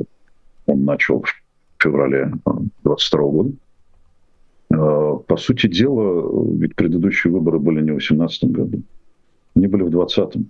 он 0.65 0.85
начал 0.85 1.21
в 1.21 1.83
феврале 1.83 2.31
22 2.83 3.21
года. 3.21 3.51
Э, 4.71 5.17
по 5.27 5.37
сути 5.37 5.67
дела, 5.67 6.53
ведь 6.57 6.75
предыдущие 6.75 7.33
выборы 7.33 7.59
были 7.59 7.77
не 7.77 7.91
в 7.91 7.97
2018 7.97 8.43
году, 8.45 8.81
они 9.55 9.67
были 9.67 9.83
в 9.83 9.89
2020, 9.89 10.47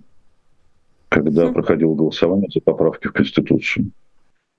когда 1.08 1.52
проходило 1.52 1.94
голосование 1.94 2.48
за 2.52 2.60
поправки 2.60 3.08
в 3.08 3.12
Конституцию. 3.12 3.90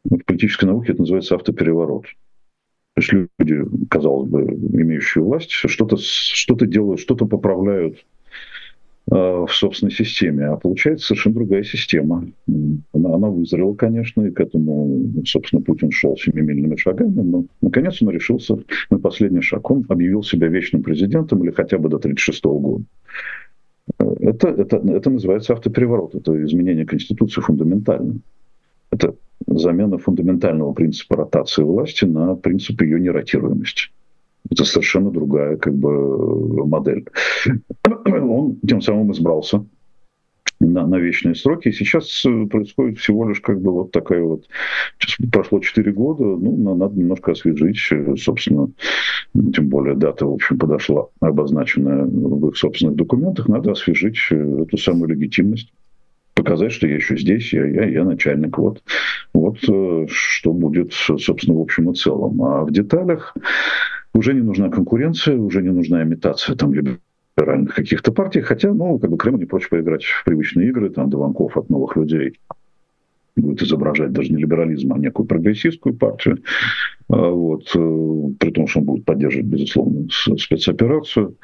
В 0.03 0.17
политической 0.25 0.65
науке 0.65 0.93
это 0.93 1.01
называется 1.01 1.35
автопереворот. 1.35 2.05
То 2.95 3.01
есть 3.01 3.13
люди, 3.39 3.63
казалось 3.89 4.29
бы, 4.29 4.41
имеющие 4.43 5.23
власть, 5.23 5.51
что-то 5.51 5.95
что 5.97 6.55
делают, 6.55 6.99
что-то 6.99 7.25
поправляют 7.25 8.05
э, 9.09 9.15
в 9.15 9.49
собственной 9.49 9.93
системе. 9.93 10.47
А 10.47 10.57
получается 10.57 11.07
совершенно 11.07 11.35
другая 11.35 11.63
система. 11.63 12.27
Она, 12.93 13.15
она 13.15 13.29
вызрела, 13.29 13.73
конечно, 13.75 14.23
и 14.23 14.31
к 14.31 14.41
этому, 14.41 15.23
собственно, 15.25 15.61
Путин 15.61 15.91
шел 15.91 16.17
семимильными 16.17 16.75
шагами, 16.75 17.21
но 17.21 17.45
наконец 17.61 18.01
он 18.01 18.09
решился 18.09 18.57
на 18.89 18.99
последний 18.99 19.41
шаг. 19.41 19.71
Он 19.71 19.85
объявил 19.87 20.21
себя 20.21 20.47
вечным 20.47 20.83
президентом 20.83 21.43
или 21.43 21.51
хотя 21.51 21.77
бы 21.77 21.87
до 21.87 21.95
1936 21.95 22.43
года. 22.43 22.83
Это, 24.19 24.49
это, 24.49 24.77
это 24.77 25.09
называется 25.09 25.53
автопереворот, 25.53 26.15
это 26.15 26.43
изменение 26.43 26.85
Конституции 26.85 27.41
фундаментально. 27.41 28.19
Это 28.91 29.15
замена 29.47 29.97
фундаментального 29.97 30.73
принципа 30.73 31.15
ротации 31.15 31.63
власти 31.63 32.05
на 32.05 32.35
принцип 32.35 32.81
ее 32.81 32.99
неротируемости. 32.99 33.89
Это 34.49 34.65
совершенно 34.65 35.11
другая 35.11 35.57
как 35.57 35.73
бы, 35.75 36.65
модель. 36.65 37.07
Он 38.05 38.57
тем 38.67 38.81
самым 38.81 39.11
избрался 39.11 39.65
на, 40.59 40.85
на 40.85 40.97
вечные 40.97 41.35
сроки. 41.35 41.69
И 41.69 41.71
сейчас 41.71 42.25
происходит 42.49 42.99
всего 42.99 43.27
лишь 43.29 43.39
как 43.41 43.61
бы 43.61 43.71
вот 43.71 43.91
такая 43.91 44.23
вот... 44.23 44.47
Сейчас 44.99 45.29
прошло 45.31 45.59
4 45.59 45.91
года, 45.91 46.23
ну, 46.23 46.75
надо 46.75 46.97
немножко 46.97 47.31
освежить, 47.31 47.77
собственно, 48.19 48.71
тем 49.53 49.69
более 49.69 49.95
дата, 49.95 50.25
в 50.25 50.33
общем, 50.33 50.57
подошла, 50.57 51.07
обозначенная 51.19 52.03
в 52.03 52.49
их 52.49 52.57
собственных 52.57 52.95
документах, 52.95 53.47
надо 53.47 53.71
освежить 53.71 54.17
эту 54.29 54.77
самую 54.77 55.09
легитимность 55.09 55.71
показать, 56.41 56.71
что 56.71 56.87
я 56.87 56.95
еще 56.95 57.17
здесь, 57.17 57.53
я, 57.53 57.65
я, 57.65 57.85
я 57.85 58.03
начальник. 58.03 58.57
Вот, 58.57 58.83
вот 59.33 59.57
э, 59.69 60.05
что 60.09 60.53
будет, 60.53 60.93
собственно, 60.93 61.57
в 61.57 61.61
общем 61.61 61.91
и 61.91 61.95
целом. 61.95 62.41
А 62.41 62.63
в 62.63 62.71
деталях 62.71 63.35
уже 64.13 64.33
не 64.33 64.41
нужна 64.41 64.69
конкуренция, 64.69 65.37
уже 65.37 65.61
не 65.61 65.69
нужна 65.69 66.03
имитация 66.03 66.55
там 66.55 66.73
либеральных 66.73 67.75
каких-то 67.75 68.11
партий, 68.11 68.41
хотя, 68.41 68.73
ну, 68.73 68.97
как 68.97 69.11
бы 69.11 69.17
Кремль 69.17 69.39
не 69.39 69.45
прочь 69.45 69.69
поиграть 69.69 70.03
в 70.03 70.23
привычные 70.25 70.69
игры, 70.69 70.89
там, 70.89 71.09
Дованков 71.09 71.57
от 71.57 71.69
новых 71.69 71.95
людей 71.95 72.33
будет 73.35 73.61
изображать 73.61 74.11
даже 74.11 74.33
не 74.33 74.41
либерализм, 74.41 74.93
а 74.93 74.97
некую 74.97 75.25
прогрессистскую 75.25 75.95
партию, 75.95 76.39
а, 77.09 77.29
вот, 77.29 77.63
э, 77.75 78.33
при 78.39 78.51
том, 78.51 78.67
что 78.67 78.79
он 78.79 78.85
будет 78.85 79.05
поддерживать, 79.05 79.47
безусловно, 79.47 80.07
спецоперацию. 80.09 81.35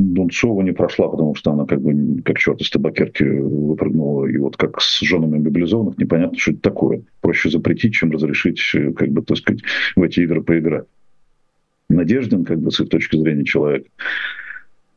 Дунцова 0.00 0.62
не 0.62 0.72
прошла, 0.72 1.08
потому 1.08 1.34
что 1.34 1.52
она 1.52 1.66
как 1.66 1.82
бы 1.82 2.22
как 2.22 2.38
черт 2.38 2.60
из 2.60 2.70
табакерки 2.70 3.22
выпрыгнула. 3.22 4.26
И 4.26 4.36
вот 4.38 4.56
как 4.56 4.80
с 4.80 5.00
женами 5.00 5.38
мобилизованных 5.38 5.98
непонятно, 5.98 6.38
что 6.38 6.52
это 6.52 6.60
такое. 6.60 7.02
Проще 7.20 7.50
запретить, 7.50 7.94
чем 7.94 8.10
разрешить, 8.10 8.60
как 8.96 9.10
бы, 9.10 9.22
так 9.22 9.36
сказать, 9.36 9.62
в 9.96 10.02
эти 10.02 10.20
игры 10.20 10.42
поиграть. 10.42 10.86
Надежден, 11.90 12.44
как 12.44 12.60
бы, 12.60 12.70
с 12.70 12.80
их 12.80 12.88
точки 12.88 13.16
зрения, 13.16 13.44
человек 13.44 13.86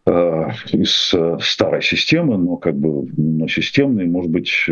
э, 0.05 0.45
из 0.71 1.13
э, 1.13 1.37
старой 1.41 1.81
системы, 1.81 2.37
но 2.37 2.55
как 2.55 2.75
бы 2.75 3.05
но 3.17 3.47
системный, 3.47 4.05
может 4.05 4.31
быть, 4.31 4.69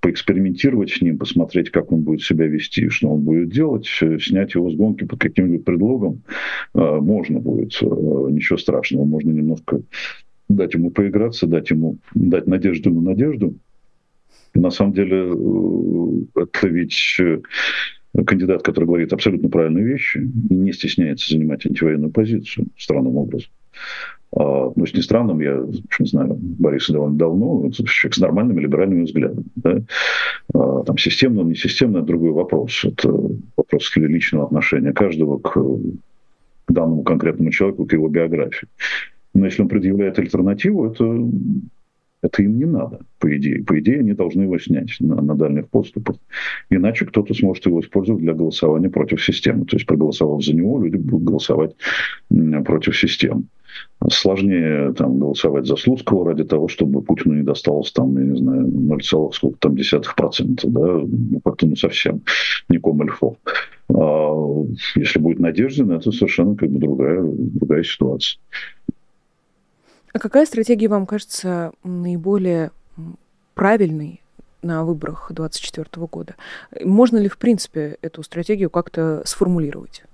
поэкспериментировать 0.00 0.90
с 0.90 1.00
ним, 1.02 1.18
посмотреть, 1.18 1.70
как 1.70 1.92
он 1.92 2.00
будет 2.02 2.22
себя 2.22 2.46
вести, 2.46 2.88
что 2.88 3.08
он 3.08 3.20
будет 3.20 3.50
делать, 3.50 3.88
э, 4.00 4.18
снять 4.18 4.54
его 4.54 4.70
с 4.70 4.74
гонки 4.74 5.04
под 5.04 5.20
каким-нибудь 5.20 5.64
предлогом 5.64 6.22
э, 6.74 6.78
можно 6.78 7.38
будет, 7.38 7.76
э, 7.82 7.86
ничего 7.86 8.56
страшного, 8.58 9.04
можно 9.04 9.30
немножко 9.30 9.82
дать 10.48 10.74
ему 10.74 10.90
поиграться, 10.90 11.46
дать 11.46 11.70
ему 11.70 11.98
дать 12.14 12.46
надежду 12.46 12.90
на 12.90 13.00
надежду. 13.02 13.54
На 14.54 14.70
самом 14.70 14.92
деле 14.92 15.32
это 16.34 16.68
ведь 16.68 17.20
кандидат, 18.26 18.62
который 18.62 18.84
говорит 18.84 19.12
абсолютно 19.12 19.48
правильные 19.48 19.84
вещи 19.84 20.18
и 20.18 20.54
не 20.54 20.72
стесняется 20.72 21.30
занимать 21.32 21.64
антивоенную 21.64 22.10
позицию 22.10 22.66
странным 22.76 23.16
образом. 23.16 23.50
А, 24.34 24.72
ну, 24.74 24.86
с 24.86 25.02
странным, 25.02 25.40
я 25.40 25.62
не 25.98 26.06
знаю 26.06 26.36
Бориса 26.40 26.92
довольно 26.92 27.16
давно, 27.16 27.70
человек 27.70 28.14
с 28.14 28.18
нормальными 28.18 28.60
либеральными 28.60 29.04
взглядами. 29.04 29.44
Да? 29.56 29.82
А, 30.54 30.82
там 30.84 30.96
системно, 30.96 31.42
не 31.42 31.54
системно, 31.54 31.98
это 31.98 32.06
другой 32.06 32.32
вопрос. 32.32 32.84
Это 32.84 33.12
вопрос 33.56 33.94
личного 33.96 34.46
отношения 34.46 34.92
каждого 34.92 35.38
к, 35.38 35.52
к 35.52 36.72
данному 36.72 37.02
конкретному 37.02 37.50
человеку, 37.50 37.84
к 37.84 37.92
его 37.92 38.08
биографии. 38.08 38.68
Но 39.34 39.44
если 39.46 39.62
он 39.62 39.68
предъявляет 39.68 40.18
альтернативу, 40.18 40.86
это, 40.86 41.04
это 42.22 42.42
им 42.42 42.58
не 42.58 42.66
надо, 42.66 43.00
по 43.18 43.34
идее. 43.36 43.62
По 43.64 43.78
идее, 43.80 44.00
они 44.00 44.14
должны 44.14 44.42
его 44.42 44.58
снять 44.58 44.96
на, 45.00 45.20
на 45.20 45.34
дальних 45.34 45.68
подступах. 45.68 46.16
Иначе 46.70 47.04
кто-то 47.04 47.34
сможет 47.34 47.66
его 47.66 47.80
использовать 47.80 48.22
для 48.22 48.32
голосования 48.32 48.88
против 48.88 49.22
системы. 49.22 49.66
То 49.66 49.76
есть, 49.76 49.86
проголосовав 49.86 50.42
за 50.42 50.54
него, 50.54 50.82
люди 50.82 50.96
будут 50.96 51.24
голосовать 51.24 51.76
против 52.64 52.96
системы 52.96 53.44
сложнее 54.10 54.92
там, 54.94 55.18
голосовать 55.18 55.66
за 55.66 55.76
Слуцкого 55.76 56.26
ради 56.26 56.44
того, 56.44 56.68
чтобы 56.68 57.02
Путину 57.02 57.34
не 57.34 57.42
досталось 57.42 57.92
там, 57.92 58.16
я 58.18 58.24
не 58.24 58.38
знаю, 58.38 58.66
0, 58.66 59.02
сколько 59.32 59.58
там 59.58 59.76
десятых 59.76 60.14
процента, 60.14 60.68
да, 60.68 60.80
ну, 60.80 61.40
как-то 61.44 61.66
ну 61.66 61.76
совсем 61.76 62.22
не 62.68 62.78
комильфо. 62.78 63.36
А 63.94 64.64
если 64.96 65.18
будет 65.18 65.38
Надеждин, 65.38 65.92
это 65.92 66.12
совершенно 66.12 66.56
как 66.56 66.70
бы 66.70 66.78
другая, 66.78 67.22
другая 67.22 67.82
ситуация. 67.84 68.38
А 70.12 70.18
какая 70.18 70.46
стратегия 70.46 70.88
вам 70.88 71.06
кажется 71.06 71.72
наиболее 71.84 72.70
правильной 73.54 74.20
на 74.62 74.84
выборах 74.84 75.30
2024 75.30 76.06
года? 76.06 76.34
Можно 76.84 77.18
ли, 77.18 77.28
в 77.28 77.38
принципе, 77.38 77.96
эту 78.02 78.22
стратегию 78.22 78.70
как-то 78.70 79.22
сформулировать? 79.24 80.04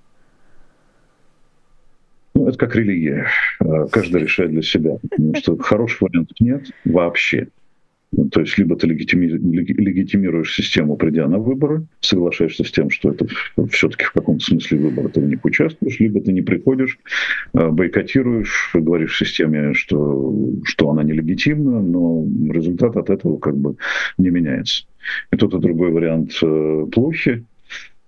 Как 2.59 2.75
религия. 2.75 3.29
А, 3.61 3.87
каждый 3.87 4.23
решает 4.23 4.51
для 4.51 4.63
себя. 4.63 4.99
Потому 5.09 5.35
что 5.37 5.57
хороших 5.59 6.03
вариантов 6.03 6.37
нет 6.41 6.71
вообще. 6.85 7.49
То 8.33 8.41
есть 8.41 8.57
либо 8.57 8.75
ты 8.75 8.87
легитими, 8.87 9.27
легитимируешь 9.27 10.55
систему, 10.55 10.97
придя 10.97 11.29
на 11.29 11.39
выборы, 11.39 11.87
соглашаешься 12.01 12.65
с 12.65 12.71
тем, 12.71 12.89
что 12.89 13.11
это 13.11 13.27
все-таки 13.71 14.05
в 14.05 14.13
каком-то 14.13 14.43
смысле 14.43 14.79
выбор, 14.79 15.11
ты 15.11 15.21
в 15.21 15.27
них 15.27 15.45
участвуешь, 15.45 16.01
либо 16.01 16.21
ты 16.23 16.33
не 16.33 16.41
приходишь, 16.41 16.99
а, 17.53 17.69
бойкотируешь, 17.69 18.71
говоришь 18.73 19.19
системе, 19.19 19.75
что, 19.75 20.35
что 20.65 20.91
она 20.91 21.03
нелегитимна, 21.03 21.83
но 21.83 22.27
результат 22.51 22.97
от 22.97 23.11
этого 23.11 23.39
как 23.39 23.57
бы 23.57 23.77
не 24.17 24.31
меняется. 24.31 24.85
И 25.31 25.37
тот 25.37 25.55
и 25.55 25.59
другой 25.59 25.91
вариант 25.91 26.33
э, 26.43 26.87
плохи, 26.91 27.45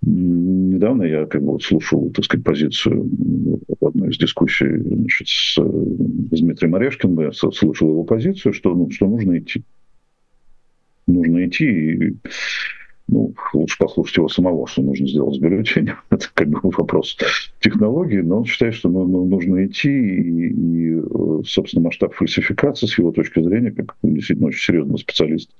Недавно 0.02 1.02
я 1.02 1.26
как 1.26 1.42
бы 1.42 1.52
вот 1.52 1.62
слушал, 1.62 2.10
так 2.10 2.24
сказать, 2.24 2.44
позицию 2.44 3.10
в 3.80 3.86
одной 3.86 4.10
из 4.10 4.16
дискуссий 4.16 4.78
значит, 4.78 5.28
с, 5.28 5.56
с 5.56 6.40
Дмитрием 6.40 6.74
Орешкиным, 6.74 7.20
я 7.20 7.32
слушал 7.32 7.90
его 7.90 8.04
позицию, 8.04 8.54
что, 8.54 8.74
ну, 8.74 8.90
что 8.90 9.06
нужно 9.06 9.38
идти. 9.38 9.62
Нужно 11.06 11.46
идти 11.46 11.66
и 11.66 12.16
ну, 13.10 13.34
лучше 13.52 13.76
послушать 13.78 14.16
его 14.16 14.28
самого, 14.28 14.66
что 14.66 14.82
нужно 14.82 15.06
сделать 15.06 15.34
с 15.34 15.38
бюллетенем. 15.38 15.96
Это 16.10 16.26
как 16.32 16.48
бы 16.48 16.60
вопрос 16.62 17.16
технологии, 17.60 18.20
но 18.20 18.38
он 18.38 18.44
считает, 18.44 18.74
что 18.74 18.88
ну, 18.88 19.06
ну, 19.06 19.24
нужно 19.24 19.66
идти, 19.66 19.90
и, 19.90 20.52
и, 20.52 21.02
собственно, 21.44 21.84
масштаб 21.84 22.14
фальсификации 22.14 22.86
с 22.86 22.98
его 22.98 23.12
точки 23.12 23.42
зрения, 23.42 23.72
как 23.72 23.96
действительно 24.02 24.48
очень 24.48 24.60
серьезный 24.60 24.98
специалист 24.98 25.50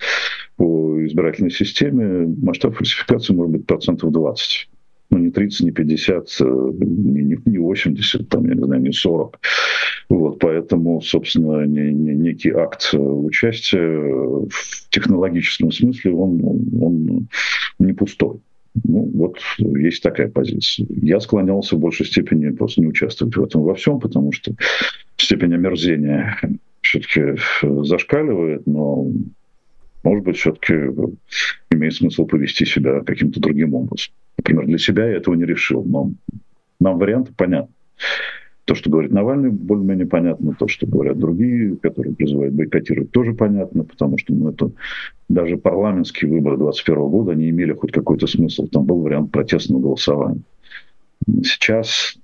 по 0.56 1.04
избирательной 1.04 1.50
системе, 1.50 2.32
масштаб 2.40 2.74
фальсификации 2.74 3.34
может 3.34 3.52
быть 3.52 3.66
процентов 3.66 4.12
20 4.12 4.69
ну, 5.10 5.18
не 5.18 5.30
30, 5.30 5.60
не 5.60 5.70
50, 5.72 6.36
э, 6.40 6.44
не, 6.80 7.38
не 7.44 7.58
80, 7.58 8.28
там, 8.28 8.48
я 8.48 8.54
не 8.54 8.64
знаю, 8.64 8.82
не 8.82 8.92
40. 8.92 9.38
Вот, 10.08 10.38
поэтому, 10.38 11.00
собственно, 11.00 11.64
не, 11.66 11.92
не, 11.92 12.14
некий 12.14 12.50
акт 12.50 12.94
участия 12.94 13.88
в 13.88 14.90
технологическом 14.90 15.72
смысле, 15.72 16.12
он, 16.12 16.44
он 16.80 17.28
не 17.78 17.92
пустой. 17.92 18.40
Ну, 18.84 19.10
вот 19.14 19.38
есть 19.58 20.02
такая 20.02 20.28
позиция. 20.28 20.86
Я 21.02 21.20
склонялся 21.20 21.76
в 21.76 21.80
большей 21.80 22.06
степени 22.06 22.50
просто 22.50 22.80
не 22.80 22.86
участвовать 22.86 23.36
в 23.36 23.42
этом 23.42 23.62
во 23.62 23.74
всем, 23.74 23.98
потому 23.98 24.32
что 24.32 24.54
степень 25.16 25.54
омерзения 25.54 26.38
все-таки 26.80 27.36
зашкаливает, 27.62 28.66
но, 28.66 29.06
может 30.04 30.24
быть, 30.24 30.36
все-таки 30.36 30.74
имеет 31.70 31.94
смысл 31.94 32.26
повести 32.26 32.64
себя 32.64 33.00
каким-то 33.00 33.40
другим 33.40 33.74
образом. 33.74 34.12
Например, 34.40 34.64
для 34.64 34.78
себя 34.78 35.06
я 35.06 35.16
этого 35.18 35.34
не 35.34 35.44
решил, 35.44 35.84
но 35.84 36.12
нам 36.80 36.98
варианты 36.98 37.30
понятны. 37.36 37.74
То, 38.64 38.74
что 38.74 38.88
говорит 38.88 39.12
Навальный, 39.12 39.50
более-менее 39.50 40.06
понятно. 40.06 40.54
То, 40.58 40.66
что 40.66 40.86
говорят 40.86 41.18
другие, 41.18 41.76
которые 41.76 42.14
призывают 42.14 42.54
бойкотировать, 42.54 43.10
тоже 43.10 43.34
понятно, 43.34 43.84
потому 43.84 44.16
что 44.16 44.32
ну, 44.32 44.48
это 44.48 44.70
даже 45.28 45.58
парламентские 45.58 46.30
выборы 46.30 46.56
2021 46.56 47.10
года, 47.10 47.32
они 47.32 47.50
имели 47.50 47.74
хоть 47.74 47.92
какой-то 47.92 48.26
смысл. 48.26 48.66
Там 48.68 48.86
был 48.86 49.02
вариант 49.02 49.30
протестного 49.30 49.82
голосования. 49.82 50.40
Сейчас 51.42 52.16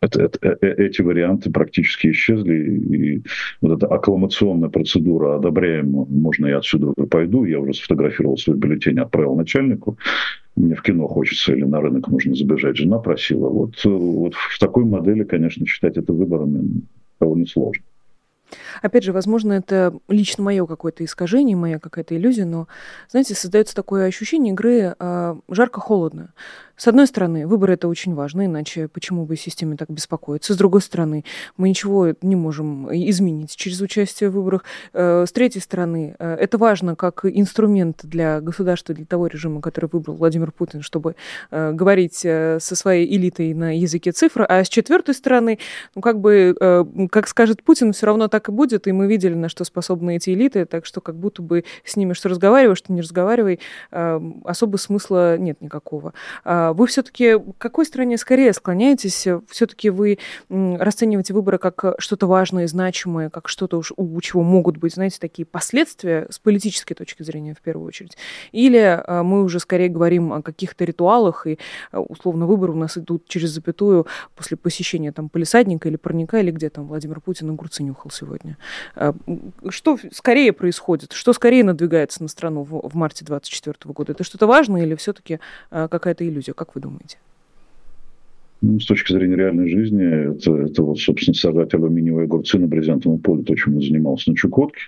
это, 0.00 0.22
это, 0.22 0.38
э, 0.42 0.56
э, 0.60 0.86
эти 0.86 1.02
варианты 1.02 1.50
практически 1.50 2.10
исчезли, 2.10 2.54
и 2.54 3.22
вот 3.60 3.76
эта 3.76 3.86
аккламационная 3.86 4.68
процедура 4.68 5.36
одобряем, 5.36 5.90
можно 5.90 6.46
я 6.46 6.58
отсюда 6.58 6.92
пойду, 7.06 7.44
я 7.44 7.60
уже 7.60 7.74
сфотографировал 7.74 8.36
свой 8.36 8.56
бюллетень, 8.56 9.00
отправил 9.00 9.34
начальнику, 9.34 9.98
мне 10.56 10.74
в 10.74 10.82
кино 10.82 11.06
хочется 11.08 11.52
или 11.52 11.64
на 11.64 11.80
рынок 11.80 12.08
нужно 12.08 12.34
забежать, 12.34 12.76
жена 12.76 12.98
просила. 12.98 13.48
Вот, 13.48 13.74
э, 13.84 13.88
вот 13.88 14.34
в 14.34 14.58
такой 14.58 14.84
модели, 14.84 15.24
конечно, 15.24 15.66
считать 15.66 15.96
это 15.96 16.12
выборами 16.12 16.82
довольно 17.20 17.46
сложно. 17.46 17.84
Опять 18.82 19.04
же, 19.04 19.12
возможно, 19.12 19.52
это 19.54 19.94
лично 20.08 20.42
мое 20.44 20.66
какое-то 20.66 21.04
искажение, 21.04 21.56
моя 21.56 21.78
какая-то 21.78 22.16
иллюзия, 22.16 22.44
но, 22.44 22.68
знаете, 23.08 23.34
создается 23.34 23.74
такое 23.74 24.06
ощущение 24.06 24.52
игры 24.52 24.94
э, 24.98 25.36
жарко-холодно. 25.48 26.32
С 26.78 26.86
одной 26.86 27.08
стороны, 27.08 27.44
выборы 27.44 27.74
это 27.74 27.88
очень 27.88 28.14
важно, 28.14 28.46
иначе 28.46 28.86
почему 28.86 29.26
бы 29.26 29.34
системе 29.34 29.76
так 29.76 29.90
беспокоиться? 29.90 30.54
С 30.54 30.56
другой 30.56 30.80
стороны, 30.80 31.24
мы 31.56 31.68
ничего 31.68 32.14
не 32.22 32.36
можем 32.36 32.88
изменить 32.94 33.56
через 33.56 33.80
участие 33.80 34.30
в 34.30 34.34
выборах. 34.34 34.62
Э, 34.92 35.24
с 35.26 35.32
третьей 35.32 35.60
стороны, 35.60 36.14
э, 36.16 36.36
это 36.36 36.56
важно 36.56 36.94
как 36.94 37.24
инструмент 37.24 38.02
для 38.04 38.40
государства, 38.40 38.94
для 38.94 39.06
того 39.06 39.26
режима, 39.26 39.60
который 39.60 39.90
выбрал 39.90 40.14
Владимир 40.14 40.52
Путин, 40.52 40.82
чтобы 40.82 41.16
э, 41.50 41.72
говорить 41.72 42.18
со 42.18 42.58
своей 42.60 43.12
элитой 43.12 43.54
на 43.54 43.76
языке 43.76 44.12
цифр. 44.12 44.46
А 44.48 44.62
с 44.62 44.68
четвертой 44.68 45.16
стороны, 45.16 45.58
ну 45.96 46.00
как 46.00 46.20
бы, 46.20 46.54
как 47.10 47.26
скажет 47.26 47.64
Путин, 47.64 47.92
все 47.92 48.06
равно 48.06 48.28
так 48.28 48.37
и 48.46 48.52
будет, 48.52 48.86
и 48.86 48.92
мы 48.92 49.06
видели, 49.06 49.34
на 49.34 49.48
что 49.48 49.64
способны 49.64 50.16
эти 50.16 50.30
элиты, 50.30 50.66
так 50.66 50.84
что 50.86 51.00
как 51.00 51.16
будто 51.16 51.42
бы 51.42 51.64
с 51.84 51.96
ними 51.96 52.12
что 52.12 52.28
разговариваешь, 52.28 52.78
что 52.78 52.92
не 52.92 53.00
разговаривай, 53.00 53.60
особо 53.90 54.76
смысла 54.76 55.38
нет 55.38 55.60
никакого. 55.60 56.12
А 56.44 56.72
вы 56.72 56.86
все-таки 56.86 57.38
к 57.38 57.58
какой 57.58 57.86
стране 57.86 58.18
скорее 58.18 58.52
склоняетесь? 58.52 59.26
Все-таки 59.48 59.90
вы 59.90 60.18
расцениваете 60.48 61.34
выборы 61.34 61.58
как 61.58 61.94
что-то 61.98 62.26
важное, 62.26 62.66
значимое, 62.66 63.30
как 63.30 63.48
что-то, 63.48 63.82
у 63.96 64.20
чего 64.20 64.42
могут 64.42 64.76
быть, 64.76 64.94
знаете, 64.94 65.18
такие 65.20 65.46
последствия 65.46 66.26
с 66.30 66.38
политической 66.38 66.94
точки 66.94 67.22
зрения 67.22 67.54
в 67.54 67.62
первую 67.62 67.86
очередь? 67.86 68.16
Или 68.52 68.78
а, 68.78 69.22
мы 69.22 69.42
уже 69.42 69.60
скорее 69.60 69.88
говорим 69.88 70.32
о 70.32 70.42
каких-то 70.42 70.84
ритуалах, 70.84 71.46
и 71.46 71.58
а, 71.90 72.00
условно 72.00 72.46
выборы 72.46 72.72
у 72.72 72.76
нас 72.76 72.96
идут 72.98 73.26
через 73.28 73.50
запятую 73.50 74.06
после 74.34 74.56
посещения 74.56 75.12
там 75.12 75.28
полисадника 75.28 75.88
или 75.88 75.96
парника, 75.96 76.40
или 76.40 76.50
где 76.50 76.70
там 76.70 76.86
Владимир 76.86 77.20
Путин 77.20 77.50
огурцы 77.50 77.82
нюхал 77.82 78.10
сегодня? 78.10 78.27
А, 78.94 79.14
что 79.68 79.98
скорее 80.12 80.52
происходит? 80.52 81.12
Что 81.12 81.32
скорее 81.32 81.64
надвигается 81.64 82.22
на 82.22 82.28
страну 82.28 82.62
в, 82.62 82.88
в 82.88 82.94
марте 82.94 83.24
2024 83.24 83.92
года? 83.92 84.12
Это 84.12 84.24
что-то 84.24 84.46
важное 84.46 84.84
или 84.84 84.94
все-таки 84.94 85.40
какая-то 85.70 86.26
иллюзия? 86.28 86.52
Как 86.52 86.74
вы 86.74 86.80
думаете? 86.80 87.18
Ну, 88.60 88.80
с 88.80 88.86
точки 88.86 89.12
зрения 89.12 89.36
реальной 89.36 89.70
жизни, 89.70 90.32
это, 90.32 90.56
это 90.56 90.82
вот, 90.82 90.98
собственно, 90.98 91.34
сажать 91.34 91.74
алюминиевые 91.74 92.24
огурцы 92.24 92.58
на 92.58 92.66
брезентовом 92.66 93.18
поле, 93.18 93.44
то, 93.44 93.54
чем 93.54 93.76
он 93.76 93.82
занимался 93.82 94.30
на 94.30 94.36
Чукотке. 94.36 94.80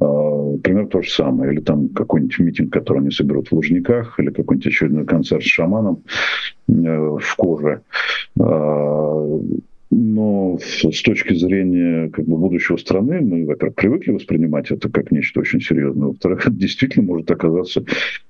А, 0.00 0.56
примерно 0.62 0.88
то 0.88 1.02
же 1.02 1.10
самое. 1.10 1.52
Или 1.52 1.60
там 1.60 1.90
какой-нибудь 1.90 2.38
митинг, 2.38 2.72
который 2.72 3.02
они 3.02 3.10
соберут 3.10 3.48
в 3.48 3.52
Лужниках, 3.52 4.18
или 4.18 4.30
какой-нибудь 4.30 4.66
очередной 4.66 5.04
концерт 5.04 5.42
с 5.42 5.46
шаманом 5.46 6.04
э, 6.68 6.72
в 6.72 7.36
коже. 7.36 7.82
А, 8.40 9.40
но 9.90 10.58
с 10.58 11.02
точки 11.02 11.34
зрения 11.34 12.10
как 12.10 12.26
бы, 12.26 12.36
будущего 12.36 12.76
страны, 12.76 13.20
мы, 13.20 13.46
во-первых, 13.46 13.76
привыкли 13.76 14.12
воспринимать 14.12 14.70
это 14.70 14.90
как 14.90 15.12
нечто 15.12 15.40
очень 15.40 15.60
серьезное. 15.60 16.08
Во-вторых, 16.08 16.46
это 16.46 16.56
действительно 16.56 17.06
может 17.06 17.30
оказаться 17.30 17.84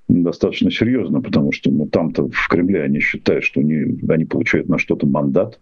достаточно 0.09 0.70
серьезно, 0.70 1.22
потому 1.22 1.52
что 1.52 1.70
ну, 1.70 1.86
там-то 1.86 2.28
в 2.28 2.48
Кремле 2.48 2.82
они 2.82 3.00
считают, 3.00 3.44
что 3.44 3.61
они, 3.61 3.98
они 4.09 4.24
получают 4.26 4.68
на 4.68 4.78
что-то 4.78 5.07
мандат. 5.07 5.59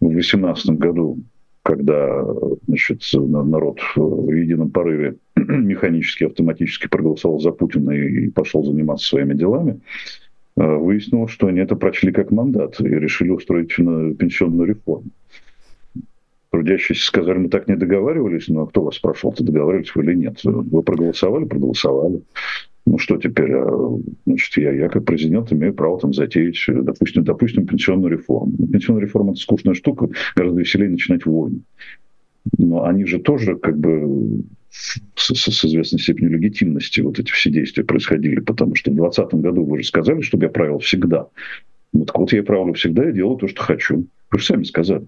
В 0.00 0.08
2018 0.08 0.70
году, 0.78 1.18
когда 1.62 2.24
значит, 2.66 3.02
народ 3.12 3.80
в 3.96 4.30
едином 4.30 4.70
порыве 4.70 5.16
механически, 5.36 6.24
автоматически 6.24 6.86
проголосовал 6.86 7.40
за 7.40 7.50
Путина 7.50 7.90
и 7.90 8.28
пошел 8.28 8.64
заниматься 8.64 9.08
своими 9.08 9.34
делами, 9.34 9.80
выяснилось, 10.56 11.30
что 11.30 11.46
они 11.46 11.60
это 11.60 11.76
прочли 11.76 12.12
как 12.12 12.30
мандат 12.30 12.80
и 12.80 12.88
решили 12.88 13.30
устроить 13.30 13.74
пенсионную 13.74 14.68
реформу. 14.68 15.10
Трудящиеся 16.50 17.06
сказали, 17.06 17.38
мы 17.38 17.48
так 17.48 17.66
не 17.66 17.76
договаривались, 17.76 18.48
но 18.48 18.66
кто 18.66 18.82
вас 18.82 18.96
спрашивал, 18.96 19.32
ты 19.32 19.42
договаривались 19.42 19.94
вы 19.94 20.04
или 20.04 20.14
нет? 20.14 20.40
Вы 20.44 20.82
проголосовали? 20.82 21.46
Проголосовали. 21.46 22.20
Ну 22.84 22.98
что 22.98 23.16
теперь? 23.16 23.52
А, 23.54 23.98
значит, 24.26 24.56
я, 24.58 24.72
я 24.72 24.88
как 24.88 25.04
президент 25.04 25.50
имею 25.52 25.72
право 25.72 25.98
там 25.98 26.12
затеять, 26.12 26.58
допустим, 26.66 27.24
допустим, 27.24 27.66
пенсионную 27.66 28.12
реформу. 28.12 28.52
Ну, 28.58 28.66
пенсионная 28.66 29.02
реформа– 29.02 29.30
это 29.32 29.40
скучная 29.40 29.74
штука, 29.74 30.10
гораздо 30.34 30.60
веселее 30.60 30.90
начинать 30.90 31.24
войну. 31.24 31.60
Но 32.58 32.84
они 32.84 33.06
же 33.06 33.18
тоже 33.18 33.56
как 33.56 33.78
бы 33.78 34.42
с, 34.72 35.34
с 35.34 35.64
известной 35.64 36.00
степенью 36.00 36.32
легитимности 36.32 37.00
вот 37.00 37.18
эти 37.18 37.30
все 37.30 37.50
действия 37.50 37.84
происходили, 37.84 38.40
потому 38.40 38.74
что 38.74 38.90
в 38.90 38.94
2020 38.94 39.34
году 39.40 39.64
вы 39.64 39.82
же 39.82 39.88
сказали, 39.88 40.22
чтобы 40.22 40.46
я 40.46 40.50
правил 40.50 40.78
всегда. 40.78 41.28
Вот, 41.92 42.06
так 42.06 42.18
вот 42.18 42.32
я 42.32 42.42
правлю 42.42 42.72
всегда 42.72 43.08
и 43.08 43.12
делаю 43.12 43.36
то, 43.36 43.48
что 43.48 43.62
хочу. 43.62 44.06
Вы 44.30 44.38
же 44.38 44.46
сами 44.46 44.64
сказали. 44.64 45.06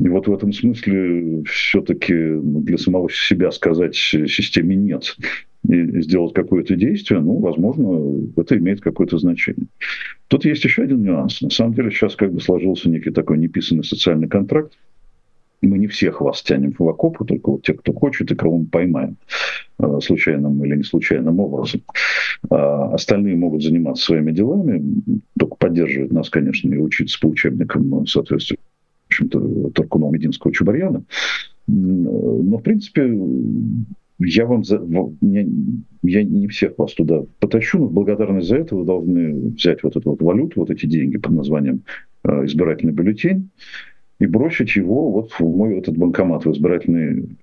И 0.00 0.08
вот 0.08 0.26
в 0.26 0.32
этом 0.32 0.52
смысле 0.52 1.42
все-таки 1.44 2.14
для 2.14 2.78
самого 2.78 3.10
себя 3.10 3.50
сказать 3.50 3.96
системе 3.96 4.76
нет 4.76 5.16
и 5.68 6.00
сделать 6.02 6.34
какое-то 6.34 6.76
действие, 6.76 7.20
ну, 7.20 7.38
возможно, 7.40 8.30
это 8.36 8.56
имеет 8.56 8.80
какое-то 8.80 9.18
значение. 9.18 9.66
Тут 10.28 10.44
есть 10.44 10.64
еще 10.64 10.82
один 10.82 11.02
нюанс. 11.02 11.40
На 11.42 11.50
самом 11.50 11.74
деле 11.74 11.90
сейчас 11.90 12.14
как 12.14 12.32
бы 12.32 12.40
сложился 12.40 12.88
некий 12.88 13.10
такой 13.10 13.38
неписанный 13.38 13.84
социальный 13.84 14.28
контракт. 14.28 14.72
Мы 15.60 15.78
не 15.78 15.86
всех 15.86 16.20
вас 16.20 16.42
тянем 16.42 16.74
в 16.78 16.88
окопы, 16.88 17.24
только 17.24 17.50
вот 17.50 17.62
те, 17.62 17.74
кто 17.74 17.92
хочет 17.92 18.30
и 18.30 18.36
кого 18.36 18.58
мы 18.58 18.66
поймаем 18.66 19.16
э, 19.78 19.98
случайным 20.02 20.64
или 20.64 20.76
не 20.76 20.84
случайным 20.84 21.40
образом. 21.40 21.82
А 22.50 22.94
остальные 22.94 23.36
могут 23.36 23.62
заниматься 23.62 24.04
своими 24.04 24.32
делами, 24.32 24.82
только 25.38 25.56
поддерживать 25.56 26.12
нас, 26.12 26.30
конечно, 26.30 26.72
и 26.72 26.78
учиться 26.78 27.18
по 27.20 27.26
учебникам 27.26 28.06
соответствующим 28.06 28.58
Таркунова 29.74 30.12
Мединского 30.12 30.52
Чубарьяна. 30.52 31.02
Но, 31.66 32.58
в 32.58 32.62
принципе, 32.62 33.02
я 34.20 34.46
вам 34.46 34.64
за, 34.64 34.82
я, 35.20 35.46
я 36.02 36.24
не 36.24 36.48
всех 36.48 36.78
вас 36.78 36.94
туда 36.94 37.24
потащу, 37.38 37.78
но 37.78 37.86
в 37.86 37.92
благодарность 37.92 38.48
за 38.48 38.56
это 38.56 38.74
вы 38.74 38.84
должны 38.84 39.50
взять 39.50 39.82
вот 39.82 39.96
эту 39.96 40.10
вот 40.10 40.22
валюту, 40.22 40.60
вот 40.60 40.70
эти 40.70 40.86
деньги 40.86 41.18
под 41.18 41.32
названием 41.32 41.82
э, 42.24 42.44
избирательный 42.46 42.92
бюллетень 42.92 43.50
и 44.18 44.26
бросить 44.26 44.76
его 44.76 45.10
вот 45.10 45.32
в 45.32 45.40
мой 45.40 45.78
этот 45.78 45.96
банкомат, 45.96 46.44
в 46.44 46.52
избирательный, 46.52 47.36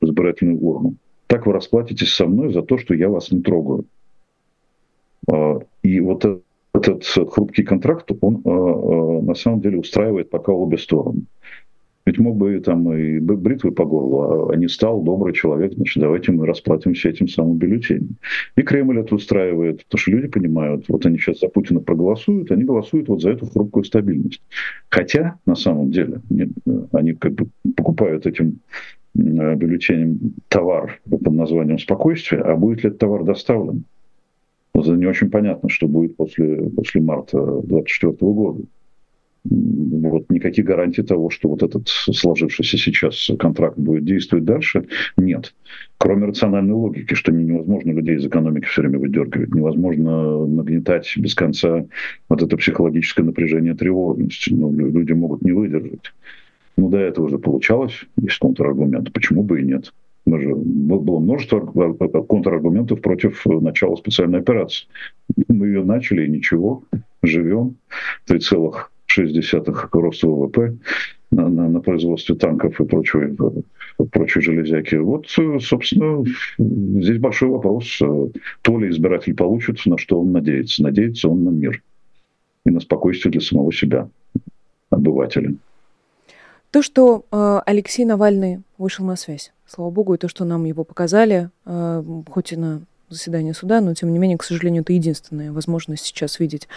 в 0.00 0.04
избирательную 0.04 0.60
урну. 0.60 0.94
Так 1.26 1.46
вы 1.46 1.52
расплатитесь 1.52 2.12
со 2.12 2.26
мной 2.26 2.52
за 2.52 2.62
то, 2.62 2.78
что 2.78 2.94
я 2.94 3.08
вас 3.08 3.30
не 3.30 3.40
трогаю. 3.40 3.84
Э, 5.30 5.60
и 5.82 6.00
вот 6.00 6.24
этот 6.72 7.04
хрупкий 7.04 7.64
контракт, 7.64 8.10
он 8.20 8.42
э, 8.44 8.48
э, 8.48 9.20
на 9.22 9.34
самом 9.34 9.60
деле 9.60 9.78
устраивает 9.78 10.30
пока 10.30 10.52
обе 10.52 10.78
стороны. 10.78 11.22
Ведь 12.08 12.18
мог 12.18 12.38
бы 12.38 12.58
там 12.60 12.90
и 12.94 13.18
бритвы 13.20 13.70
по 13.70 13.84
горлу, 13.84 14.48
а 14.48 14.56
не 14.56 14.66
стал 14.66 15.02
добрый 15.02 15.34
человек, 15.34 15.74
значит, 15.74 16.00
давайте 16.00 16.32
мы 16.32 16.46
расплатимся 16.46 17.10
этим 17.10 17.28
самым 17.28 17.58
бюллетенем. 17.58 18.16
И 18.56 18.62
Кремль 18.62 19.00
это 19.00 19.14
устраивает, 19.14 19.84
потому 19.84 19.98
что 19.98 20.10
люди 20.12 20.28
понимают, 20.28 20.86
вот 20.88 21.04
они 21.04 21.18
сейчас 21.18 21.40
за 21.40 21.48
Путина 21.48 21.80
проголосуют, 21.80 22.50
они 22.50 22.64
голосуют 22.64 23.08
вот 23.08 23.20
за 23.20 23.32
эту 23.32 23.44
хрупкую 23.44 23.84
стабильность. 23.84 24.40
Хотя, 24.88 25.38
на 25.44 25.54
самом 25.54 25.90
деле, 25.90 26.22
они 26.92 27.12
как 27.12 27.34
бы 27.34 27.48
покупают 27.76 28.24
этим 28.24 28.60
э, 29.14 29.54
бюллетенем 29.56 30.32
товар 30.48 31.02
под 31.10 31.34
названием 31.34 31.78
«спокойствие», 31.78 32.40
а 32.40 32.56
будет 32.56 32.84
ли 32.84 32.88
этот 32.88 33.00
товар 33.00 33.22
доставлен? 33.24 33.84
Не 34.74 35.06
очень 35.06 35.28
понятно, 35.28 35.68
что 35.68 35.86
будет 35.86 36.16
после, 36.16 36.70
после 36.70 37.02
марта 37.02 37.36
2024 37.36 38.32
года 38.32 38.62
вот 39.50 40.30
никаких 40.30 40.64
гарантий 40.64 41.02
того, 41.02 41.30
что 41.30 41.48
вот 41.48 41.62
этот 41.62 41.88
сложившийся 41.88 42.76
сейчас 42.76 43.30
контракт 43.38 43.78
будет 43.78 44.04
действовать 44.04 44.44
дальше, 44.44 44.86
нет. 45.16 45.54
Кроме 45.98 46.26
рациональной 46.26 46.74
логики, 46.74 47.14
что 47.14 47.32
невозможно 47.32 47.92
людей 47.92 48.16
из 48.16 48.26
экономики 48.26 48.66
все 48.66 48.82
время 48.82 48.98
выдергивать, 48.98 49.54
невозможно 49.54 50.46
нагнетать 50.46 51.12
без 51.16 51.34
конца 51.34 51.86
вот 52.28 52.42
это 52.42 52.56
психологическое 52.56 53.22
напряжение, 53.22 53.74
тревожность. 53.74 54.48
Ну, 54.50 54.72
люди 54.72 55.12
могут 55.12 55.42
не 55.42 55.52
выдержать. 55.52 56.12
Ну, 56.76 56.88
до 56.90 56.98
этого 56.98 57.26
уже 57.26 57.38
получалось, 57.38 58.04
есть 58.20 58.38
контраргумент, 58.38 59.12
почему 59.12 59.42
бы 59.42 59.60
и 59.60 59.64
нет. 59.64 59.92
Мы 60.26 60.40
же, 60.40 60.54
было 60.54 61.18
множество 61.20 61.60
контраргументов 61.60 63.00
против 63.00 63.44
начала 63.46 63.96
специальной 63.96 64.40
операции. 64.40 64.86
Мы 65.48 65.68
ее 65.68 65.84
начали, 65.84 66.26
и 66.26 66.30
ничего, 66.30 66.84
живем. 67.22 67.76
Три 68.26 68.38
целых 68.38 68.92
0,6 69.16 69.88
роста 69.92 70.28
ВВП 70.28 70.76
на, 71.30 71.48
на, 71.48 71.68
на 71.68 71.80
производстве 71.80 72.34
танков 72.34 72.80
и 72.80 72.84
прочей, 72.84 73.36
прочей 74.10 74.40
железяки. 74.40 74.96
Вот, 74.96 75.28
собственно, 75.28 76.24
здесь 76.58 77.18
большой 77.18 77.50
вопрос. 77.50 77.98
То 77.98 78.78
ли 78.78 78.90
избиратель 78.90 79.34
получит, 79.34 79.84
на 79.86 79.98
что 79.98 80.20
он 80.20 80.32
надеется. 80.32 80.82
Надеется 80.82 81.28
он 81.28 81.44
на 81.44 81.50
мир 81.50 81.82
и 82.64 82.70
на 82.70 82.80
спокойствие 82.80 83.32
для 83.32 83.40
самого 83.40 83.72
себя, 83.72 84.08
обывателя. 84.90 85.54
То, 86.70 86.82
что 86.82 87.24
э, 87.32 87.60
Алексей 87.64 88.04
Навальный 88.04 88.60
вышел 88.76 89.04
на 89.06 89.16
связь, 89.16 89.52
слава 89.66 89.90
богу, 89.90 90.14
и 90.14 90.18
то, 90.18 90.28
что 90.28 90.44
нам 90.44 90.64
его 90.64 90.84
показали, 90.84 91.48
э, 91.64 92.02
хоть 92.28 92.52
и 92.52 92.56
на 92.56 92.82
заседании 93.10 93.52
суда, 93.52 93.80
но 93.80 93.94
тем 93.94 94.12
не 94.12 94.18
менее, 94.18 94.38
к 94.38 94.44
сожалению, 94.44 94.82
это 94.82 94.92
единственная 94.92 95.52
возможность 95.52 96.04
сейчас 96.04 96.38
видеть 96.38 96.68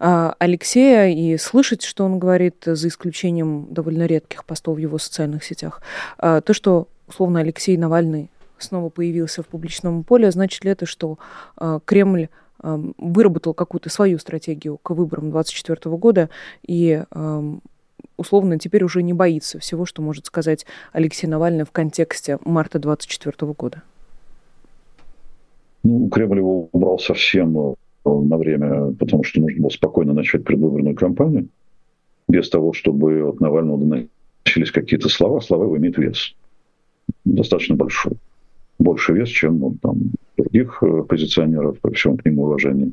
э, 0.00 0.32
Алексея 0.38 1.08
и 1.08 1.36
слышать, 1.36 1.82
что 1.82 2.04
он 2.04 2.18
говорит, 2.18 2.62
за 2.64 2.88
исключением 2.88 3.68
довольно 3.70 4.06
редких 4.06 4.44
постов 4.44 4.76
в 4.76 4.80
его 4.80 4.98
социальных 4.98 5.44
сетях. 5.44 5.82
Э, 6.18 6.40
то, 6.44 6.54
что, 6.54 6.88
условно, 7.06 7.40
Алексей 7.40 7.76
Навальный 7.76 8.30
снова 8.58 8.88
появился 8.88 9.42
в 9.42 9.46
публичном 9.46 10.02
поле, 10.02 10.30
значит 10.30 10.64
ли 10.64 10.70
это, 10.70 10.86
что 10.86 11.18
э, 11.58 11.80
Кремль 11.84 12.28
выработал 12.58 13.52
какую-то 13.52 13.90
свою 13.90 14.18
стратегию 14.18 14.78
к 14.78 14.90
выборам 14.90 15.30
2024 15.30 15.94
года 15.96 16.30
и 16.66 17.02
условно 18.16 18.58
теперь 18.58 18.82
уже 18.82 19.02
не 19.02 19.12
боится 19.12 19.58
всего, 19.58 19.84
что 19.84 20.00
может 20.00 20.26
сказать 20.26 20.66
Алексей 20.92 21.26
Навальный 21.26 21.64
в 21.64 21.70
контексте 21.70 22.38
марта 22.44 22.78
2024 22.78 23.52
года? 23.52 23.82
Ну, 25.86 26.08
Кремль 26.08 26.38
его 26.38 26.68
убрал 26.72 26.98
совсем 26.98 27.56
э, 27.56 27.74
на 28.04 28.36
время, 28.36 28.92
потому 28.98 29.22
что 29.22 29.40
нужно 29.40 29.62
было 29.62 29.70
спокойно 29.70 30.12
начать 30.12 30.42
предвыборную 30.42 30.96
кампанию, 30.96 31.48
без 32.26 32.50
того, 32.50 32.72
чтобы 32.72 33.22
от 33.22 33.40
Навального 33.40 33.78
доносились 33.78 34.72
какие-то 34.72 35.08
слова. 35.08 35.40
Слова 35.40 35.62
его 35.62 35.78
имеют 35.78 35.96
вес. 35.96 36.34
Достаточно 37.24 37.76
большой. 37.76 38.14
Больше 38.80 39.12
вес, 39.12 39.28
чем 39.28 39.60
ну, 39.60 39.76
там, 39.80 39.96
других 40.36 40.82
э, 40.82 41.04
позиционеров, 41.08 41.78
по 41.78 41.92
всему 41.92 42.16
к 42.16 42.24
нему 42.24 42.42
уважению. 42.42 42.92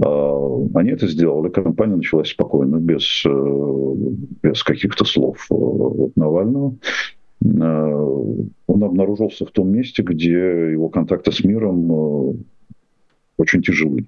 А, 0.00 0.64
они 0.74 0.90
это 0.90 1.08
сделали, 1.08 1.48
компания 1.50 1.96
началась 1.96 2.30
спокойно, 2.30 2.76
без, 2.76 3.24
э, 3.26 3.94
без 4.44 4.62
каких-то 4.62 5.04
слов 5.04 5.44
от 5.50 6.16
Навального. 6.16 6.76
Э, 7.44 7.46
он 7.46 8.84
обнаружился 8.84 9.46
в 9.46 9.50
том 9.50 9.70
месте, 9.70 10.02
где 10.02 10.30
его 10.72 10.88
контакты 10.88 11.32
с 11.32 11.42
миром 11.44 12.36
очень 13.36 13.62
тяжелы, 13.62 14.06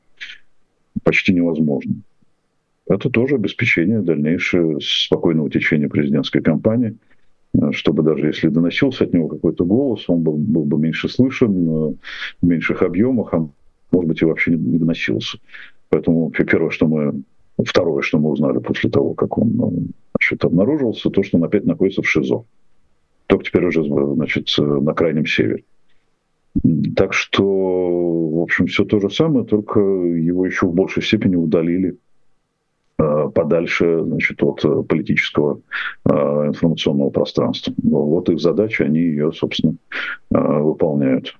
почти 1.02 1.32
невозможно. 1.32 1.94
Это 2.86 3.10
тоже 3.10 3.34
обеспечение 3.34 4.00
дальнейшего 4.00 4.80
спокойного 4.80 5.50
течения 5.50 5.88
президентской 5.88 6.40
кампании, 6.40 6.96
чтобы 7.72 8.02
даже 8.02 8.26
если 8.26 8.48
доносился 8.48 9.04
от 9.04 9.12
него 9.12 9.28
какой-то 9.28 9.64
голос, 9.64 10.04
он 10.08 10.22
был, 10.22 10.34
был 10.34 10.64
бы 10.64 10.78
меньше 10.78 11.08
слышен, 11.08 11.68
в 11.68 11.96
меньших 12.40 12.82
объемах, 12.82 13.34
а 13.34 13.48
может 13.90 14.08
быть 14.08 14.22
и 14.22 14.24
вообще 14.24 14.52
не 14.52 14.78
доносился. 14.78 15.38
Поэтому 15.90 16.30
первое, 16.30 16.70
что 16.70 16.86
мы, 16.86 17.22
второе, 17.62 18.02
что 18.02 18.18
мы 18.18 18.30
узнали 18.30 18.58
после 18.58 18.90
того, 18.90 19.14
как 19.14 19.36
он 19.38 19.92
значит, 20.14 20.44
обнаружился, 20.44 21.10
то, 21.10 21.22
что 21.22 21.36
он 21.38 21.44
опять 21.44 21.64
находится 21.64 22.02
в 22.02 22.08
ШИЗО. 22.08 22.44
Только 23.28 23.44
теперь 23.44 23.66
уже, 23.66 23.84
значит, 23.84 24.48
на 24.58 24.94
крайнем 24.94 25.26
севере. 25.26 25.64
Так 26.96 27.12
что, 27.12 27.44
в 27.44 28.40
общем, 28.42 28.66
все 28.66 28.84
то 28.84 28.98
же 29.00 29.10
самое, 29.10 29.44
только 29.44 29.78
его 29.80 30.46
еще 30.46 30.66
в 30.66 30.74
большей 30.74 31.02
степени 31.02 31.36
удалили 31.36 31.98
э, 32.98 33.30
подальше 33.32 34.02
значит, 34.02 34.42
от 34.42 34.62
политического 34.88 35.60
э, 36.06 36.10
информационного 36.10 37.10
пространства. 37.10 37.74
Вот 37.82 38.30
их 38.30 38.40
задача, 38.40 38.84
они 38.84 39.00
ее, 39.00 39.30
собственно, 39.32 39.74
э, 40.34 40.38
выполняют. 40.38 41.36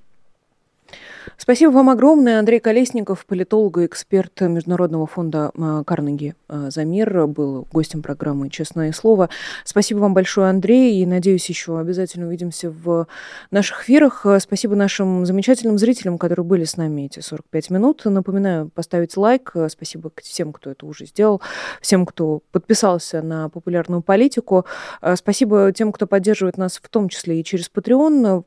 Спасибо 1.37 1.71
вам 1.71 1.91
огромное. 1.91 2.39
Андрей 2.39 2.61
Колесников, 2.61 3.27
политолог 3.27 3.79
и 3.79 3.87
эксперт 3.87 4.41
Международного 4.41 5.07
фонда 5.07 5.51
а, 5.57 5.85
Карнеги 5.85 6.35
а, 6.49 6.71
за 6.71 6.85
мир, 6.85 7.27
был 7.27 7.67
гостем 7.73 8.03
программы 8.03 8.51
«Честное 8.51 8.93
слово». 8.93 9.29
Спасибо 9.65 9.99
вам 9.99 10.15
большое, 10.15 10.49
Андрей, 10.51 11.01
и, 11.01 11.07
надеюсь, 11.07 11.49
еще 11.49 11.79
обязательно 11.79 12.27
увидимся 12.27 12.71
в 12.71 13.07
наших 13.51 13.85
эфирах. 13.85 14.27
Спасибо 14.41 14.75
нашим 14.75 15.27
замечательным 15.27 15.79
зрителям, 15.79 16.19
которые 16.19 16.45
были 16.45 16.65
с 16.65 16.77
нами 16.77 17.03
эти 17.03 17.21
45 17.21 17.71
минут. 17.71 18.05
Напоминаю, 18.05 18.69
поставить 18.69 19.17
лайк. 19.17 19.55
Спасибо 19.69 20.11
всем, 20.23 20.53
кто 20.53 20.71
это 20.71 20.87
уже 20.87 21.07
сделал, 21.07 21.41
всем, 21.81 22.07
кто 22.07 22.43
подписался 22.53 23.23
на 23.23 23.49
популярную 23.49 24.03
политику. 24.03 24.67
Спасибо 25.15 25.73
тем, 25.73 25.93
кто 25.93 26.07
поддерживает 26.07 26.59
нас 26.59 26.81
в 26.83 26.89
том 26.89 27.09
числе 27.09 27.41
и 27.41 27.45
через 27.45 27.71
Patreon. 27.71 28.45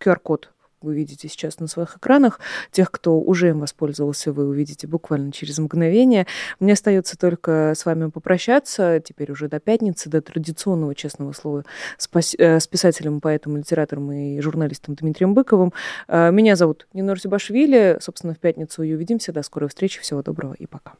QR-код 0.00 0.50
вы 0.82 0.94
видите 0.94 1.28
сейчас 1.28 1.58
на 1.60 1.66
своих 1.66 1.96
экранах. 1.96 2.40
Тех, 2.70 2.90
кто 2.90 3.18
уже 3.18 3.50
им 3.50 3.60
воспользовался, 3.60 4.32
вы 4.32 4.48
увидите 4.48 4.86
буквально 4.86 5.32
через 5.32 5.58
мгновение. 5.58 6.26
Мне 6.58 6.72
остается 6.72 7.16
только 7.16 7.74
с 7.76 7.84
вами 7.84 8.10
попрощаться. 8.10 9.00
Теперь 9.04 9.30
уже 9.32 9.48
до 9.48 9.60
пятницы, 9.60 10.08
до 10.08 10.20
традиционного 10.20 10.94
честного 10.94 11.32
слова 11.32 11.64
с, 11.98 12.08
э, 12.38 12.60
с 12.60 12.66
писателем, 12.66 13.20
поэтом, 13.20 13.56
литератором 13.56 14.10
и 14.12 14.40
журналистом 14.40 14.94
Дмитрием 14.94 15.34
Быковым. 15.34 15.72
Э, 16.08 16.30
меня 16.30 16.56
зовут 16.56 16.86
Нинор 16.92 17.20
Зибашвили. 17.20 17.98
Собственно, 18.00 18.34
в 18.34 18.38
пятницу 18.38 18.82
и 18.82 18.92
увидимся. 18.92 19.32
До 19.32 19.42
скорой 19.42 19.68
встречи. 19.68 20.00
Всего 20.00 20.22
доброго 20.22 20.54
и 20.54 20.66
пока. 20.66 20.94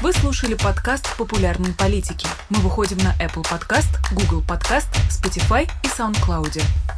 Вы 0.00 0.12
слушали 0.12 0.54
подкаст 0.54 1.16
«Популярные 1.18 1.74
политики». 1.74 2.28
Мы 2.50 2.60
выходим 2.60 2.98
на 2.98 3.14
Apple 3.20 3.42
Podcast, 3.42 3.88
Google 4.12 4.44
Podcast, 4.46 4.86
Spotify 5.10 5.64
и 5.82 5.88
SoundCloud. 5.88 6.97